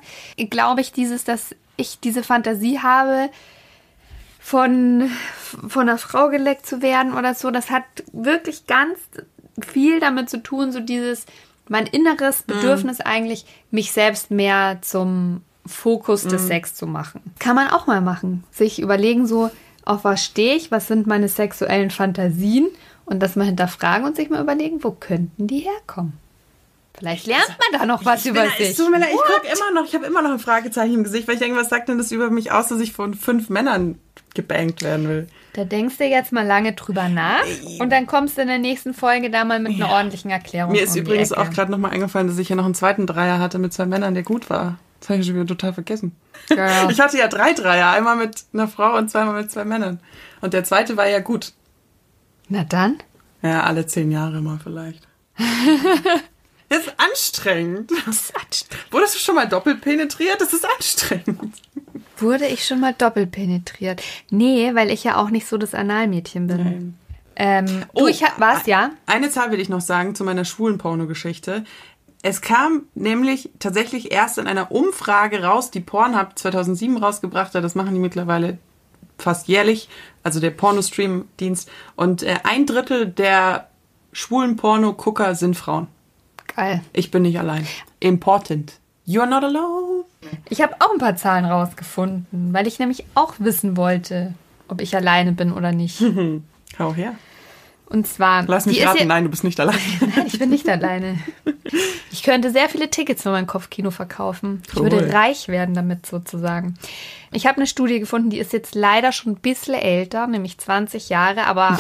glaube 0.49 0.81
ich 0.81 0.91
dieses, 0.91 1.23
dass 1.23 1.55
ich 1.75 1.99
diese 1.99 2.23
Fantasie 2.23 2.79
habe, 2.79 3.29
von, 4.39 5.09
von 5.67 5.83
einer 5.83 5.97
Frau 5.97 6.29
geleckt 6.29 6.65
zu 6.65 6.81
werden 6.81 7.13
oder 7.13 7.35
so. 7.35 7.51
Das 7.51 7.69
hat 7.69 7.83
wirklich 8.11 8.65
ganz 8.65 8.97
viel 9.59 9.99
damit 9.99 10.29
zu 10.29 10.41
tun, 10.41 10.71
so 10.71 10.79
dieses, 10.79 11.25
mein 11.69 11.85
inneres 11.87 12.45
mhm. 12.47 12.53
Bedürfnis 12.53 12.99
mhm. 12.99 13.05
eigentlich, 13.05 13.45
mich 13.69 13.91
selbst 13.91 14.31
mehr 14.31 14.79
zum 14.81 15.41
Fokus 15.65 16.23
des 16.23 16.43
mhm. 16.43 16.47
Sex 16.47 16.75
zu 16.75 16.87
machen. 16.87 17.21
Kann 17.39 17.55
man 17.55 17.69
auch 17.69 17.87
mal 17.87 18.01
machen. 18.01 18.43
Sich 18.51 18.81
überlegen, 18.81 19.27
so, 19.27 19.51
auf 19.85 20.03
was 20.03 20.23
stehe 20.23 20.55
ich, 20.55 20.71
was 20.71 20.87
sind 20.87 21.07
meine 21.07 21.27
sexuellen 21.27 21.91
Fantasien 21.91 22.67
und 23.05 23.19
das 23.19 23.35
mal 23.35 23.45
hinterfragen 23.45 24.05
und 24.05 24.15
sich 24.15 24.29
mal 24.29 24.41
überlegen, 24.41 24.83
wo 24.83 24.91
könnten 24.91 25.47
die 25.47 25.59
herkommen. 25.59 26.13
Vielleicht 27.01 27.25
lernt 27.25 27.49
man 27.49 27.79
da 27.79 27.87
noch 27.87 28.05
was 28.05 28.27
über 28.27 28.47
sich. 28.59 28.77
Tut 28.77 28.91
mir 28.91 28.99
leid, 28.99 29.09
ich 29.11 29.17
gucke 29.17 29.47
immer 29.47 29.71
noch, 29.73 29.87
ich 29.87 29.95
habe 29.95 30.05
immer 30.05 30.21
noch 30.21 30.29
ein 30.29 30.37
Fragezeichen 30.37 30.93
im 30.93 31.03
Gesicht, 31.03 31.27
weil 31.27 31.33
ich 31.33 31.39
denke, 31.39 31.57
was 31.57 31.69
sagt 31.69 31.89
denn 31.89 31.97
das 31.97 32.11
über 32.11 32.29
mich 32.29 32.51
aus, 32.51 32.67
dass 32.67 32.79
ich 32.79 32.93
von 32.93 33.15
fünf 33.15 33.49
Männern 33.49 33.97
gebankt 34.35 34.83
werden 34.83 35.09
will? 35.09 35.27
Da 35.53 35.63
denkst 35.63 35.97
du 35.97 36.05
jetzt 36.05 36.31
mal 36.31 36.45
lange 36.45 36.73
drüber 36.73 37.09
nach 37.09 37.43
und 37.79 37.89
dann 37.89 38.05
kommst 38.05 38.37
du 38.37 38.43
in 38.43 38.49
der 38.49 38.59
nächsten 38.59 38.93
Folge 38.93 39.31
da 39.31 39.45
mal 39.45 39.59
mit 39.59 39.73
einer 39.73 39.87
ja. 39.87 39.95
ordentlichen 39.95 40.29
Erklärung. 40.29 40.73
Mir 40.73 40.83
ist 40.83 40.91
um 40.91 41.01
übrigens 41.01 41.33
auch 41.33 41.49
gerade 41.49 41.71
nochmal 41.71 41.89
eingefallen, 41.89 42.27
dass 42.27 42.37
ich 42.37 42.49
ja 42.49 42.55
noch 42.55 42.65
einen 42.65 42.75
zweiten 42.75 43.07
Dreier 43.07 43.39
hatte 43.39 43.57
mit 43.57 43.73
zwei 43.73 43.87
Männern, 43.87 44.13
der 44.13 44.21
gut 44.21 44.51
war. 44.51 44.77
Das 44.99 45.09
habe 45.09 45.19
ich 45.19 45.25
schon 45.25 45.35
wieder 45.35 45.47
total 45.47 45.73
vergessen. 45.73 46.15
Ja. 46.55 46.87
Ich 46.87 46.99
hatte 46.99 47.17
ja 47.17 47.27
drei 47.27 47.53
Dreier, 47.53 47.89
einmal 47.89 48.15
mit 48.15 48.43
einer 48.53 48.67
Frau 48.67 48.95
und 48.95 49.09
zweimal 49.09 49.41
mit 49.41 49.49
zwei 49.49 49.65
Männern. 49.65 49.99
Und 50.41 50.53
der 50.53 50.63
zweite 50.63 50.97
war 50.97 51.07
ja 51.07 51.19
gut. 51.19 51.53
Na 52.47 52.63
dann? 52.63 52.99
Ja, 53.41 53.63
alle 53.63 53.87
zehn 53.87 54.11
Jahre 54.11 54.39
mal 54.41 54.59
vielleicht. 54.63 55.07
Das 56.71 56.87
ist 56.87 56.93
anstrengend. 56.97 57.91
Das 58.05 58.15
ist 58.15 58.33
anstrengend. 58.33 58.93
Wurdest 58.93 59.15
du 59.15 59.19
schon 59.19 59.35
mal 59.35 59.45
doppelt 59.47 59.81
penetriert? 59.81 60.39
Das 60.39 60.53
ist 60.53 60.65
anstrengend. 60.65 61.53
Wurde 62.15 62.47
ich 62.47 62.65
schon 62.65 62.79
mal 62.79 62.93
doppelt 62.93 63.31
penetriert? 63.31 64.01
Nee, 64.29 64.73
weil 64.73 64.89
ich 64.89 65.03
ja 65.03 65.17
auch 65.17 65.31
nicht 65.31 65.47
so 65.47 65.57
das 65.57 65.73
Analmädchen 65.73 66.47
bin. 66.47 66.57
Nein. 66.63 66.97
Ähm, 67.35 67.65
du, 67.93 68.03
oh, 68.05 68.07
ich 68.07 68.23
was, 68.37 68.67
ja? 68.67 68.91
Eine 69.05 69.29
Zahl 69.29 69.51
will 69.51 69.59
ich 69.59 69.67
noch 69.67 69.81
sagen 69.81 70.15
zu 70.15 70.23
meiner 70.23 70.45
schwulen 70.45 70.77
Pornogeschichte. 70.77 71.65
Es 72.21 72.39
kam 72.39 72.83
nämlich 72.95 73.49
tatsächlich 73.59 74.13
erst 74.13 74.37
in 74.37 74.47
einer 74.47 74.71
Umfrage 74.71 75.43
raus, 75.43 75.71
die 75.71 75.81
Pornhub 75.81 76.39
2007 76.39 76.95
rausgebracht 76.95 77.53
hat. 77.53 77.65
Das 77.65 77.75
machen 77.75 77.93
die 77.95 77.99
mittlerweile 77.99 78.59
fast 79.17 79.49
jährlich, 79.49 79.89
also 80.23 80.39
der 80.39 80.51
Pornostream-Dienst. 80.51 81.69
Und 81.97 82.23
äh, 82.23 82.35
ein 82.43 82.65
Drittel 82.65 83.07
der 83.07 83.67
schwulen 84.13 84.55
Porno-Gucker 84.55 85.35
sind 85.35 85.57
Frauen. 85.57 85.87
Geil. 86.55 86.81
Ich 86.93 87.11
bin 87.11 87.23
nicht 87.23 87.39
allein. 87.39 87.67
Important. 87.99 88.73
You're 89.07 89.25
not 89.25 89.43
alone. 89.43 90.05
Ich 90.49 90.61
habe 90.61 90.75
auch 90.79 90.91
ein 90.91 90.99
paar 90.99 91.15
Zahlen 91.15 91.45
rausgefunden, 91.45 92.53
weil 92.53 92.67
ich 92.67 92.79
nämlich 92.79 93.05
auch 93.15 93.35
wissen 93.39 93.75
wollte, 93.75 94.33
ob 94.67 94.81
ich 94.81 94.95
alleine 94.95 95.31
bin 95.31 95.51
oder 95.51 95.71
nicht. 95.71 96.01
Hau 96.79 96.93
her. 96.93 97.15
Und 97.91 98.07
zwar. 98.07 98.43
Lass 98.47 98.65
mich 98.65 98.85
raten, 98.85 99.07
nein, 99.07 99.25
du 99.25 99.29
bist 99.29 99.43
nicht 99.43 99.59
alleine. 99.59 99.79
nein, 100.15 100.27
ich 100.27 100.39
bin 100.39 100.49
nicht 100.49 100.67
alleine. 100.67 101.19
Ich 102.13 102.23
könnte 102.23 102.51
sehr 102.51 102.67
viele 102.67 102.89
Tickets 102.89 103.23
für 103.23 103.31
mein 103.31 103.47
Kopfkino 103.47 103.89
verkaufen. 103.89 104.61
Ich 104.67 104.75
cool. 104.75 104.91
würde 104.91 105.13
reich 105.13 105.47
werden 105.47 105.73
damit 105.73 106.05
sozusagen. 106.05 106.73
Ich 107.31 107.45
habe 107.45 107.57
eine 107.57 107.67
Studie 107.67 108.01
gefunden, 108.01 108.29
die 108.29 108.39
ist 108.39 108.51
jetzt 108.51 108.75
leider 108.75 109.13
schon 109.13 109.31
ein 109.31 109.37
bisschen 109.37 109.75
älter, 109.75 110.27
nämlich 110.27 110.57
20 110.57 111.07
Jahre, 111.07 111.45
aber. 111.45 111.79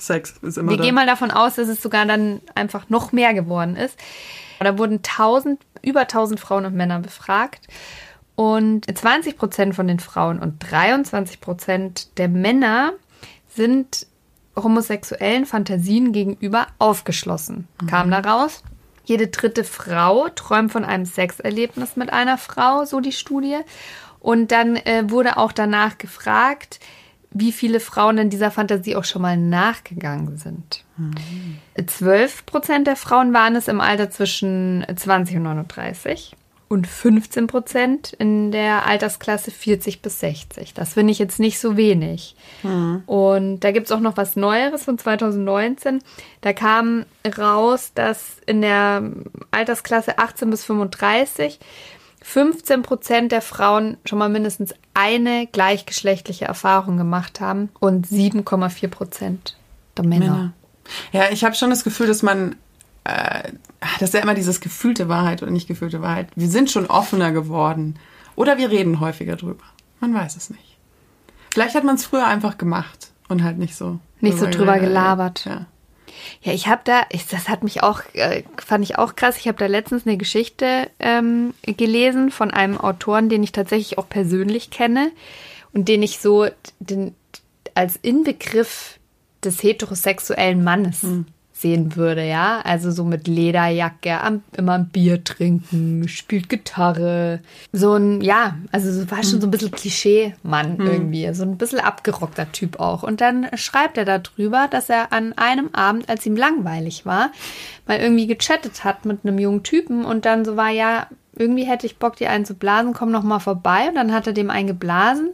Sex 0.00 0.34
ist 0.42 0.58
immer 0.58 0.70
Wir 0.70 0.78
da. 0.78 0.84
gehen 0.84 0.94
mal 0.94 1.06
davon 1.06 1.30
aus, 1.30 1.56
dass 1.56 1.68
es 1.68 1.82
sogar 1.82 2.06
dann 2.06 2.40
einfach 2.54 2.88
noch 2.88 3.12
mehr 3.12 3.34
geworden 3.34 3.76
ist. 3.76 3.98
Da 4.58 4.76
wurden 4.78 4.96
1000, 4.96 5.60
über 5.82 6.00
1000 6.00 6.38
Frauen 6.40 6.66
und 6.66 6.74
Männer 6.74 7.00
befragt. 7.00 7.66
Und 8.36 8.86
20 8.86 9.36
Prozent 9.36 9.74
von 9.74 9.86
den 9.86 10.00
Frauen 10.00 10.38
und 10.38 10.58
23 10.70 11.40
Prozent 11.40 12.18
der 12.18 12.28
Männer 12.28 12.92
sind 13.48 14.06
homosexuellen 14.56 15.46
Fantasien 15.46 16.12
gegenüber 16.12 16.66
aufgeschlossen. 16.78 17.68
Mhm. 17.80 17.86
Kam 17.86 18.10
daraus. 18.10 18.62
Jede 19.04 19.28
dritte 19.28 19.64
Frau 19.64 20.28
träumt 20.28 20.72
von 20.72 20.84
einem 20.84 21.04
Sexerlebnis 21.04 21.96
mit 21.96 22.12
einer 22.12 22.38
Frau, 22.38 22.84
so 22.84 23.00
die 23.00 23.12
Studie. 23.12 23.58
Und 24.20 24.52
dann 24.52 24.76
äh, 24.76 25.04
wurde 25.08 25.36
auch 25.36 25.52
danach 25.52 25.98
gefragt, 25.98 26.80
wie 27.32 27.52
viele 27.52 27.80
Frauen 27.80 28.18
in 28.18 28.30
dieser 28.30 28.50
Fantasie 28.50 28.96
auch 28.96 29.04
schon 29.04 29.22
mal 29.22 29.36
nachgegangen 29.36 30.36
sind. 30.36 30.84
Mhm. 30.96 31.58
12 31.86 32.46
Prozent 32.46 32.86
der 32.86 32.96
Frauen 32.96 33.32
waren 33.32 33.54
es 33.56 33.68
im 33.68 33.80
Alter 33.80 34.10
zwischen 34.10 34.84
20 34.94 35.36
und 35.36 35.42
39 35.44 36.36
und 36.70 36.86
15 36.86 37.48
Prozent 37.48 38.12
in 38.12 38.52
der 38.52 38.86
Altersklasse 38.86 39.50
40 39.50 40.02
bis 40.02 40.20
60. 40.20 40.72
Das 40.72 40.92
finde 40.94 41.10
ich 41.10 41.18
jetzt 41.18 41.40
nicht 41.40 41.58
so 41.58 41.76
wenig. 41.76 42.36
Mhm. 42.62 43.02
Und 43.06 43.60
da 43.60 43.72
gibt 43.72 43.86
es 43.86 43.92
auch 43.92 43.98
noch 43.98 44.16
was 44.16 44.36
Neueres 44.36 44.84
von 44.84 44.96
2019. 44.96 46.00
Da 46.42 46.52
kam 46.52 47.06
raus, 47.36 47.90
dass 47.94 48.36
in 48.46 48.62
der 48.62 49.02
Altersklasse 49.50 50.18
18 50.18 50.48
bis 50.48 50.64
35 50.64 51.58
15 52.22 52.82
Prozent 52.82 53.32
der 53.32 53.42
Frauen 53.42 53.96
schon 54.04 54.18
mal 54.18 54.28
mindestens 54.28 54.74
eine 54.94 55.46
gleichgeschlechtliche 55.46 56.44
Erfahrung 56.44 56.96
gemacht 56.96 57.40
haben 57.40 57.70
und 57.80 58.06
7,4 58.06 58.88
Prozent 58.88 59.56
der 59.96 60.06
Männer. 60.06 60.26
Männer. 60.26 60.52
Ja, 61.12 61.30
ich 61.30 61.44
habe 61.44 61.54
schon 61.54 61.70
das 61.70 61.84
Gefühl, 61.84 62.06
dass 62.06 62.22
man 62.22 62.56
äh, 63.04 63.52
das 63.98 64.10
ist 64.10 64.14
ja 64.14 64.20
immer 64.20 64.34
dieses 64.34 64.60
gefühlte 64.60 65.08
Wahrheit 65.08 65.42
oder 65.42 65.50
nicht 65.50 65.68
gefühlte 65.68 66.02
Wahrheit. 66.02 66.28
Wir 66.36 66.48
sind 66.48 66.70
schon 66.70 66.86
offener 66.86 67.32
geworden. 67.32 67.98
Oder 68.36 68.58
wir 68.58 68.70
reden 68.70 69.00
häufiger 69.00 69.36
drüber. 69.36 69.64
Man 70.00 70.14
weiß 70.14 70.36
es 70.36 70.50
nicht. 70.50 70.78
Vielleicht 71.52 71.74
hat 71.74 71.84
man 71.84 71.96
es 71.96 72.04
früher 72.04 72.26
einfach 72.26 72.58
gemacht 72.58 73.10
und 73.28 73.42
halt 73.42 73.58
nicht 73.58 73.74
so. 73.74 73.98
Nicht 74.20 74.38
so 74.38 74.46
drüber 74.46 74.78
gelabert. 74.78 75.44
Ja. 75.46 75.66
Ja, 76.42 76.52
ich 76.52 76.66
habe 76.68 76.82
da, 76.84 77.02
ich, 77.10 77.26
das 77.26 77.48
hat 77.48 77.62
mich 77.62 77.82
auch, 77.82 78.02
äh, 78.14 78.42
fand 78.64 78.84
ich 78.84 78.98
auch 78.98 79.16
krass. 79.16 79.36
Ich 79.38 79.48
habe 79.48 79.58
da 79.58 79.66
letztens 79.66 80.06
eine 80.06 80.16
Geschichte 80.16 80.90
ähm, 80.98 81.54
gelesen 81.64 82.30
von 82.30 82.50
einem 82.50 82.78
Autoren, 82.78 83.28
den 83.28 83.42
ich 83.42 83.52
tatsächlich 83.52 83.98
auch 83.98 84.08
persönlich 84.08 84.70
kenne 84.70 85.10
und 85.72 85.88
den 85.88 86.02
ich 86.02 86.18
so 86.18 86.46
den, 86.78 87.14
als 87.74 87.96
Inbegriff 87.96 88.98
des 89.42 89.62
heterosexuellen 89.62 90.62
Mannes 90.62 91.04
sehen 91.60 91.96
würde, 91.96 92.26
ja. 92.26 92.60
Also 92.62 92.90
so 92.90 93.04
mit 93.04 93.28
Lederjacke, 93.28 94.20
am, 94.20 94.42
immer 94.56 94.74
ein 94.74 94.88
Bier 94.88 95.22
trinken, 95.22 96.08
spielt 96.08 96.48
Gitarre. 96.48 97.40
So 97.72 97.94
ein, 97.94 98.20
ja, 98.20 98.56
also 98.72 98.90
so 98.92 99.10
war 99.10 99.22
schon 99.22 99.40
so 99.40 99.46
ein 99.46 99.50
bisschen 99.50 99.70
Klischee-Mann 99.70 100.78
irgendwie. 100.78 101.32
So 101.34 101.42
ein 101.42 101.58
bisschen 101.58 101.80
abgerockter 101.80 102.50
Typ 102.52 102.80
auch. 102.80 103.02
Und 103.02 103.20
dann 103.20 103.46
schreibt 103.54 103.98
er 103.98 104.04
darüber, 104.04 104.68
dass 104.70 104.88
er 104.88 105.12
an 105.12 105.34
einem 105.34 105.70
Abend, 105.74 106.08
als 106.08 106.24
ihm 106.24 106.36
langweilig 106.36 107.04
war, 107.04 107.30
mal 107.86 107.98
irgendwie 107.98 108.26
gechattet 108.26 108.84
hat 108.84 109.04
mit 109.04 109.24
einem 109.24 109.38
jungen 109.38 109.62
Typen 109.62 110.04
und 110.04 110.24
dann 110.24 110.44
so 110.44 110.56
war, 110.56 110.70
ja, 110.70 111.08
irgendwie 111.36 111.64
hätte 111.64 111.86
ich 111.86 111.98
Bock, 111.98 112.16
dir 112.16 112.30
einen 112.30 112.44
zu 112.44 112.54
blasen, 112.54 112.92
komm 112.94 113.10
noch 113.10 113.22
mal 113.22 113.38
vorbei. 113.38 113.88
Und 113.88 113.94
dann 113.94 114.12
hat 114.12 114.26
er 114.26 114.32
dem 114.32 114.50
einen 114.50 114.66
geblasen 114.66 115.30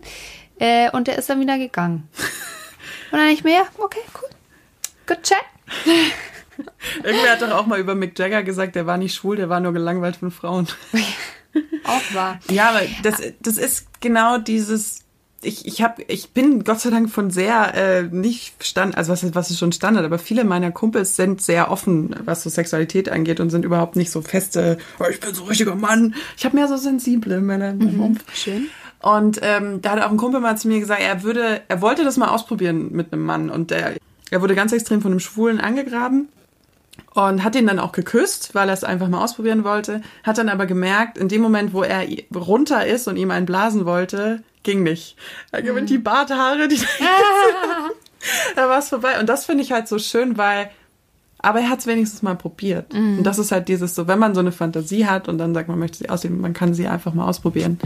äh, 0.58 0.90
und 0.90 1.06
der 1.06 1.18
ist 1.18 1.30
dann 1.30 1.40
wieder 1.40 1.58
gegangen. 1.58 2.08
Und 3.12 3.20
dann 3.20 3.28
ich 3.28 3.44
mir, 3.44 3.52
ja, 3.52 3.66
okay, 3.78 4.00
cool. 4.20 4.28
Good 5.06 5.22
chat. 5.22 5.55
Irgendwer 7.04 7.32
hat 7.32 7.42
doch 7.42 7.50
auch 7.52 7.66
mal 7.66 7.78
über 7.78 7.94
Mick 7.94 8.18
Jagger 8.18 8.42
gesagt, 8.42 8.76
der 8.76 8.86
war 8.86 8.96
nicht 8.96 9.14
schwul, 9.14 9.36
der 9.36 9.48
war 9.48 9.60
nur 9.60 9.72
gelangweilt 9.72 10.16
von 10.16 10.30
Frauen. 10.30 10.66
Auch 11.84 12.14
wahr. 12.14 12.38
Ja, 12.50 12.70
aber 12.70 12.80
das, 13.02 13.16
das 13.40 13.56
ist 13.58 13.86
genau 14.00 14.38
dieses. 14.38 15.00
Ich, 15.42 15.66
ich, 15.66 15.82
hab, 15.82 15.98
ich 16.10 16.30
bin 16.30 16.64
Gott 16.64 16.80
sei 16.80 16.90
Dank 16.90 17.10
von 17.10 17.30
sehr 17.30 17.74
äh, 17.74 18.02
nicht 18.04 18.64
Stand, 18.64 18.96
also 18.96 19.12
was, 19.12 19.22
ist- 19.22 19.34
was 19.34 19.50
ist 19.50 19.58
schon 19.58 19.70
Standard, 19.70 20.04
aber 20.04 20.18
viele 20.18 20.44
meiner 20.44 20.72
Kumpels 20.72 21.14
sind 21.14 21.40
sehr 21.42 21.70
offen, 21.70 22.16
was 22.24 22.42
so 22.42 22.50
Sexualität 22.50 23.10
angeht 23.10 23.38
und 23.38 23.50
sind 23.50 23.64
überhaupt 23.64 23.96
nicht 23.96 24.10
so 24.10 24.22
feste, 24.22 24.78
oh, 24.98 25.04
ich 25.10 25.20
bin 25.20 25.34
so 25.34 25.42
ein 25.42 25.48
richtiger 25.48 25.74
Mann. 25.76 26.14
Ich 26.36 26.44
habe 26.46 26.56
mehr 26.56 26.68
so 26.68 26.76
sensible 26.78 27.40
Männer 27.40 27.70
in 27.70 27.78
meinem 27.78 28.00
Umfeld. 28.00 28.36
Schön. 28.36 28.68
Und 29.00 29.38
ähm, 29.42 29.82
da 29.82 29.90
hat 29.92 30.02
auch 30.02 30.10
ein 30.10 30.16
Kumpel 30.16 30.40
mal 30.40 30.56
zu 30.56 30.68
mir 30.68 30.80
gesagt, 30.80 31.02
er 31.02 31.22
würde, 31.22 31.60
er 31.68 31.80
wollte 31.82 32.02
das 32.02 32.16
mal 32.16 32.28
ausprobieren 32.28 32.90
mit 32.92 33.12
einem 33.12 33.22
Mann 33.24 33.50
und 33.50 33.70
der, 33.70 33.94
er 34.30 34.42
wurde 34.42 34.54
ganz 34.54 34.72
extrem 34.72 35.02
von 35.02 35.12
einem 35.12 35.20
Schwulen 35.20 35.60
angegraben 35.60 36.28
und 37.14 37.44
hat 37.44 37.56
ihn 37.56 37.66
dann 37.66 37.78
auch 37.78 37.92
geküsst, 37.92 38.54
weil 38.54 38.68
er 38.68 38.74
es 38.74 38.84
einfach 38.84 39.08
mal 39.08 39.22
ausprobieren 39.22 39.64
wollte. 39.64 40.02
Hat 40.22 40.38
dann 40.38 40.48
aber 40.48 40.66
gemerkt, 40.66 41.18
in 41.18 41.28
dem 41.28 41.42
Moment, 41.42 41.72
wo 41.72 41.82
er 41.82 42.06
runter 42.34 42.86
ist 42.86 43.08
und 43.08 43.16
ihm 43.16 43.30
einen 43.30 43.46
blasen 43.46 43.86
wollte, 43.86 44.42
ging 44.62 44.82
nicht. 44.82 45.16
Er 45.52 45.62
gewinnt 45.62 45.90
die 45.90 45.98
Barthaare, 45.98 46.68
die 46.68 46.80
da 48.56 48.68
war 48.68 48.78
es 48.78 48.88
vorbei. 48.88 49.20
Und 49.20 49.28
das 49.28 49.46
finde 49.46 49.62
ich 49.62 49.72
halt 49.72 49.88
so 49.88 49.98
schön, 49.98 50.36
weil 50.36 50.70
aber 51.38 51.60
er 51.60 51.70
hat 51.70 51.78
es 51.80 51.86
wenigstens 51.86 52.22
mal 52.22 52.34
probiert. 52.34 52.92
Und 53.18 53.24
das 53.24 53.38
ist 53.38 53.52
halt 53.52 53.68
dieses 53.68 53.94
so, 53.94 54.08
wenn 54.08 54.18
man 54.18 54.34
so 54.34 54.40
eine 54.40 54.52
Fantasie 54.52 55.06
hat 55.06 55.28
und 55.28 55.38
dann 55.38 55.54
sagt, 55.54 55.68
man 55.68 55.78
möchte 55.78 55.98
sie 55.98 56.08
ausleben, 56.08 56.40
man 56.40 56.54
kann 56.54 56.74
sie 56.74 56.88
einfach 56.88 57.14
mal 57.14 57.26
ausprobieren. 57.26 57.78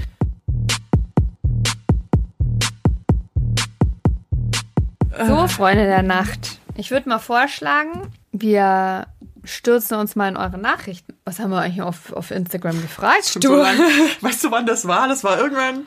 So, 5.26 5.46
Freunde 5.48 5.84
der 5.84 6.02
Nacht. 6.02 6.58
Ich 6.76 6.90
würde 6.90 7.08
mal 7.08 7.18
vorschlagen, 7.18 8.12
wir 8.32 9.06
stürzen 9.44 9.98
uns 9.98 10.16
mal 10.16 10.28
in 10.28 10.36
eure 10.36 10.58
Nachrichten. 10.58 11.14
Was 11.24 11.38
haben 11.38 11.50
wir 11.50 11.60
eigentlich 11.60 11.82
auf, 11.82 12.12
auf 12.12 12.30
Instagram 12.30 12.80
gefragt? 12.80 13.42
Lang, 13.42 13.78
weißt 14.20 14.44
du, 14.44 14.50
wann 14.50 14.66
das 14.66 14.86
war? 14.86 15.08
Das 15.08 15.24
war 15.24 15.38
irgendwann 15.38 15.86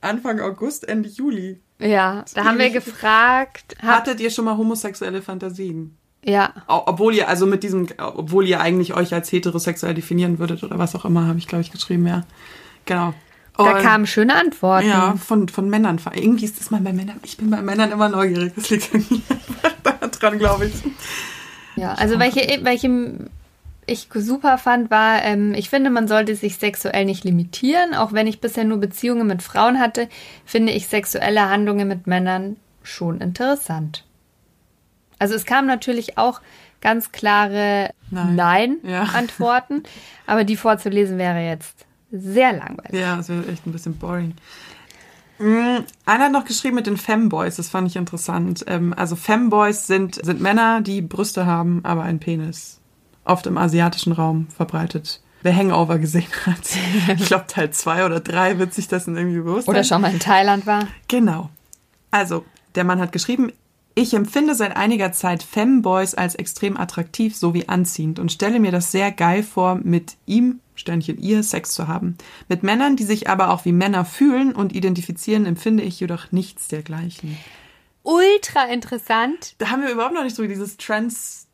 Anfang 0.00 0.40
August, 0.40 0.88
Ende 0.88 1.08
Juli. 1.08 1.60
Ja, 1.78 2.24
da 2.34 2.44
haben 2.44 2.58
wir 2.58 2.70
gefragt. 2.70 3.76
Hattet 3.82 4.20
ihr 4.20 4.30
schon 4.30 4.44
mal 4.46 4.56
homosexuelle 4.56 5.22
Fantasien? 5.22 5.96
ja, 6.24 6.52
Obwohl 6.66 7.14
ihr, 7.14 7.28
also 7.28 7.46
mit 7.46 7.62
diesem, 7.62 7.86
obwohl 7.98 8.48
ihr 8.48 8.60
eigentlich 8.60 8.94
euch 8.94 9.14
als 9.14 9.30
heterosexuell 9.30 9.94
definieren 9.94 10.38
würdet 10.38 10.64
oder 10.64 10.78
was 10.78 10.94
auch 10.96 11.04
immer, 11.04 11.26
habe 11.26 11.38
ich, 11.38 11.46
glaube 11.46 11.62
ich, 11.62 11.70
geschrieben, 11.70 12.06
ja. 12.06 12.24
Genau. 12.84 13.14
Da 13.56 13.64
Und- 13.76 13.82
kamen 13.82 14.06
schöne 14.06 14.34
Antworten. 14.34 14.88
Ja, 14.88 15.14
von, 15.16 15.48
von 15.48 15.68
Männern. 15.68 16.00
Irgendwie 16.14 16.44
ist 16.44 16.60
das 16.60 16.70
mal 16.70 16.80
bei 16.80 16.92
Männern. 16.92 17.18
Ich 17.22 17.36
bin 17.36 17.50
bei 17.50 17.62
Männern 17.62 17.90
immer 17.92 18.08
neugierig. 18.08 18.52
Das 18.56 18.70
liegt 18.70 18.92
irgendwie 18.92 19.22
dran, 20.20 20.38
glaube 20.38 20.66
ich. 20.66 20.74
Ja, 21.76 21.94
also 21.94 22.18
welche, 22.18 22.64
welche 22.64 23.28
ich 23.86 24.08
super 24.14 24.58
fand, 24.58 24.90
war, 24.90 25.22
ähm, 25.22 25.54
ich 25.54 25.70
finde, 25.70 25.90
man 25.90 26.08
sollte 26.08 26.34
sich 26.34 26.56
sexuell 26.58 27.04
nicht 27.04 27.24
limitieren. 27.24 27.94
Auch 27.94 28.12
wenn 28.12 28.26
ich 28.26 28.40
bisher 28.40 28.64
nur 28.64 28.78
Beziehungen 28.78 29.26
mit 29.26 29.42
Frauen 29.42 29.78
hatte, 29.78 30.08
finde 30.44 30.72
ich 30.72 30.88
sexuelle 30.88 31.48
Handlungen 31.48 31.86
mit 31.86 32.06
Männern 32.06 32.56
schon 32.82 33.20
interessant. 33.20 34.04
Also 35.18 35.34
es 35.34 35.44
kamen 35.44 35.66
natürlich 35.66 36.18
auch 36.18 36.40
ganz 36.80 37.10
klare 37.12 37.90
Nein. 38.10 38.76
Ja. 38.82 39.04
Nein-Antworten, 39.04 39.82
aber 40.26 40.44
die 40.44 40.56
vorzulesen 40.56 41.16
wäre 41.18 41.40
jetzt 41.40 41.85
sehr 42.10 42.52
langweilig. 42.52 42.92
Ja, 43.00 43.16
das 43.16 43.28
wäre 43.28 43.46
echt 43.48 43.66
ein 43.66 43.72
bisschen 43.72 43.96
boring. 43.96 44.34
Mm, 45.38 45.80
Einer 46.06 46.24
hat 46.24 46.32
noch 46.32 46.44
geschrieben 46.46 46.76
mit 46.76 46.86
den 46.86 46.96
Femboys, 46.96 47.56
das 47.56 47.68
fand 47.68 47.88
ich 47.88 47.96
interessant. 47.96 48.64
Ähm, 48.68 48.94
Also 48.96 49.16
Femboys 49.16 49.86
sind, 49.86 50.14
sind 50.24 50.40
Männer, 50.40 50.80
die 50.80 51.02
Brüste 51.02 51.44
haben, 51.46 51.80
aber 51.84 52.02
einen 52.04 52.20
Penis. 52.20 52.80
Oft 53.24 53.46
im 53.46 53.58
asiatischen 53.58 54.12
Raum 54.12 54.46
verbreitet. 54.54 55.20
Wer 55.42 55.54
Hangover 55.54 55.98
gesehen 55.98 56.26
hat. 56.46 56.60
Ich 57.18 57.26
glaube 57.26 57.44
Teil 57.48 57.70
2 57.70 58.06
oder 58.06 58.20
3 58.20 58.58
wird 58.58 58.72
sich 58.72 58.88
das 58.88 59.06
irgendwie 59.06 59.38
bewusst 59.40 59.68
Oder 59.68 59.84
sein. 59.84 59.96
schon 59.96 60.02
mal 60.02 60.12
in 60.12 60.20
Thailand 60.20 60.66
war. 60.66 60.86
Genau. 61.08 61.50
Also, 62.10 62.44
der 62.74 62.84
Mann 62.84 63.00
hat 63.00 63.12
geschrieben, 63.12 63.52
ich 63.98 64.12
empfinde 64.14 64.54
seit 64.54 64.76
einiger 64.76 65.10
Zeit 65.10 65.42
Femboys 65.42 66.14
als 66.14 66.34
extrem 66.36 66.76
attraktiv 66.76 67.34
sowie 67.34 67.64
anziehend 67.66 68.18
und 68.18 68.30
stelle 68.30 68.60
mir 68.60 68.70
das 68.70 68.92
sehr 68.92 69.10
geil 69.10 69.42
vor, 69.42 69.80
mit 69.82 70.16
ihm, 70.26 70.60
Sternchen 70.74 71.18
ihr, 71.18 71.42
Sex 71.42 71.70
zu 71.72 71.88
haben. 71.88 72.16
Mit 72.48 72.62
Männern, 72.62 72.96
die 72.96 73.04
sich 73.04 73.28
aber 73.30 73.50
auch 73.50 73.64
wie 73.64 73.72
Männer 73.72 74.04
fühlen 74.04 74.52
und 74.54 74.74
identifizieren, 74.74 75.46
empfinde 75.46 75.82
ich 75.82 75.98
jedoch 75.98 76.30
nichts 76.30 76.68
dergleichen. 76.68 77.38
Ultra 78.02 78.66
interessant, 78.66 79.54
Da 79.58 79.70
haben 79.70 79.82
wir 79.82 79.90
überhaupt 79.90 80.14
noch 80.14 80.22
nicht 80.24 80.36
so 80.36 80.46
dieses 80.46 80.76
Ja, 80.76 80.98
weil- 80.98 81.10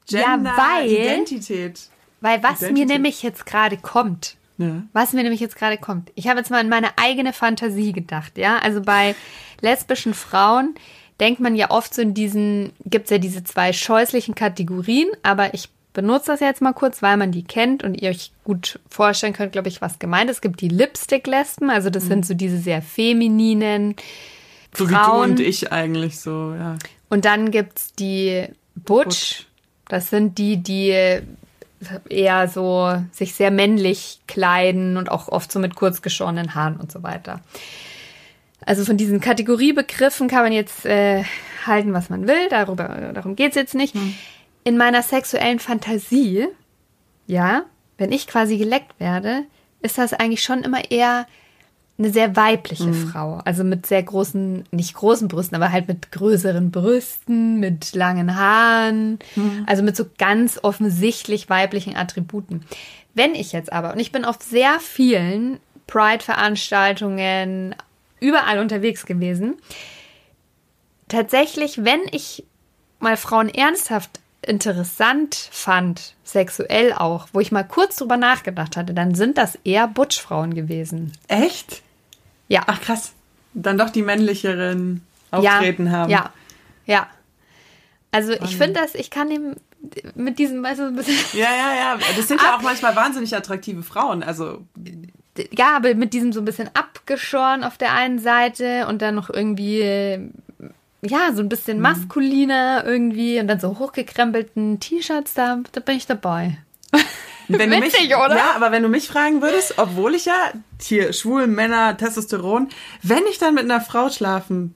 Transgender-Identität. 0.09 1.88
weil 2.20 2.43
was 2.43 2.61
mir 2.61 2.66
Identität. 2.68 2.88
nämlich 2.88 3.22
jetzt 3.22 3.47
gerade 3.47 3.76
kommt, 3.78 4.36
Ja. 4.59 4.82
Was 4.93 5.12
mir 5.14 5.22
nämlich 5.22 5.40
jetzt 5.40 5.57
gerade 5.57 5.78
kommt. 5.78 6.12
Ich 6.14 6.28
habe 6.28 6.38
jetzt 6.40 6.51
mal 6.51 6.61
an 6.61 6.68
meine 6.68 6.99
eigene 6.99 7.32
Fantasie 7.32 7.93
gedacht, 7.93 8.36
ja. 8.36 8.59
Also 8.59 8.82
bei 8.82 9.14
lesbischen 9.61 10.12
Frauen 10.14 10.74
denkt 11.23 11.41
man 11.41 11.55
ja 11.55 11.70
oft 11.70 11.95
so 11.95 12.03
in 12.03 12.14
diesen, 12.14 12.73
gibt 12.85 13.05
es 13.05 13.11
ja 13.11 13.18
diese 13.18 13.45
zwei 13.45 13.73
scheußlichen 13.73 14.35
Kategorien, 14.35 15.09
aber 15.23 15.55
ich 15.55 15.68
benutze 15.93 16.27
das 16.33 16.41
jetzt 16.41 16.61
mal 16.61 16.73
kurz, 16.73 17.01
weil 17.01 17.16
man 17.16 17.31
die 17.31 17.45
kennt 17.45 17.85
und 17.85 17.95
ihr 17.95 18.11
euch 18.11 18.33
gut 18.43 18.81
vorstellen 18.91 19.33
könnt, 19.33 19.53
glaube 19.53 19.68
ich, 19.68 19.81
was 19.81 20.01
gemeint 20.01 20.29
ist. 20.29 20.39
Es 20.39 20.41
gibt 20.43 20.61
die 20.61 20.68
Lipstick-Lesben, 20.68 21.70
also 21.70 21.91
das 21.91 22.07
sind 22.07 22.27
so 22.27 22.35
diese 22.35 22.59
sehr 22.59 22.83
femininen 22.83 23.95
So 24.75 24.89
wie 24.89 24.95
du 24.95 24.99
Frauen. 24.99 25.31
und 25.31 25.41
ich 25.41 25.70
eigentlich 25.70 26.18
so, 26.18 26.55
ja. 26.59 26.77
Und 27.09 27.25
dann 27.25 27.53
gibt's 27.53 27.93
die 27.93 28.47
Butch. 28.75 29.05
Butch. 29.05 29.47
Das 29.87 30.11
sind 30.11 30.39
die, 30.39 30.57
die 30.57 31.20
eher 32.09 32.49
so 32.49 33.01
sich 33.12 33.35
sehr 33.35 33.53
männlich 33.53 34.20
kleiden 34.27 34.97
und 34.97 35.09
auch 35.09 35.29
oft 35.29 35.53
so 35.53 35.61
mit 35.61 35.77
kurz 35.77 36.03
geschorenen 36.03 36.57
Haaren 36.57 36.79
und 36.79 36.91
so 36.91 37.05
weiter. 37.05 37.43
Also 38.66 38.84
von 38.84 38.96
diesen 38.96 39.20
Kategoriebegriffen 39.20 40.28
kann 40.28 40.42
man 40.42 40.52
jetzt 40.52 40.86
äh, 40.86 41.24
halten, 41.66 41.92
was 41.92 42.10
man 42.10 42.26
will. 42.26 42.48
Darüber, 42.50 43.12
darum 43.14 43.36
geht's 43.36 43.56
jetzt 43.56 43.74
nicht. 43.74 43.94
In 44.64 44.76
meiner 44.76 45.02
sexuellen 45.02 45.58
Fantasie, 45.58 46.46
ja, 47.26 47.64
wenn 47.98 48.12
ich 48.12 48.26
quasi 48.26 48.58
geleckt 48.58 48.98
werde, 48.98 49.44
ist 49.80 49.98
das 49.98 50.12
eigentlich 50.12 50.42
schon 50.42 50.62
immer 50.62 50.90
eher 50.90 51.26
eine 51.98 52.10
sehr 52.10 52.36
weibliche 52.36 52.92
Frau. 52.94 53.40
Also 53.44 53.64
mit 53.64 53.86
sehr 53.86 54.02
großen, 54.02 54.64
nicht 54.70 54.94
großen 54.94 55.28
Brüsten, 55.28 55.56
aber 55.56 55.70
halt 55.70 55.88
mit 55.88 56.10
größeren 56.10 56.70
Brüsten, 56.70 57.60
mit 57.60 57.94
langen 57.94 58.36
Haaren. 58.36 59.18
Also 59.66 59.82
mit 59.82 59.96
so 59.96 60.06
ganz 60.18 60.58
offensichtlich 60.62 61.50
weiblichen 61.50 61.96
Attributen. 61.96 62.64
Wenn 63.14 63.34
ich 63.34 63.52
jetzt 63.52 63.72
aber, 63.72 63.92
und 63.92 64.00
ich 64.00 64.10
bin 64.10 64.24
auf 64.24 64.38
sehr 64.40 64.80
vielen 64.80 65.60
Pride-Veranstaltungen 65.86 67.74
überall 68.23 68.59
unterwegs 68.59 69.07
gewesen, 69.07 69.57
tatsächlich, 71.09 71.85
wenn 71.85 72.01
ich 72.11 72.45
mal 72.99 73.16
Frauen 73.16 73.49
ernsthaft 73.49 74.20
interessant 74.41 75.49
fand, 75.53 76.14
sexuell 76.25 76.93
auch, 76.93 77.29
wo 77.33 77.41
ich 77.41 77.53
mal 77.53 77.62
kurz 77.62 77.97
drüber 77.97 78.16
nachgedacht 78.16 78.77
hatte, 78.77 78.95
dann 78.95 79.14
sind 79.14 79.39
das 79.39 79.59
eher 79.64 79.87
Butch-Frauen 79.87 80.55
gewesen. 80.55 81.12
Echt? 81.29 81.83
Ja. 82.49 82.62
Ach 82.66 82.81
krass. 82.81 83.12
Dann 83.55 83.79
doch 83.79 83.91
die 83.91 84.03
männlicheren 84.03 85.03
Auftreten 85.31 85.87
ja, 85.87 85.93
haben. 85.93 86.11
Ja, 86.11 86.33
ja. 86.87 87.07
Also 88.11 88.33
ich 88.33 88.57
finde 88.57 88.81
das, 88.81 88.95
ich 88.95 89.11
kann 89.11 89.31
dem 89.31 89.57
mit 90.14 90.39
diesem, 90.39 90.62
weißt 90.62 90.81
du, 90.81 90.87
ein 90.87 90.97
bisschen. 90.97 91.16
Ja, 91.33 91.49
ja, 91.51 91.75
ja. 91.75 91.99
Das 92.16 92.29
sind 92.29 92.41
ja 92.41 92.57
auch 92.57 92.62
manchmal 92.62 92.95
wahnsinnig 92.95 93.35
attraktive 93.35 93.83
Frauen. 93.83 94.23
Also, 94.23 94.64
ja, 95.57 95.76
aber 95.76 95.95
mit 95.95 96.12
diesem 96.12 96.33
so 96.33 96.41
ein 96.41 96.45
bisschen 96.45 96.70
abgeschoren 96.74 97.64
auf 97.64 97.78
der 97.78 97.93
einen 97.95 98.18
Seite 98.18 98.87
und 98.89 99.01
dann 99.03 99.14
noch 99.14 99.30
irgendwie, 99.30 99.80
ja, 101.03 101.33
so 101.35 101.43
ein 101.43 101.49
bisschen 101.49 101.78
Mhm. 101.78 101.83
maskuliner 101.83 102.85
irgendwie 102.85 103.41
und 103.41 103.49
dann 103.49 103.59
so 103.61 103.78
hochgekrempelten 103.78 104.78
T-Shirts, 104.80 105.35
da, 105.35 105.61
da 105.72 105.80
bin 105.80 105.97
ich 105.97 106.07
dabei. 106.07 106.59
wenn 107.49 107.70
du 107.70 107.78
mich, 107.78 107.93
Witzig, 107.95 108.14
oder? 108.16 108.37
Ja, 108.37 108.53
aber 108.55 108.70
wenn 108.72 108.83
du 108.83 108.89
mich 108.89 109.09
fragen 109.09 109.43
würdest, 109.43 109.78
obwohl 109.78 110.14
ich 110.14 110.26
ja 110.26 110.53
hier 110.80 111.12
schwul, 111.12 111.47
Männer, 111.47 111.97
Testosteron, 111.97 112.68
wenn 113.03 113.22
ich 113.30 113.39
dann 113.39 113.55
mit 113.55 113.64
einer 113.64 113.80
Frau 113.80 114.11
schlafen, 114.11 114.74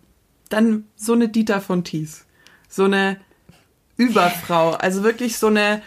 dann 0.49 0.85
so 0.97 1.13
eine 1.13 1.29
Dieter 1.29 1.61
von 1.61 1.85
Thies. 1.85 2.25
So 2.69 2.85
eine 2.85 3.19
Überfrau. 3.97 4.71
Also 4.73 5.03
wirklich 5.03 5.39
so 5.39 5.47
eine, 5.49 5.83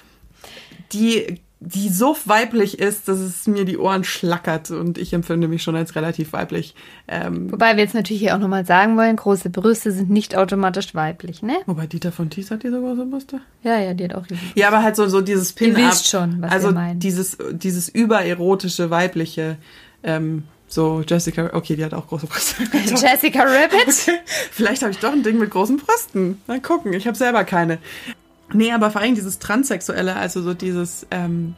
die, 0.91 1.39
die 1.61 1.89
so 1.89 2.15
weiblich 2.23 2.79
ist, 2.79 3.09
dass 3.09 3.19
es 3.19 3.45
mir 3.45 3.65
die 3.65 3.77
Ohren 3.77 4.05
schlackert 4.05 4.71
und 4.71 4.97
ich 4.97 5.11
empfinde 5.11 5.49
mich 5.49 5.61
schon 5.61 5.75
als 5.75 5.93
relativ 5.95 6.31
weiblich. 6.31 6.73
Ähm, 7.07 7.51
Wobei 7.51 7.75
wir 7.75 7.83
jetzt 7.83 7.93
natürlich 7.93 8.21
hier 8.21 8.33
auch 8.33 8.39
nochmal 8.39 8.65
sagen 8.65 8.95
wollen, 8.95 9.17
große 9.17 9.49
Brüste 9.49 9.91
sind 9.91 10.09
nicht 10.09 10.37
automatisch 10.37 10.95
weiblich, 10.95 11.43
ne? 11.43 11.57
wobei 11.65 11.85
Dieter 11.85 12.13
von 12.13 12.29
Thies 12.29 12.49
hat 12.49 12.63
diese 12.63 12.79
große 12.79 13.05
Brüste. 13.05 13.41
Ja, 13.63 13.77
ja, 13.77 13.93
die 13.93 14.05
hat 14.05 14.15
auch 14.15 14.23
riesen. 14.29 14.51
Ja, 14.55 14.69
aber 14.69 14.83
halt 14.83 14.95
so, 14.95 15.09
so 15.09 15.19
dieses 15.19 15.51
Pin-Up. 15.51 15.91
wisst 15.91 16.07
schon, 16.07 16.41
was 16.41 16.51
also 16.51 16.69
wir 16.69 16.75
meinen. 16.75 16.99
dieses, 16.99 17.37
dieses 17.51 17.89
übererotische, 17.89 18.89
weibliche, 18.89 19.57
ähm, 20.03 20.43
so 20.69 21.01
Jessica, 21.05 21.49
okay, 21.53 21.75
die 21.75 21.83
hat 21.83 21.93
auch 21.93 22.07
große 22.07 22.27
Brüste. 22.27 22.63
Jessica 22.85 23.43
Rabbit? 23.43 24.21
Vielleicht 24.51 24.83
habe 24.83 24.91
ich 24.91 24.99
doch 24.99 25.11
ein 25.11 25.23
Ding 25.23 25.39
mit 25.39 25.49
großen 25.49 25.77
Brüsten. 25.77 26.39
Mal 26.47 26.61
gucken, 26.61 26.93
ich 26.93 27.07
habe 27.07 27.17
selber 27.17 27.43
keine. 27.43 27.79
Nee, 28.53 28.71
aber 28.71 28.91
vor 28.91 29.01
allem 29.01 29.15
dieses 29.15 29.39
Transsexuelle, 29.39 30.15
also 30.15 30.41
so 30.41 30.53
dieses, 30.53 31.05
ähm, 31.11 31.55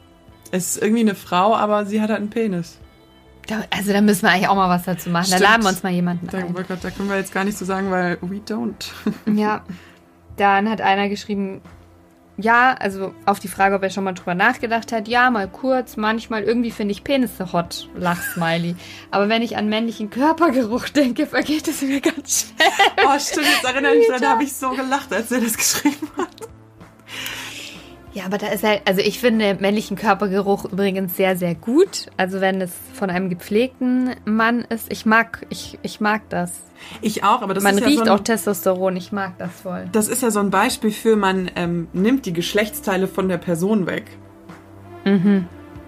es 0.50 0.76
ist 0.76 0.82
irgendwie 0.82 1.00
eine 1.00 1.14
Frau, 1.14 1.56
aber 1.56 1.86
sie 1.86 2.00
hat 2.00 2.10
halt 2.10 2.20
einen 2.20 2.30
Penis. 2.30 2.78
Da, 3.46 3.62
also 3.70 3.92
da 3.92 4.00
müssen 4.00 4.22
wir 4.22 4.30
eigentlich 4.30 4.48
auch 4.48 4.54
mal 4.54 4.68
was 4.68 4.84
dazu 4.84 5.10
machen. 5.10 5.30
Da 5.30 5.36
Stimmt. 5.36 5.50
laden 5.50 5.62
wir 5.62 5.68
uns 5.70 5.82
mal 5.82 5.92
jemanden 5.92 6.28
Da, 6.28 6.38
ein. 6.38 6.54
Gott, 6.54 6.66
da 6.80 6.90
können 6.90 7.08
wir 7.08 7.16
jetzt 7.16 7.32
gar 7.32 7.44
nicht 7.44 7.58
so 7.58 7.64
sagen, 7.64 7.90
weil 7.90 8.18
we 8.20 8.36
don't. 8.36 8.90
Ja. 9.34 9.64
Dann 10.36 10.70
hat 10.70 10.80
einer 10.80 11.08
geschrieben, 11.08 11.60
ja, 12.38 12.74
also 12.74 13.12
auf 13.26 13.38
die 13.38 13.48
Frage, 13.48 13.74
ob 13.74 13.82
er 13.82 13.90
schon 13.90 14.04
mal 14.04 14.12
drüber 14.12 14.34
nachgedacht 14.34 14.92
hat, 14.92 15.08
ja, 15.08 15.30
mal 15.30 15.48
kurz, 15.48 15.96
manchmal 15.96 16.42
irgendwie 16.42 16.70
finde 16.70 16.92
ich 16.92 17.04
Penisse 17.04 17.52
hot, 17.52 17.88
Lachsmiley. 17.96 18.74
Aber 19.10 19.28
wenn 19.28 19.42
ich 19.42 19.56
an 19.56 19.68
männlichen 19.68 20.08
Körpergeruch 20.08 20.88
denke, 20.88 21.26
vergeht 21.26 21.68
es 21.68 21.82
mir 21.82 22.00
ganz 22.00 22.46
schnell. 22.46 23.06
Oh, 23.06 23.18
stimmt, 23.18 23.46
jetzt 23.46 23.64
erinnere 23.64 23.94
ich 23.94 24.08
mich, 24.08 24.20
da 24.20 24.30
habe 24.30 24.44
ich 24.44 24.52
so 24.54 24.70
gelacht, 24.70 25.12
als 25.12 25.30
er 25.32 25.40
das 25.40 25.56
geschrieben 25.56 26.08
hat. 26.16 26.48
Ja, 28.14 28.26
aber 28.26 28.36
da 28.36 28.48
ist 28.48 28.62
halt, 28.62 28.82
also 28.84 29.00
ich 29.00 29.18
finde 29.18 29.56
männlichen 29.60 29.96
Körpergeruch 29.96 30.66
übrigens 30.66 31.16
sehr, 31.16 31.36
sehr 31.36 31.54
gut. 31.54 32.06
Also 32.18 32.40
wenn 32.40 32.60
es 32.60 32.72
von 32.92 33.08
einem 33.08 33.30
gepflegten 33.30 34.14
Mann 34.24 34.62
ist, 34.68 34.92
ich 34.92 35.06
mag, 35.06 35.46
ich, 35.48 35.78
ich 35.82 36.00
mag 36.00 36.28
das. 36.28 36.60
Ich 37.00 37.24
auch, 37.24 37.40
aber 37.42 37.54
das 37.54 37.64
Man 37.64 37.78
ist 37.78 37.86
riecht 37.86 38.00
ja 38.00 38.04
so 38.04 38.10
ein, 38.12 38.18
auch 38.18 38.22
Testosteron, 38.22 38.96
ich 38.96 39.12
mag 39.12 39.38
das 39.38 39.50
voll. 39.62 39.88
Das 39.92 40.08
ist 40.08 40.22
ja 40.22 40.30
so 40.30 40.40
ein 40.40 40.50
Beispiel 40.50 40.90
für, 40.90 41.16
man 41.16 41.50
ähm, 41.56 41.88
nimmt 41.92 42.26
die 42.26 42.32
Geschlechtsteile 42.32 43.08
von 43.08 43.28
der 43.28 43.38
Person 43.38 43.86
weg. 43.86 44.04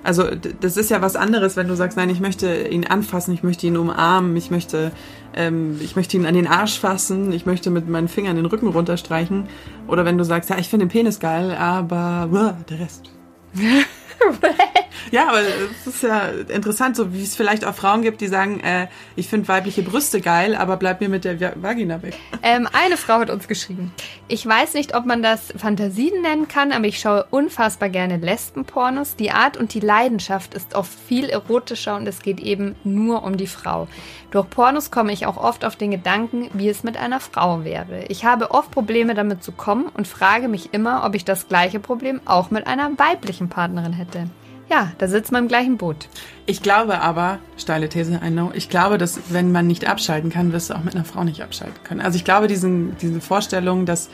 Also 0.05 0.25
das 0.61 0.77
ist 0.77 0.91
ja 0.91 1.03
was 1.03 1.17
anderes, 1.17 1.57
wenn 1.57 1.67
du 1.67 1.75
sagst, 1.75 1.97
nein, 1.97 2.11
ich 2.11 2.21
möchte 2.21 2.69
ihn 2.69 2.87
anfassen, 2.87 3.33
ich 3.35 3.43
möchte 3.43 3.67
ihn 3.67 3.77
umarmen, 3.77 4.37
ich 4.37 4.51
möchte, 4.51 4.93
ähm, 5.35 5.79
ich 5.81 5.97
möchte 5.97 6.17
ihn 6.17 6.27
an 6.27 6.35
den 6.35 6.47
Arsch 6.47 6.79
fassen, 6.79 7.33
ich 7.33 7.47
möchte 7.47 7.71
mit 7.71 7.89
meinen 7.89 8.09
Fingern 8.09 8.37
den 8.37 8.47
Rücken 8.47 8.69
runterstreichen. 8.69 9.49
Oder 9.89 10.05
wenn 10.05 10.19
du 10.19 10.25
sagst, 10.25 10.51
ja, 10.51 10.59
ich 10.59 10.69
finde 10.69 10.87
den 10.87 10.93
Penis 10.93 11.19
geil, 11.21 11.51
aber 11.53 12.29
uah, 12.31 12.57
der 12.69 12.81
Rest. 12.81 13.11
Ja, 15.11 15.29
aber 15.29 15.41
es 15.41 15.87
ist 15.87 16.03
ja 16.03 16.29
interessant, 16.49 16.97
so 16.97 17.13
wie 17.13 17.23
es 17.23 17.35
vielleicht 17.37 17.65
auch 17.65 17.75
Frauen 17.75 18.03
gibt, 18.03 18.21
die 18.21 18.29
sagen, 18.29 18.61
äh, 18.61 18.89
ich 19.17 19.29
finde 19.29 19.49
weibliche 19.49 19.83
Brüste 19.83 20.21
geil, 20.21 20.55
aber 20.55 20.77
bleib 20.77 21.01
mir 21.01 21.09
mit 21.09 21.25
der 21.25 21.41
Va- 21.41 21.53
Vagina 21.57 22.03
weg. 22.03 22.15
Ähm, 22.43 22.69
eine 22.73 22.97
Frau 22.97 23.15
hat 23.19 23.31
uns 23.31 23.49
geschrieben. 23.49 23.93
Ich 24.29 24.47
weiß 24.47 24.75
nicht, 24.75 24.95
ob 24.97 25.07
man 25.07 25.23
das 25.23 25.53
Fantasien 25.57 26.23
nennen 26.23 26.49
kann, 26.49 26.73
aber 26.73 26.87
ich 26.87 26.99
schaue 26.99 27.27
unfassbar 27.31 27.89
gerne 27.89 28.17
Lesbenpornos. 28.19 29.17
Die 29.17 29.31
Art 29.31 29.57
und 29.57 29.75
die 29.75 29.81
Leidenschaft 29.81 30.55
ist 30.55 30.75
oft 30.75 30.93
viel 31.09 31.29
erotischer 31.29 31.97
und 31.97 32.07
es 32.07 32.21
geht 32.23 32.41
eben 32.41 32.75
nur 32.85 33.23
um 33.25 33.37
die 33.37 33.47
Frau. 33.47 33.89
Durch 34.31 34.49
Pornos 34.51 34.91
komme 34.91 35.13
ich 35.13 35.27
auch 35.27 35.37
oft 35.37 35.65
auf 35.65 35.77
den 35.77 35.93
Gedanken, 35.93 36.49
wie 36.55 36.69
es 36.69 36.83
mit 36.83 36.97
einer 36.97 37.21
Frau 37.21 37.63
wäre. 37.65 38.05
Ich 38.09 38.25
habe 38.25 38.51
oft 38.51 38.71
Probleme 38.73 39.15
damit 39.15 39.45
zu 39.45 39.53
kommen 39.53 39.87
und 39.95 40.09
frage 40.09 40.49
mich 40.49 40.75
immer, 40.75 41.05
ob 41.05 41.15
ich 41.15 41.25
das 41.25 41.47
gleiche 41.49 41.79
Problem 41.79 42.21
auch 42.25 42.51
mit 42.51 42.67
einer 42.67 42.91
weiblichen 42.99 43.49
Partnerin 43.49 43.93
hätte. 43.93 44.27
Ja, 44.75 44.91
da 44.99 45.07
sitzt 45.07 45.31
man 45.31 45.45
im 45.45 45.49
gleichen 45.49 45.77
Boot. 45.77 46.09
Ich 46.47 46.61
glaube 46.61 47.01
aber, 47.01 47.39
steile 47.57 47.89
These, 47.89 48.21
I 48.25 48.31
know, 48.31 48.51
ich 48.53 48.69
glaube, 48.69 48.99
dass 48.99 49.21
wenn 49.29 49.53
man 49.53 49.69
nicht 49.69 49.87
abschalten 49.87 50.31
kann, 50.31 50.53
wirst 50.53 50.71
du 50.71 50.75
auch 50.75 50.83
mit 50.83 50.97
einer 50.97 51.05
Frau 51.05 51.23
nicht 51.23 51.43
abschalten 51.43 51.85
können. 51.85 52.01
Also 52.01 52.17
ich 52.17 52.25
glaube, 52.25 52.49
diesen, 52.49 52.97
diese 52.99 53.21
Vorstellung, 53.21 53.87
dass 53.87 54.11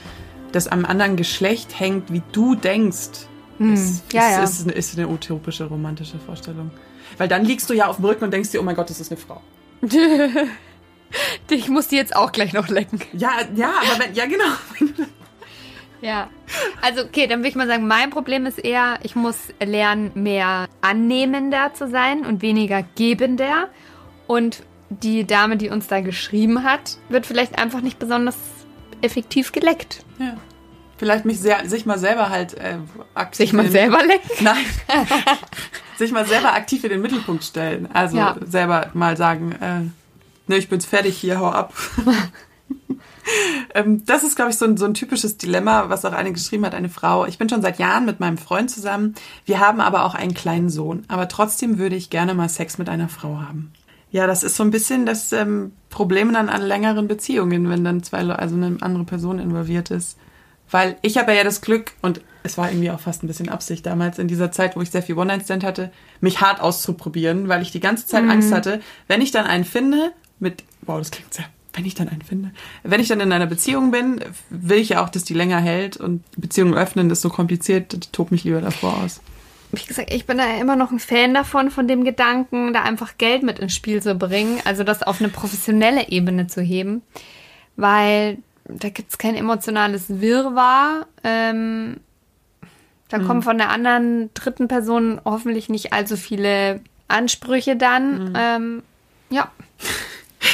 das 0.53 0.69
am 0.69 0.85
anderen 0.85 1.17
Geschlecht 1.17 1.81
hängt, 1.81 2.13
wie 2.13 2.21
du 2.33 2.57
denkst, 2.57 2.97
ist, 2.97 3.29
Hm, 3.59 3.69
ja, 3.75 3.75
ist, 3.75 4.13
ja. 4.13 4.43
Ist, 4.45 4.63
eine, 4.65 4.73
ist 4.73 4.99
eine 4.99 5.09
utopische, 5.09 5.65
romantische 5.65 6.19
Vorstellung. 6.19 6.71
Weil 7.17 7.29
dann 7.29 7.47
liegst 7.47 7.71
du 7.71 7.75
ja 7.75 7.87
auf 7.87 7.97
dem 7.97 8.05
Rücken 8.05 8.25
und 8.25 8.31
denkst 8.31 8.51
dir, 8.51 8.61
oh 8.61 8.65
mein 8.65 8.77
Gott, 8.77 8.91
das 8.91 9.01
ist 9.01 9.11
eine 9.11 9.21
Frau. 9.21 9.41
Ich 11.51 11.69
muss 11.69 11.89
die 11.89 11.97
jetzt 11.97 12.15
auch 12.15 12.31
gleich 12.31 12.53
noch 12.53 12.69
lecken. 12.69 13.01
Ja, 13.13 13.31
ja, 13.57 13.73
aber 13.83 14.05
wenn, 14.05 14.15
ja 14.15 14.27
genau. 14.27 14.45
Ja. 16.03 16.29
Also, 16.83 17.03
okay, 17.03 17.27
dann 17.27 17.41
würde 17.41 17.49
ich 17.49 17.55
mal 17.57 17.67
sagen, 17.67 17.87
mein 17.87 18.11
Problem 18.11 18.47
ist 18.47 18.59
eher, 18.59 18.99
ich 19.03 19.15
muss 19.17 19.37
lernen, 19.63 20.11
mehr 20.15 20.67
annehmender 20.81 21.75
zu 21.75 21.89
sein 21.89 22.25
und 22.25 22.43
weniger 22.43 22.83
gebender. 22.97 23.69
Und 24.27 24.63
die 24.89 25.27
Dame, 25.27 25.57
die 25.57 25.69
uns 25.71 25.87
da 25.89 26.01
geschrieben 26.01 26.65
hat, 26.65 26.99
wird 27.09 27.27
vielleicht 27.27 27.59
einfach 27.59 27.81
nicht 27.81 27.99
besonders 27.99 28.37
effektiv 29.03 29.53
geleckt. 29.53 30.05
Ja. 30.19 30.37
Vielleicht 30.99 31.25
mich 31.25 31.41
sehr, 31.41 31.67
sich 31.69 31.87
mal 31.87 31.99
selber 31.99 32.29
halt 32.29 32.55
äh, 32.55 32.77
aktiv 33.15 33.37
Sich 33.47 33.53
mal 33.55 33.69
selber 33.71 34.05
lecken? 34.05 34.29
Nein. 34.41 34.67
sich 35.97 36.13
mal 36.13 36.27
selber 36.27 36.53
aktiv 36.53 36.85
in 36.85 36.91
den 36.91 37.01
Mittelpunkt 37.01 37.43
stellen. 37.45 37.89
Also 37.93 38.17
Ja. 38.19 38.37
selber 38.45 38.91
mal 38.93 39.17
sagen, 39.17 39.53
äh, 39.53 39.81
ne, 40.51 40.57
ich 40.59 40.69
bin's 40.69 40.85
fertig 40.85 41.17
hier, 41.17 41.41
hau 41.41 41.49
ab. 41.49 41.73
ähm, 43.75 44.05
das 44.07 44.23
ist, 44.23 44.37
glaube 44.37 44.51
ich, 44.51 44.59
so 44.59 44.65
ein, 44.65 44.77
so 44.77 44.85
ein 44.85 44.95
typisches 44.95 45.37
Dilemma, 45.37 45.89
was 45.89 46.05
auch 46.05 46.13
eine 46.13 46.33
geschrieben 46.33 46.65
hat, 46.67 46.75
eine 46.75 46.89
Frau. 46.89 47.27
Ich 47.27 47.39
bin 47.39 47.49
schon 47.49 47.63
seit 47.63 47.79
Jahren 47.79 48.07
mit 48.07 48.21
meinem 48.21 48.39
Freund 48.39 48.71
zusammen. 48.71 49.15
Wir 49.45 49.61
haben 49.61 49.81
aber 49.81 50.05
auch 50.05 50.15
einen 50.15 50.35
kleinen 50.35 50.71
Sohn. 50.71 51.05
Aber 51.09 51.29
trotzdem 51.29 51.79
würde 51.79 51.97
ich 51.97 52.11
gerne 52.11 52.35
mal 52.35 52.49
Sex 52.49 52.79
mit 52.79 52.89
einer 52.89 53.09
Frau 53.09 53.41
haben. 53.41 53.73
Ja, 54.13 54.27
das 54.27 54.43
ist 54.43 54.57
so 54.57 54.65
ein 54.65 54.73
bisschen 54.73 55.07
das 55.07 55.33
ähm, 55.33 55.73
Problem 55.89 56.33
dann 56.33 56.49
an 56.49 56.63
längeren 56.63 57.07
Beziehungen, 57.07 57.69
wenn 57.69 57.85
dann 57.85 58.03
zwei, 58.03 58.21
also 58.29 58.57
eine 58.57 58.79
andere 58.81 59.05
Person 59.05 59.39
involviert 59.39 59.91
ist. 59.91 60.19
Weil 60.71 60.97
ich 61.03 61.17
habe 61.17 61.35
ja 61.35 61.45
das 61.45 61.61
Glück, 61.61 61.93
und 62.03 62.21
es 62.43 62.59
war 62.59 62.71
irgendwie 62.71 62.91
auch 62.91 63.01
fast 63.01 63.23
ein 63.23 63.27
bisschen 63.27 63.49
Absicht 63.49 63.87
damals 63.87 64.19
in 64.19 64.29
dieser 64.29 64.53
Zeit, 64.53 64.77
wo 64.77 64.81
ich 64.81 64.91
sehr 64.91 65.03
viel 65.03 65.17
One-Night-Stand 65.17 65.65
hatte, 65.65 65.93
mich 66.21 66.41
hart 66.41 66.61
auszuprobieren, 66.61 67.49
weil 67.49 67.63
ich 67.63 67.73
die 67.73 67.81
ganze 67.81 68.07
Zeit 68.07 68.29
Angst 68.29 68.53
hatte, 68.53 68.81
wenn 69.09 69.21
ich 69.21 69.31
dann 69.31 69.47
einen 69.47 69.65
finde, 69.65 70.13
mit, 70.39 70.65
wow, 70.83 70.99
das 70.99 71.11
klingt 71.11 71.35
sehr, 71.35 71.47
wenn 71.73 71.85
ich 71.85 71.95
dann 71.95 72.09
einen 72.09 72.23
finde, 72.23 72.51
wenn 72.83 73.01
ich 73.01 73.09
dann 73.09 73.21
in 73.21 73.33
einer 73.33 73.47
Beziehung 73.47 73.91
bin, 73.91 74.21
will 74.49 74.79
ich 74.79 74.91
ja 74.91 75.05
auch, 75.05 75.09
dass 75.09 75.25
die 75.25 75.35
länger 75.35 75.61
hält 75.61 75.97
und 75.97 76.23
Beziehungen 76.37 76.75
öffnen 76.75 77.11
ist 77.11 77.23
so 77.23 77.29
kompliziert, 77.29 77.95
ich 77.95 78.11
tob 78.11 78.31
mich 78.31 78.45
lieber 78.45 78.61
davor 78.61 78.99
aus. 78.99 79.21
Wie 79.73 79.85
gesagt, 79.85 80.13
ich 80.13 80.27
bin 80.27 80.39
da 80.39 80.57
immer 80.57 80.75
noch 80.75 80.91
ein 80.91 80.99
Fan 80.99 81.33
davon, 81.33 81.71
von 81.71 81.87
dem 81.87 82.03
Gedanken, 82.03 82.73
da 82.73 82.83
einfach 82.83 83.19
Geld 83.19 83.45
mit 83.45 83.61
ins 83.61 83.73
Spiel 83.73 84.03
zu 84.03 84.17
bringen, 84.17 84.61
also 84.65 84.83
das 84.83 85.05
auf 85.05 85.21
eine 85.21 85.29
professionelle 85.29 86.09
Ebene 86.09 86.49
zu 86.49 86.61
heben, 86.61 87.03
weil 87.77 88.39
da 88.65 88.89
gibt's 88.89 89.19
kein 89.19 89.37
emotionales 89.37 90.21
Wirrwarr. 90.21 91.07
Ähm, 91.23 91.99
da 93.09 93.19
kommen 93.19 93.43
von 93.43 93.59
der 93.59 93.71
anderen 93.71 94.31
dritten 94.35 94.69
Person 94.69 95.21
hoffentlich 95.25 95.69
nicht 95.69 95.93
allzu 95.93 96.17
viele 96.17 96.81
Ansprüche 97.09 97.77
dann. 97.77 98.35
Ähm, 98.37 98.83
ja. 99.31 99.51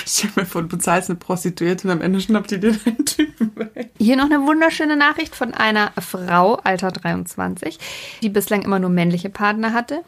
Stell 0.06 0.30
mir 0.36 0.46
vor, 0.46 0.62
du 0.62 0.68
bezahlst 0.68 1.10
eine 1.10 1.18
Prostituierte 1.18 1.86
und 1.86 1.92
am 1.92 2.00
Ende 2.00 2.20
schnappt 2.20 2.50
die 2.50 2.60
dir 2.60 2.72
deinen 2.72 3.04
Typen 3.04 3.52
weg. 3.56 3.90
Hier 3.98 4.16
noch 4.16 4.26
eine 4.26 4.46
wunderschöne 4.46 4.96
Nachricht 4.96 5.34
von 5.34 5.54
einer 5.54 5.92
Frau, 6.00 6.54
Alter 6.56 6.90
23, 6.90 7.78
die 8.22 8.28
bislang 8.28 8.62
immer 8.62 8.78
nur 8.78 8.90
männliche 8.90 9.30
Partner 9.30 9.72
hatte. 9.72 10.02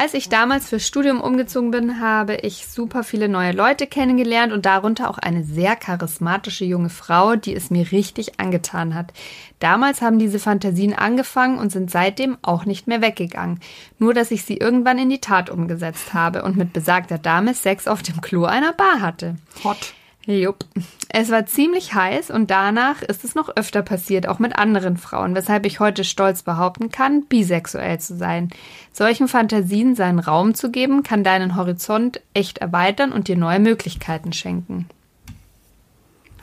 Als 0.00 0.14
ich 0.14 0.28
damals 0.28 0.68
fürs 0.68 0.86
Studium 0.86 1.20
umgezogen 1.20 1.72
bin, 1.72 2.00
habe 2.00 2.36
ich 2.36 2.68
super 2.68 3.02
viele 3.02 3.28
neue 3.28 3.50
Leute 3.50 3.88
kennengelernt 3.88 4.52
und 4.52 4.64
darunter 4.64 5.10
auch 5.10 5.18
eine 5.18 5.42
sehr 5.42 5.74
charismatische 5.74 6.64
junge 6.64 6.88
Frau, 6.88 7.34
die 7.34 7.52
es 7.52 7.70
mir 7.70 7.90
richtig 7.90 8.38
angetan 8.38 8.94
hat. 8.94 9.12
Damals 9.58 10.00
haben 10.00 10.20
diese 10.20 10.38
Fantasien 10.38 10.94
angefangen 10.94 11.58
und 11.58 11.72
sind 11.72 11.90
seitdem 11.90 12.38
auch 12.42 12.64
nicht 12.64 12.86
mehr 12.86 13.02
weggegangen. 13.02 13.58
Nur, 13.98 14.14
dass 14.14 14.30
ich 14.30 14.44
sie 14.44 14.58
irgendwann 14.58 15.00
in 15.00 15.10
die 15.10 15.20
Tat 15.20 15.50
umgesetzt 15.50 16.14
habe 16.14 16.44
und 16.44 16.56
mit 16.56 16.72
besagter 16.72 17.18
Dame 17.18 17.52
Sex 17.52 17.88
auf 17.88 18.00
dem 18.04 18.20
Klo 18.20 18.44
einer 18.44 18.74
Bar 18.74 19.00
hatte. 19.00 19.34
Hot. 19.64 19.94
Jupp. 20.36 20.66
Es 21.08 21.30
war 21.30 21.46
ziemlich 21.46 21.94
heiß 21.94 22.30
und 22.30 22.50
danach 22.50 23.02
ist 23.02 23.24
es 23.24 23.34
noch 23.34 23.48
öfter 23.56 23.82
passiert, 23.82 24.28
auch 24.28 24.38
mit 24.38 24.58
anderen 24.58 24.98
Frauen, 24.98 25.34
weshalb 25.34 25.64
ich 25.64 25.80
heute 25.80 26.04
stolz 26.04 26.42
behaupten 26.42 26.90
kann, 26.90 27.24
bisexuell 27.24 27.98
zu 27.98 28.16
sein. 28.16 28.50
Solchen 28.92 29.26
Fantasien 29.26 29.94
seinen 29.94 30.18
Raum 30.18 30.54
zu 30.54 30.70
geben, 30.70 31.02
kann 31.02 31.24
deinen 31.24 31.56
Horizont 31.56 32.20
echt 32.34 32.58
erweitern 32.58 33.12
und 33.12 33.28
dir 33.28 33.36
neue 33.36 33.58
Möglichkeiten 33.58 34.34
schenken. 34.34 34.86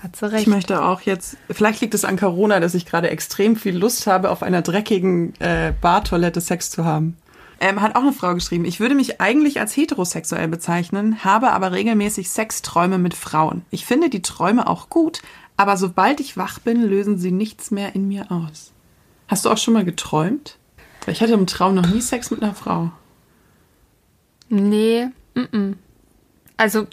Hat 0.02 0.16
sie 0.16 0.32
recht. 0.32 0.42
Ich 0.42 0.48
möchte 0.48 0.84
auch 0.84 1.02
jetzt, 1.02 1.38
vielleicht 1.52 1.82
liegt 1.82 1.94
es 1.94 2.06
an 2.06 2.18
Corona, 2.18 2.60
dass 2.60 2.74
ich 2.74 2.86
gerade 2.86 3.12
extrem 3.12 3.56
viel 3.56 3.78
Lust 3.78 4.08
habe, 4.08 4.32
auf 4.32 4.42
einer 4.42 4.64
dreckigen 4.64 5.34
äh, 5.40 5.74
Bartoilette 5.80 6.42
Sex 6.42 6.72
zu 6.72 6.86
haben. 6.86 7.18
Ähm, 7.60 7.82
hat 7.82 7.96
auch 7.96 8.02
eine 8.02 8.12
Frau 8.12 8.34
geschrieben, 8.34 8.66
ich 8.66 8.80
würde 8.80 8.96
mich 8.96 9.22
eigentlich 9.22 9.60
als 9.60 9.76
heterosexuell 9.76 10.48
bezeichnen, 10.48 11.24
habe 11.24 11.52
aber 11.52 11.72
regelmäßig 11.72 12.30
Sexträume 12.30 12.98
mit 12.98 13.14
Frauen. 13.14 13.64
Ich 13.72 13.86
finde 13.86 14.10
die 14.10 14.22
Träume 14.22 14.68
auch 14.68 14.90
gut, 14.90 15.22
aber 15.58 15.78
sobald 15.78 16.20
ich 16.20 16.38
wach 16.38 16.60
bin, 16.60 16.82
lösen 16.84 17.18
sie 17.18 17.32
nichts 17.32 17.72
mehr 17.72 17.96
in 17.96 18.08
mir 18.08 18.30
aus. 18.30 18.74
Hast 19.28 19.46
du 19.46 19.50
auch 19.50 19.58
schon 19.58 19.74
mal 19.74 19.86
geträumt? 19.86 20.58
Ich 21.08 21.22
hatte 21.22 21.34
im 21.34 21.48
Traum 21.48 21.76
noch 21.76 21.88
nie 21.88 22.02
Sex 22.02 22.32
mit 22.32 22.44
einer 22.44 22.56
Frau. 22.56 22.92
Nee, 24.50 25.08
mm 25.34 25.40
-mm. 25.40 25.74
also 26.58 26.88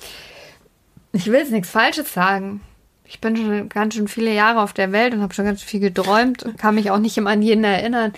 ich 1.13 1.27
will 1.27 1.41
jetzt 1.41 1.53
nichts 1.53 1.71
Falsches 1.71 2.13
sagen. 2.13 2.61
Ich 3.05 3.21
bin 3.21 3.37
schon 3.37 3.69
ganz 3.69 3.95
schön 3.95 4.09
viele 4.09 4.33
Jahre 4.33 4.63
auf 4.63 4.73
der 4.73 4.93
Welt 4.93 5.13
und 5.13 5.21
habe 5.21 5.35
schon 5.35 5.45
ganz 5.45 5.63
viel 5.63 5.81
geträumt 5.81 6.43
und 6.45 6.57
kann 6.57 6.75
mich 6.75 6.91
auch 6.91 6.99
nicht 6.99 7.19
immer 7.19 7.31
an 7.31 7.43
jeden 7.43 7.65
erinnern. 7.65 8.13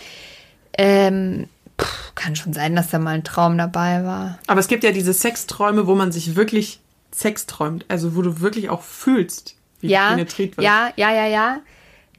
Ähm, 0.76 1.48
pff, 1.80 2.14
kann 2.14 2.36
schon 2.36 2.52
sein, 2.52 2.76
dass 2.76 2.90
da 2.90 2.98
mal 2.98 3.14
ein 3.14 3.24
Traum 3.24 3.58
dabei 3.58 4.04
war. 4.04 4.38
Aber 4.46 4.60
es 4.60 4.68
gibt 4.68 4.84
ja 4.84 4.92
diese 4.92 5.12
Sexträume, 5.12 5.86
wo 5.86 5.94
man 5.94 6.12
sich 6.12 6.36
wirklich 6.36 6.80
Sex 7.12 7.46
träumt. 7.46 7.84
Also 7.88 8.16
wo 8.16 8.22
du 8.22 8.40
wirklich 8.40 8.70
auch 8.70 8.82
fühlst, 8.82 9.56
wie 9.80 9.88
ja, 9.88 10.10
penetriert 10.10 10.56
wird. 10.56 10.64
ja, 10.64 10.92
ja, 10.96 11.12
ja, 11.12 11.26
ja. 11.26 11.60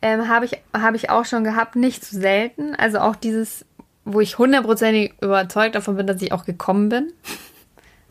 Ähm, 0.02 0.28
habe 0.28 0.46
ich, 0.46 0.60
hab 0.74 0.94
ich 0.94 1.10
auch 1.10 1.26
schon 1.26 1.44
gehabt, 1.44 1.76
nicht 1.76 2.04
zu 2.04 2.16
selten. 2.20 2.76
Also 2.76 3.00
auch 3.00 3.16
dieses, 3.16 3.66
wo 4.04 4.22
ich 4.22 4.38
hundertprozentig 4.38 5.14
überzeugt 5.22 5.76
davon 5.76 5.98
bin, 5.98 6.08
dass 6.08 6.22
ich 6.22 6.32
auch 6.32 6.46
gekommen 6.46 6.90
bin. 6.90 7.12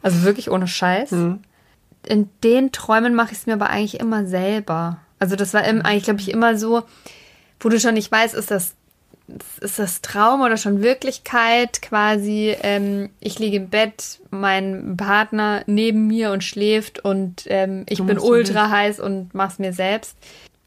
Also 0.03 0.23
wirklich 0.23 0.51
ohne 0.51 0.69
Scheiß. 0.69 1.13
Mhm. 1.13 1.41
In 2.07 2.29
den 2.43 2.73
Träumen 2.73 3.15
mache 3.15 3.33
ich 3.33 3.39
es 3.39 3.47
mir 3.47 3.55
aber 3.55 3.71
eigentlich 3.71 4.01
immer 4.01 4.27
selber. 4.27 4.99
Also 5.19 5.37
das 5.37 5.55
war 5.55 5.65
im, 5.65 5.81
eigentlich, 5.81 6.05
glaube 6.05 6.21
ich, 6.21 6.31
immer 6.31 6.59
so, 6.59 6.83
wo 7.61 7.69
du 7.71 7.81
schon 7.81 7.95
nicht 7.95 8.13
weißt, 8.13 8.35
ist 8.35 8.51
das, 8.51 8.75
ist 9.61 9.79
das 9.79 10.03
Traum 10.03 10.43
oder 10.43 10.57
schon 10.57 10.83
Wirklichkeit 10.83 11.81
quasi. 11.81 12.55
Ähm, 12.63 13.11
ich 13.21 13.39
liege 13.39 13.57
im 13.57 13.71
Bett, 13.71 14.21
mein 14.31 14.97
Partner 14.97 15.63
neben 15.67 16.07
mir 16.07 16.33
und 16.33 16.45
schläft 16.45 17.05
und 17.05 17.45
ähm, 17.47 17.87
ich 17.89 18.03
bin 18.03 18.19
ultra 18.19 18.71
heiß 18.71 19.01
und 19.01 19.35
mach's 19.35 19.59
mir 19.59 19.73
selbst. 19.73 20.17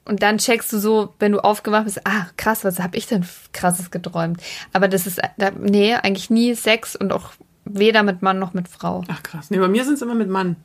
Und 0.05 0.23
dann 0.23 0.37
checkst 0.37 0.71
du 0.71 0.79
so, 0.79 1.13
wenn 1.19 1.33
du 1.33 1.39
aufgewacht 1.39 1.83
bist, 1.83 2.07
ah, 2.07 2.27
krass, 2.37 2.63
was 2.63 2.79
habe 2.79 2.97
ich 2.97 3.07
denn 3.07 3.25
krasses 3.51 3.91
geträumt? 3.91 4.41
Aber 4.71 4.87
das 4.87 5.05
ist, 5.05 5.19
da, 5.37 5.51
nee, 5.51 5.93
eigentlich 5.95 6.29
nie 6.29 6.55
Sex 6.55 6.95
und 6.95 7.11
auch 7.11 7.31
weder 7.65 8.03
mit 8.03 8.21
Mann 8.21 8.39
noch 8.39 8.53
mit 8.53 8.69
Frau. 8.69 9.03
Ach 9.09 9.21
krass. 9.21 9.51
Nee, 9.51 9.57
bei 9.57 9.67
mir 9.67 9.83
sind 9.83 9.95
es 9.95 10.01
immer 10.01 10.15
mit 10.15 10.29
Mann. 10.29 10.55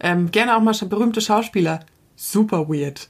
Ähm, 0.00 0.30
gerne 0.30 0.54
auch 0.54 0.60
mal 0.60 0.74
berühmte 0.74 1.22
Schauspieler. 1.22 1.80
Super 2.14 2.68
weird. 2.68 3.08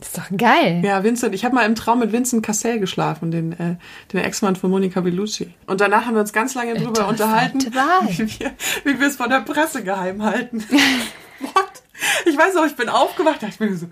Ist 0.00 0.18
doch 0.18 0.36
geil. 0.36 0.82
Ja, 0.84 1.02
Vincent, 1.04 1.34
ich 1.34 1.44
habe 1.44 1.54
mal 1.54 1.66
im 1.66 1.74
Traum 1.74 1.98
mit 2.00 2.12
Vincent 2.12 2.44
Cassel 2.44 2.78
geschlafen, 2.80 3.30
den, 3.30 3.52
äh, 3.52 3.76
den 4.12 4.20
Ex-Mann 4.20 4.56
von 4.56 4.70
Monica 4.70 5.00
Bellucci. 5.00 5.52
Und 5.66 5.80
danach 5.80 6.06
haben 6.06 6.14
wir 6.14 6.20
uns 6.20 6.32
ganz 6.32 6.54
lange 6.54 6.74
drüber 6.74 7.08
Interessante 7.08 7.68
unterhalten, 7.68 8.18
wie 8.18 8.40
wir, 8.40 8.52
wie 8.84 9.00
wir 9.00 9.06
es 9.08 9.16
von 9.16 9.30
der 9.30 9.40
Presse 9.40 9.82
geheim 9.82 10.22
halten. 10.22 10.60
What? 11.40 11.82
Ich 12.26 12.36
weiß 12.36 12.54
noch, 12.54 12.66
ich 12.66 12.76
bin 12.76 12.88
aufgewacht, 12.88 13.42
dachte 13.42 13.54
ich 13.54 13.60
mir 13.60 13.76
so, 13.76 13.86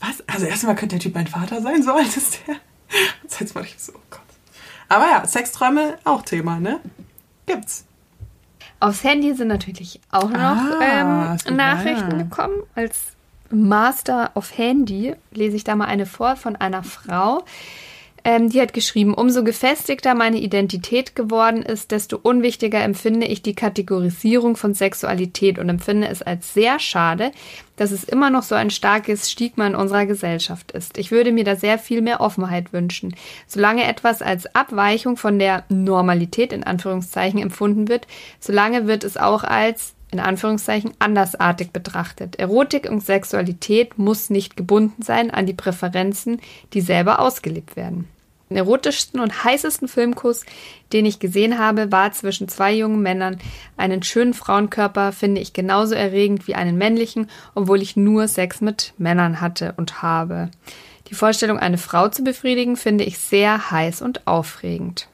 was? 0.00 0.22
Also 0.32 0.46
erstmal 0.46 0.76
könnte 0.76 0.96
der 0.96 1.00
Typ 1.02 1.14
mein 1.14 1.26
Vater 1.26 1.60
sein, 1.60 1.82
so 1.82 1.92
alt 1.92 2.16
ist 2.16 2.40
der. 2.46 2.54
Und 3.22 3.40
jetzt 3.40 3.54
war 3.54 3.62
ich 3.62 3.74
so, 3.78 3.92
oh 3.94 4.00
Gott. 4.10 4.20
Aber 4.88 5.06
ja, 5.06 5.26
Sexträume 5.26 5.98
auch 6.04 6.22
Thema, 6.22 6.60
ne? 6.60 6.80
Gibt's. 7.46 7.84
Aufs 8.80 9.02
Handy 9.02 9.34
sind 9.34 9.48
natürlich 9.48 10.00
auch 10.10 10.30
noch 10.30 10.38
Ah, 10.38 11.36
ähm, 11.46 11.56
Nachrichten 11.56 12.16
gekommen. 12.18 12.62
Als 12.76 12.96
Master 13.50 14.30
of 14.34 14.56
Handy 14.56 15.14
lese 15.32 15.56
ich 15.56 15.64
da 15.64 15.76
mal 15.76 15.86
eine 15.86 16.06
vor 16.06 16.36
von 16.36 16.56
einer 16.56 16.82
Frau. 16.82 17.44
Ähm, 18.24 18.50
die 18.50 18.60
hat 18.60 18.72
geschrieben, 18.72 19.14
umso 19.14 19.44
gefestigter 19.44 20.14
meine 20.14 20.38
Identität 20.38 21.14
geworden 21.14 21.62
ist, 21.62 21.92
desto 21.92 22.18
unwichtiger 22.20 22.82
empfinde 22.82 23.26
ich 23.26 23.42
die 23.42 23.54
Kategorisierung 23.54 24.56
von 24.56 24.74
Sexualität 24.74 25.58
und 25.58 25.68
empfinde 25.68 26.08
es 26.08 26.20
als 26.20 26.52
sehr 26.52 26.78
schade, 26.78 27.30
dass 27.76 27.90
es 27.90 28.04
immer 28.04 28.28
noch 28.28 28.42
so 28.42 28.54
ein 28.54 28.70
starkes 28.70 29.30
Stigma 29.30 29.66
in 29.66 29.74
unserer 29.74 30.04
Gesellschaft 30.04 30.72
ist. 30.72 30.98
Ich 30.98 31.10
würde 31.10 31.32
mir 31.32 31.44
da 31.44 31.56
sehr 31.56 31.78
viel 31.78 32.02
mehr 32.02 32.20
Offenheit 32.20 32.72
wünschen. 32.72 33.14
Solange 33.46 33.84
etwas 33.84 34.20
als 34.20 34.52
Abweichung 34.54 35.16
von 35.16 35.38
der 35.38 35.64
Normalität 35.68 36.52
in 36.52 36.64
Anführungszeichen 36.64 37.40
empfunden 37.40 37.88
wird, 37.88 38.06
solange 38.40 38.86
wird 38.86 39.04
es 39.04 39.16
auch 39.16 39.44
als 39.44 39.94
in 40.10 40.20
Anführungszeichen 40.20 40.92
andersartig 40.98 41.70
betrachtet. 41.70 42.36
Erotik 42.36 42.88
und 42.90 43.04
Sexualität 43.04 43.98
muss 43.98 44.30
nicht 44.30 44.56
gebunden 44.56 45.02
sein 45.02 45.30
an 45.30 45.46
die 45.46 45.54
Präferenzen, 45.54 46.40
die 46.72 46.80
selber 46.80 47.20
ausgelebt 47.20 47.76
werden. 47.76 48.08
Den 48.48 48.56
erotischsten 48.56 49.20
und 49.20 49.44
heißesten 49.44 49.88
Filmkuss, 49.88 50.46
den 50.94 51.04
ich 51.04 51.18
gesehen 51.18 51.58
habe, 51.58 51.92
war 51.92 52.12
zwischen 52.12 52.48
zwei 52.48 52.72
jungen 52.72 53.02
Männern. 53.02 53.38
Einen 53.76 54.02
schönen 54.02 54.32
Frauenkörper 54.32 55.12
finde 55.12 55.42
ich 55.42 55.52
genauso 55.52 55.94
erregend 55.94 56.48
wie 56.48 56.54
einen 56.54 56.78
männlichen, 56.78 57.28
obwohl 57.54 57.82
ich 57.82 57.96
nur 57.96 58.26
Sex 58.26 58.62
mit 58.62 58.94
Männern 58.96 59.42
hatte 59.42 59.74
und 59.76 60.00
habe. 60.00 60.50
Die 61.10 61.14
Vorstellung, 61.14 61.58
eine 61.58 61.78
Frau 61.78 62.08
zu 62.08 62.24
befriedigen, 62.24 62.76
finde 62.76 63.04
ich 63.04 63.18
sehr 63.18 63.70
heiß 63.70 64.00
und 64.00 64.26
aufregend. 64.26 65.08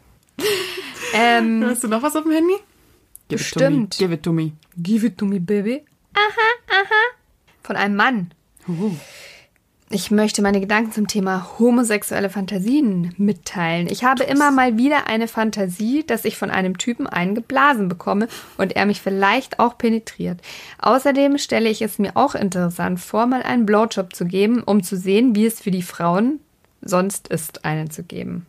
Ähm, 1.12 1.64
Hast 1.68 1.82
du 1.82 1.88
noch 1.88 2.02
was 2.02 2.14
auf 2.14 2.22
dem 2.22 2.32
Handy? 2.32 2.54
Give 3.28 3.38
Bestimmt. 3.38 4.00
It 4.00 4.22
to 4.22 4.32
me. 4.32 4.52
Give 4.82 5.06
it 5.06 5.18
to 5.18 5.24
me, 5.24 5.38
baby. 5.38 5.84
Aha, 6.14 6.80
aha. 6.80 7.16
Von 7.62 7.76
einem 7.76 7.96
Mann. 7.96 8.34
Give 8.66 8.86
it. 8.86 8.92
Uh. 8.92 8.96
Ich 9.90 10.10
möchte 10.10 10.42
meine 10.42 10.60
Gedanken 10.60 10.90
zum 10.90 11.06
Thema 11.06 11.58
homosexuelle 11.58 12.28
Fantasien 12.28 13.14
mitteilen. 13.16 13.86
Ich 13.86 14.02
habe 14.02 14.24
immer 14.24 14.50
mal 14.50 14.76
wieder 14.76 15.06
eine 15.06 15.28
Fantasie, 15.28 16.04
dass 16.04 16.24
ich 16.24 16.36
von 16.36 16.50
einem 16.50 16.78
Typen 16.78 17.06
eingeblasen 17.06 17.88
bekomme 17.88 18.26
und 18.56 18.74
er 18.74 18.86
mich 18.86 19.00
vielleicht 19.00 19.60
auch 19.60 19.78
penetriert. 19.78 20.40
Außerdem 20.78 21.38
stelle 21.38 21.68
ich 21.68 21.80
es 21.80 22.00
mir 22.00 22.16
auch 22.16 22.34
interessant 22.34 22.98
vor, 22.98 23.26
mal 23.26 23.44
einen 23.44 23.66
Blowjob 23.66 24.16
zu 24.16 24.24
geben, 24.24 24.64
um 24.64 24.82
zu 24.82 24.96
sehen, 24.96 25.36
wie 25.36 25.46
es 25.46 25.60
für 25.60 25.70
die 25.70 25.82
Frauen 25.82 26.40
sonst 26.80 27.28
ist, 27.28 27.64
einen 27.64 27.88
zu 27.88 28.02
geben. 28.02 28.46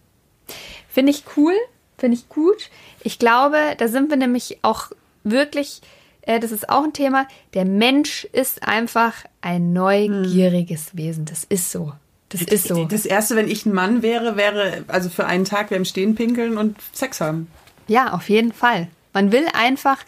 Finde 0.87 1.11
ich 1.11 1.25
cool, 1.37 1.53
finde 1.97 2.17
ich 2.17 2.29
gut. 2.29 2.69
Ich 3.03 3.19
glaube, 3.19 3.57
da 3.77 3.87
sind 3.87 4.09
wir 4.09 4.17
nämlich 4.17 4.59
auch 4.61 4.91
wirklich, 5.23 5.81
äh, 6.21 6.39
das 6.39 6.51
ist 6.51 6.69
auch 6.69 6.83
ein 6.83 6.93
Thema, 6.93 7.27
der 7.53 7.65
Mensch 7.65 8.25
ist 8.25 8.67
einfach 8.67 9.13
ein 9.41 9.73
neugieriges 9.73 10.95
Wesen. 10.97 11.25
Das 11.25 11.43
ist 11.43 11.71
so. 11.71 11.93
Das 12.29 12.41
ist 12.41 12.67
so. 12.67 12.85
Das 12.85 13.05
erste, 13.05 13.35
wenn 13.35 13.47
ich 13.47 13.65
ein 13.65 13.73
Mann 13.73 14.01
wäre, 14.01 14.35
wäre, 14.35 14.83
also 14.87 15.09
für 15.09 15.25
einen 15.25 15.45
Tag 15.45 15.69
wäre 15.69 15.77
im 15.77 15.85
Stehen 15.85 16.15
pinkeln 16.15 16.57
und 16.57 16.77
Sex 16.91 17.21
haben. 17.21 17.47
Ja, 17.87 18.13
auf 18.13 18.29
jeden 18.29 18.51
Fall. 18.51 18.87
Man 19.13 19.31
will 19.31 19.45
einfach 19.53 19.99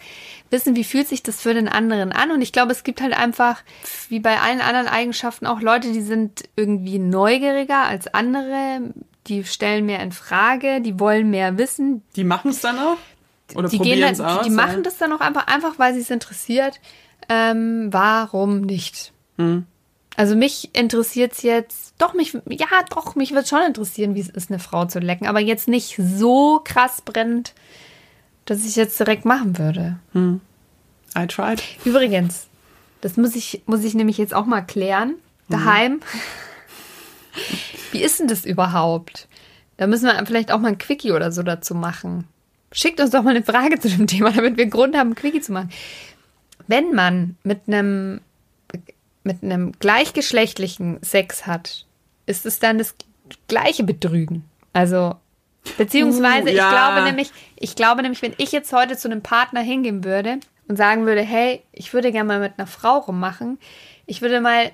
wissen, 0.50 0.76
wie 0.76 0.84
fühlt 0.84 1.08
sich 1.08 1.22
das 1.22 1.40
für 1.40 1.54
den 1.54 1.68
anderen 1.68 2.12
an. 2.12 2.30
Und 2.30 2.42
ich 2.42 2.52
glaube, 2.52 2.72
es 2.72 2.84
gibt 2.84 3.00
halt 3.00 3.16
einfach, 3.16 3.62
wie 4.08 4.20
bei 4.20 4.40
allen 4.40 4.60
anderen 4.60 4.88
Eigenschaften, 4.88 5.46
auch 5.46 5.60
Leute, 5.60 5.92
die 5.92 6.02
sind 6.02 6.44
irgendwie 6.56 6.98
neugieriger 6.98 7.84
als 7.84 8.12
andere. 8.12 8.92
Die 9.28 9.44
stellen 9.44 9.86
mehr 9.86 10.00
in 10.00 10.12
Frage, 10.12 10.80
die 10.80 10.98
wollen 10.98 11.30
mehr 11.30 11.58
wissen, 11.58 12.02
Die 12.16 12.24
machen 12.24 12.50
es 12.50 12.60
dann 12.60 12.78
auch? 12.78 12.96
Oder 13.54 13.68
die 13.68 13.78
gehen 13.78 14.00
dann, 14.00 14.12
es 14.12 14.20
aus? 14.20 14.44
die 14.44 14.50
machen 14.50 14.82
das 14.82 14.98
dann 14.98 15.12
auch 15.12 15.20
einfach, 15.20 15.46
einfach 15.46 15.78
weil 15.78 15.94
sie 15.94 16.00
es 16.00 16.10
interessiert. 16.10 16.80
Ähm, 17.28 17.88
warum 17.90 18.62
nicht? 18.62 19.12
Hm. 19.36 19.66
Also 20.16 20.34
mich 20.34 20.74
interessiert 20.74 21.32
es 21.32 21.42
jetzt, 21.42 21.94
doch, 21.98 22.12
mich, 22.12 22.32
ja, 22.48 22.66
doch, 22.90 23.14
mich 23.14 23.34
wird 23.34 23.46
schon 23.48 23.62
interessieren, 23.62 24.14
wie 24.14 24.20
es 24.20 24.28
ist, 24.28 24.50
eine 24.50 24.58
Frau 24.58 24.84
zu 24.84 24.98
lecken, 24.98 25.28
aber 25.28 25.38
jetzt 25.38 25.68
nicht 25.68 25.96
so 25.96 26.60
krass 26.64 27.02
brennt, 27.02 27.54
dass 28.44 28.64
ich 28.64 28.74
jetzt 28.74 28.98
direkt 28.98 29.24
machen 29.24 29.58
würde. 29.58 29.98
I 30.16 31.26
tried. 31.28 31.62
Übrigens, 31.84 32.48
das 33.00 33.16
muss 33.16 33.36
ich, 33.36 33.62
muss 33.66 33.84
ich 33.84 33.94
nämlich 33.94 34.18
jetzt 34.18 34.34
auch 34.34 34.46
mal 34.46 34.62
klären, 34.62 35.14
daheim. 35.48 36.00
Wie 37.92 38.02
ist 38.02 38.20
denn 38.20 38.28
das 38.28 38.44
überhaupt? 38.44 39.28
Da 39.76 39.86
müssen 39.86 40.06
wir 40.06 40.26
vielleicht 40.26 40.50
auch 40.50 40.58
mal 40.58 40.68
ein 40.68 40.78
Quickie 40.78 41.12
oder 41.12 41.32
so 41.32 41.42
dazu 41.42 41.74
machen. 41.74 42.26
Schickt 42.72 43.00
uns 43.00 43.10
doch 43.10 43.22
mal 43.22 43.30
eine 43.30 43.44
Frage 43.44 43.78
zu 43.78 43.88
dem 43.88 44.06
Thema, 44.06 44.32
damit 44.32 44.56
wir 44.56 44.66
Grund 44.66 44.96
haben, 44.96 45.10
ein 45.10 45.14
Quickie 45.14 45.40
zu 45.40 45.52
machen. 45.52 45.70
Wenn 46.66 46.94
man 46.94 47.36
mit 47.44 47.62
einem, 47.66 48.20
mit 49.22 49.42
einem 49.42 49.72
gleichgeschlechtlichen 49.78 50.98
Sex 51.02 51.46
hat, 51.46 51.86
ist 52.26 52.44
es 52.44 52.58
dann 52.58 52.76
das 52.76 52.94
gleiche 53.46 53.84
Betrügen? 53.84 54.44
Also, 54.72 55.14
beziehungsweise, 55.78 56.48
Uh, 56.48 56.50
ich 56.50 56.56
ja. 56.56 56.70
glaube 56.70 57.02
nämlich, 57.04 57.30
ich 57.56 57.74
glaube 57.74 58.02
nämlich, 58.02 58.20
wenn 58.20 58.34
ich 58.36 58.52
jetzt 58.52 58.72
heute 58.72 58.96
zu 58.96 59.08
einem 59.08 59.22
Partner 59.22 59.60
hingehen 59.60 60.04
würde 60.04 60.40
und 60.66 60.76
sagen 60.76 61.06
würde, 61.06 61.22
hey, 61.22 61.62
ich 61.72 61.94
würde 61.94 62.12
gerne 62.12 62.28
mal 62.28 62.40
mit 62.40 62.58
einer 62.58 62.66
Frau 62.66 62.98
rummachen, 62.98 63.58
ich 64.06 64.22
würde 64.22 64.40
mal 64.40 64.72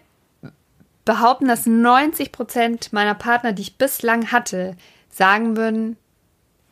behaupten, 1.04 1.48
dass 1.48 1.66
90 1.66 2.32
Prozent 2.32 2.92
meiner 2.92 3.14
Partner, 3.14 3.52
die 3.52 3.62
ich 3.62 3.78
bislang 3.78 4.32
hatte, 4.32 4.76
sagen 5.10 5.56
würden, 5.56 5.96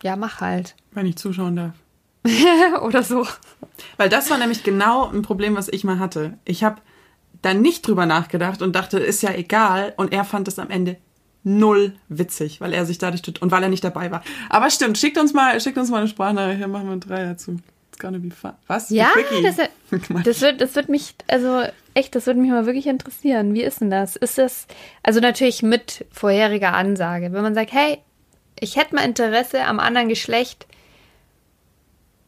ja, 0.03 0.17
mach 0.17 0.41
halt. 0.41 0.75
Wenn 0.93 1.07
ich 1.07 1.17
zuschauen 1.17 1.57
darf. 1.57 1.75
Oder 2.83 3.03
so. 3.03 3.27
Weil 3.97 4.09
das 4.09 4.31
war 4.31 4.39
nämlich 4.39 4.63
genau 4.63 5.09
ein 5.09 5.23
Problem, 5.23 5.57
was 5.57 5.69
ich 5.69 5.85
mal 5.85 5.99
hatte. 5.99 6.39
Ich 6.45 6.65
habe 6.65 6.81
da 7.43 7.55
nicht 7.55 7.87
drüber 7.87 8.07
nachgedacht 8.07 8.63
und 8.63 8.75
dachte, 8.75 8.99
ist 8.99 9.23
ja 9.23 9.33
egal. 9.33 9.95
Und 9.97 10.13
er 10.13 10.25
fand 10.25 10.49
es 10.49 10.59
am 10.59 10.71
Ende 10.71 10.97
null 11.45 11.95
witzig, 12.09 12.61
weil 12.61 12.73
er 12.73 12.87
sich 12.87 12.99
dadurch 12.99 13.23
tut 13.23 13.43
und 13.43 13.51
weil 13.51 13.63
er 13.63 13.69
nicht 13.69 13.83
dabei 13.83 14.11
war. 14.11 14.23
Aber 14.49 14.71
stimmt, 14.71 14.99
schickt 14.99 15.19
uns 15.19 15.33
mal, 15.33 15.61
schickt 15.61 15.77
uns 15.77 15.91
mal 15.91 15.99
eine 15.99 16.09
Sprachnachricht, 16.09 16.63
dann 16.63 16.71
machen 16.71 16.89
wir 16.89 16.97
drei 16.97 17.25
dazu. 17.25 17.59
It's 17.91 17.99
gonna 17.99 18.19
be 18.19 18.31
fun. 18.31 18.53
Was? 18.69 18.91
Ja, 18.91 19.11
das, 19.43 19.57
das, 20.25 20.41
wird, 20.41 20.61
das 20.61 20.75
wird 20.77 20.89
mich, 20.89 21.15
also 21.29 21.65
echt, 21.95 22.15
das 22.15 22.27
würde 22.27 22.41
mich 22.41 22.51
mal 22.51 22.67
wirklich 22.67 22.87
interessieren. 22.87 23.55
Wie 23.55 23.63
ist 23.63 23.81
denn 23.81 23.91
das? 23.91 24.17
Ist 24.17 24.39
das, 24.39 24.67
also 25.03 25.21
natürlich 25.21 25.63
mit 25.63 26.05
vorheriger 26.11 26.73
Ansage, 26.75 27.33
wenn 27.33 27.43
man 27.43 27.55
sagt, 27.55 27.73
hey, 27.73 27.99
ich 28.61 28.77
hätte 28.77 28.95
mal 28.95 29.05
Interesse 29.05 29.65
am 29.65 29.81
anderen 29.81 30.09
Geschlecht, 30.09 30.67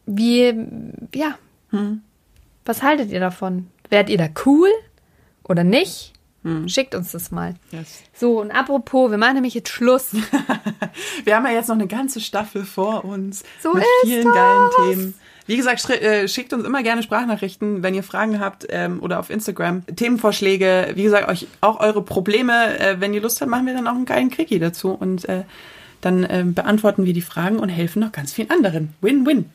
wie, 0.05 0.53
ja, 1.13 1.37
Hm. 1.71 2.01
was 2.65 2.83
haltet 2.83 3.09
ihr 3.11 3.19
davon? 3.19 3.67
Wärt 3.89 4.09
ihr 4.09 4.17
da 4.17 4.27
cool 4.45 4.69
oder 5.43 5.63
nicht? 5.63 6.11
Schickt 6.67 6.93
uns 6.93 7.11
das 7.11 7.31
mal. 7.31 7.55
Yes. 7.71 8.03
So, 8.13 8.39
und 8.39 8.51
apropos, 8.51 9.09
wir 9.09 9.17
machen 9.17 9.33
nämlich 9.33 9.55
jetzt 9.55 9.69
Schluss. 9.69 10.13
Wir 11.23 11.35
haben 11.35 11.45
ja 11.47 11.53
jetzt 11.53 11.69
noch 11.69 11.75
eine 11.75 11.87
ganze 11.87 12.21
Staffel 12.21 12.63
vor 12.65 13.03
uns 13.03 13.43
So 13.63 13.73
mit 13.73 13.81
ist 13.83 13.89
vielen 14.03 14.25
das. 14.25 14.35
geilen 14.35 14.69
Themen. 14.77 15.13
Wie 15.47 15.57
gesagt, 15.57 15.87
äh, 15.89 16.27
schickt 16.27 16.53
uns 16.53 16.65
immer 16.65 16.81
gerne 16.81 17.03
Sprachnachrichten, 17.03 17.83
wenn 17.83 17.93
ihr 17.93 18.03
Fragen 18.03 18.39
habt 18.39 18.65
ähm, 18.69 19.01
oder 19.01 19.19
auf 19.19 19.29
Instagram. 19.29 19.83
Themenvorschläge, 19.95 20.93
wie 20.95 21.03
gesagt, 21.03 21.29
euch 21.29 21.47
auch 21.61 21.79
eure 21.79 22.01
Probleme. 22.01 22.79
Äh, 22.79 22.99
wenn 22.99 23.13
ihr 23.13 23.21
Lust 23.21 23.41
habt, 23.41 23.51
machen 23.51 23.67
wir 23.67 23.73
dann 23.73 23.87
auch 23.87 23.95
einen 23.95 24.05
geilen 24.05 24.31
Quickie 24.31 24.59
dazu 24.59 24.91
und 24.91 25.29
äh, 25.29 25.43
dann 26.01 26.25
ähm, 26.29 26.53
beantworten 26.53 27.05
wir 27.05 27.13
die 27.13 27.21
Fragen 27.21 27.57
und 27.57 27.69
helfen 27.69 27.99
noch 27.99 28.11
ganz 28.11 28.33
vielen 28.33 28.49
anderen. 28.49 28.93
Win-win. 29.01 29.49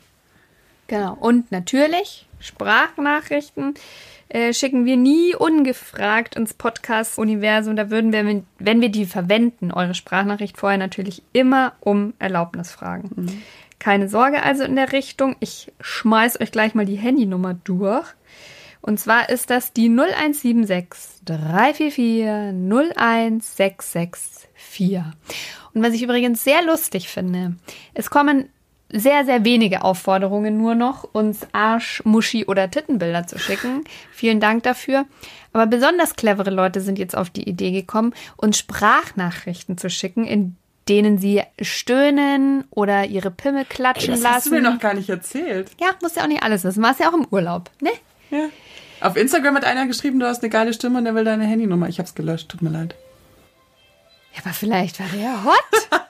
Genau. 0.87 1.17
Und 1.19 1.53
natürlich, 1.53 2.27
Sprachnachrichten 2.41 3.75
äh, 4.29 4.53
schicken 4.53 4.85
wir 4.85 4.97
nie 4.97 5.35
ungefragt 5.35 6.37
ins 6.37 6.55
Podcast-Universum. 6.55 7.75
Da 7.75 7.91
würden 7.91 8.13
wir, 8.13 8.43
wenn 8.59 8.81
wir 8.81 8.89
die 8.89 9.07
verwenden, 9.07 9.73
eure 9.73 9.95
Sprachnachricht 9.95 10.57
vorher 10.57 10.79
natürlich 10.79 11.23
immer 11.33 11.73
um 11.81 12.15
Erlaubnis 12.21 12.71
fragen. 12.71 13.43
Keine 13.81 14.09
Sorge 14.09 14.45
also 14.45 14.63
in 14.63 14.77
der 14.77 14.93
Richtung. 14.93 15.35
Ich 15.41 15.73
schmeiß 15.81 16.41
euch 16.41 16.53
gleich 16.53 16.75
mal 16.75 16.87
die 16.87 16.99
Handynummer 16.99 17.55
durch. 17.55 18.07
Und 18.83 19.01
zwar 19.01 19.29
ist 19.29 19.51
das 19.51 19.73
die 19.73 19.89
0176 19.89 21.25
344 21.25 22.57
01664. 22.97 25.03
Und 25.75 25.83
was 25.83 25.95
ich 25.95 26.03
übrigens 26.03 26.45
sehr 26.45 26.63
lustig 26.63 27.09
finde, 27.09 27.57
es 27.95 28.11
kommen 28.11 28.51
sehr, 28.93 29.25
sehr 29.25 29.45
wenige 29.45 29.83
Aufforderungen 29.83 30.57
nur 30.57 30.75
noch, 30.75 31.05
uns 31.05 31.47
Arsch, 31.53 32.03
Muschi 32.05 32.47
oder 32.47 32.71
Tittenbilder 32.71 33.27
zu 33.27 33.39
schicken. 33.39 33.85
Vielen 34.11 34.41
Dank 34.41 34.65
dafür. 34.65 35.07
Aber 35.53 35.67
besonders 35.67 36.17
clevere 36.17 36.51
Leute 36.51 36.81
sind 36.81 36.99
jetzt 36.99 37.17
auf 37.17 37.31
die 37.31 37.49
Idee 37.49 37.71
gekommen, 37.71 38.15
uns 38.37 38.59
Sprachnachrichten 38.59 39.79
zu 39.79 39.91
schicken, 39.91 40.25
in 40.25 40.57
denen 40.91 41.17
sie 41.19 41.43
stöhnen 41.63 42.65
oder 42.71 43.07
ihre 43.07 43.31
Pimmel 43.31 43.65
klatschen 43.65 44.11
Das 44.13 44.21
lassen. 44.23 44.35
hast 44.35 44.47
du 44.47 44.51
mir 44.51 44.61
noch 44.61 44.79
gar 44.79 44.93
nicht 44.95 45.09
erzählt. 45.09 45.71
ja, 45.81 45.89
muss 46.03 46.17
ja 46.17 46.25
auch 46.25 46.29
nicht 46.29 46.43
alles 46.43 46.65
wissen. 46.65 46.83
Warst 46.83 47.01
ja 47.01 47.09
auch 47.09 47.15
im 47.15 47.27
Urlaub, 47.31 47.71
ne? 47.81 47.91
Ja. 48.31 48.49
Auf 49.01 49.17
Instagram 49.17 49.57
hat 49.57 49.65
einer 49.65 49.87
geschrieben, 49.87 50.19
du 50.21 50.27
hast 50.27 50.43
eine 50.43 50.51
geile 50.51 50.75
Stimme 50.75 50.99
und 50.99 51.05
der 51.07 51.15
will 51.15 51.25
deine 51.25 51.45
Handynummer. 51.47 51.89
Ich 51.89 51.99
hab's 51.99 52.15
gelöscht, 52.15 52.51
tut 52.51 52.61
mir 52.61 52.69
leid. 52.71 52.95
Ja, 54.35 54.43
aber 54.45 54.53
vielleicht 54.53 55.01
war 55.01 55.07
der 55.17 55.45
hot. 55.45 56.01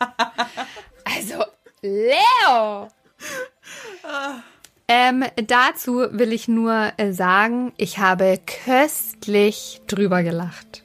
also, 1.05 1.45
Leo! 1.83 2.89
Ähm, 4.89 5.25
dazu 5.47 6.07
will 6.11 6.33
ich 6.33 6.49
nur 6.49 6.93
äh, 6.97 7.13
sagen, 7.13 7.73
ich 7.77 7.99
habe 7.99 8.41
köstlich 8.65 9.81
drüber 9.87 10.23
gelacht. 10.25 10.83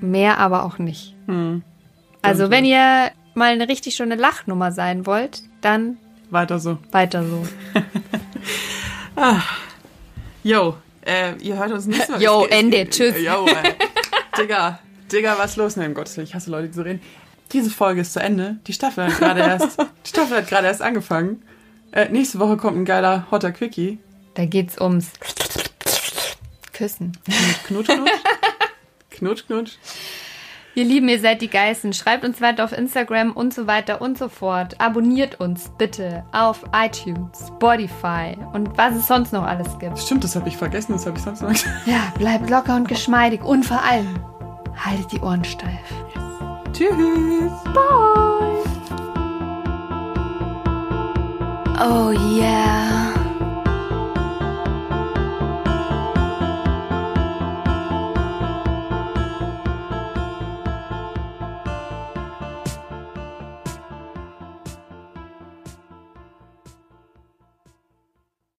Mehr 0.00 0.38
aber 0.38 0.64
auch 0.64 0.78
nicht. 0.78 1.14
Also, 2.22 2.50
wenn 2.50 2.64
ihr 2.64 3.10
mal 3.34 3.52
eine 3.52 3.68
richtig 3.68 3.94
schöne 3.94 4.16
Lachnummer 4.16 4.72
sein 4.72 5.06
wollt, 5.06 5.42
dann 5.60 5.98
Weiter 6.30 6.58
so. 6.58 6.78
weiter 6.90 7.24
so. 7.24 7.46
Yo, 10.42 10.76
äh, 11.04 11.34
ihr 11.36 11.56
hört 11.56 11.72
uns 11.72 11.86
nicht 11.86 12.06
so. 12.06 12.16
Yo, 12.16 12.46
Ende. 12.46 12.88
Tschüss. 12.88 13.14
Yo, 13.20 13.46
äh, 13.46 13.74
Digga, 14.38 14.78
Digga, 15.10 15.36
was 15.38 15.56
los? 15.56 15.76
Nein, 15.76 15.88
um 15.88 15.94
Gottes 15.94 16.16
Willen, 16.16 16.26
ich 16.26 16.34
hasse 16.34 16.50
Leute, 16.50 16.68
die 16.68 16.74
so 16.74 16.82
reden. 16.82 17.00
Diese 17.52 17.70
Folge 17.70 18.00
ist 18.00 18.14
zu 18.14 18.20
Ende. 18.20 18.56
Die 18.66 18.72
Staffel 18.72 19.04
hat 19.04 19.18
gerade 19.18 19.40
erst, 19.40 19.78
die 20.06 20.08
Staffel 20.08 20.38
hat 20.38 20.48
gerade 20.48 20.66
erst 20.66 20.80
angefangen. 20.80 21.42
Äh, 21.92 22.08
nächste 22.08 22.38
Woche 22.38 22.56
kommt 22.56 22.78
ein 22.78 22.84
geiler 22.84 23.26
hotter 23.30 23.52
Quickie. 23.52 23.98
Da 24.34 24.46
geht's 24.46 24.80
ums 24.80 25.10
Küssen. 26.72 27.12
Knutsch, 27.66 27.88
knutsch. 27.88 28.10
knutsch, 29.10 29.46
knutsch. 29.46 29.72
Ihr 30.74 30.84
Lieben, 30.84 31.08
ihr 31.10 31.20
seid 31.20 31.42
die 31.42 31.50
Geisten. 31.50 31.92
Schreibt 31.92 32.24
uns 32.24 32.40
weiter 32.40 32.64
auf 32.64 32.72
Instagram 32.72 33.32
und 33.32 33.52
so 33.52 33.66
weiter 33.66 34.00
und 34.00 34.16
so 34.16 34.30
fort. 34.30 34.80
Abonniert 34.80 35.38
uns 35.38 35.70
bitte 35.76 36.24
auf 36.32 36.64
iTunes, 36.74 37.48
Spotify 37.48 38.38
und 38.54 38.76
was 38.78 38.94
es 38.94 39.06
sonst 39.06 39.34
noch 39.34 39.42
alles 39.42 39.78
gibt. 39.78 39.98
Stimmt, 39.98 40.24
das 40.24 40.34
habe 40.34 40.48
ich 40.48 40.56
vergessen, 40.56 40.92
das 40.92 41.04
habe 41.04 41.18
ich 41.18 41.22
sonst 41.22 41.42
noch 41.42 41.50
gesagt. 41.50 41.86
Ja, 41.86 42.12
bleibt 42.18 42.48
locker 42.48 42.74
und 42.76 42.88
geschmeidig 42.88 43.44
und 43.44 43.66
vor 43.66 43.82
allem 43.82 44.18
haltet 44.74 45.12
die 45.12 45.20
Ohren 45.20 45.44
steif. 45.44 45.68
Tschüss. 46.72 46.88
Oh 51.84 52.12
yeah. 52.12 53.21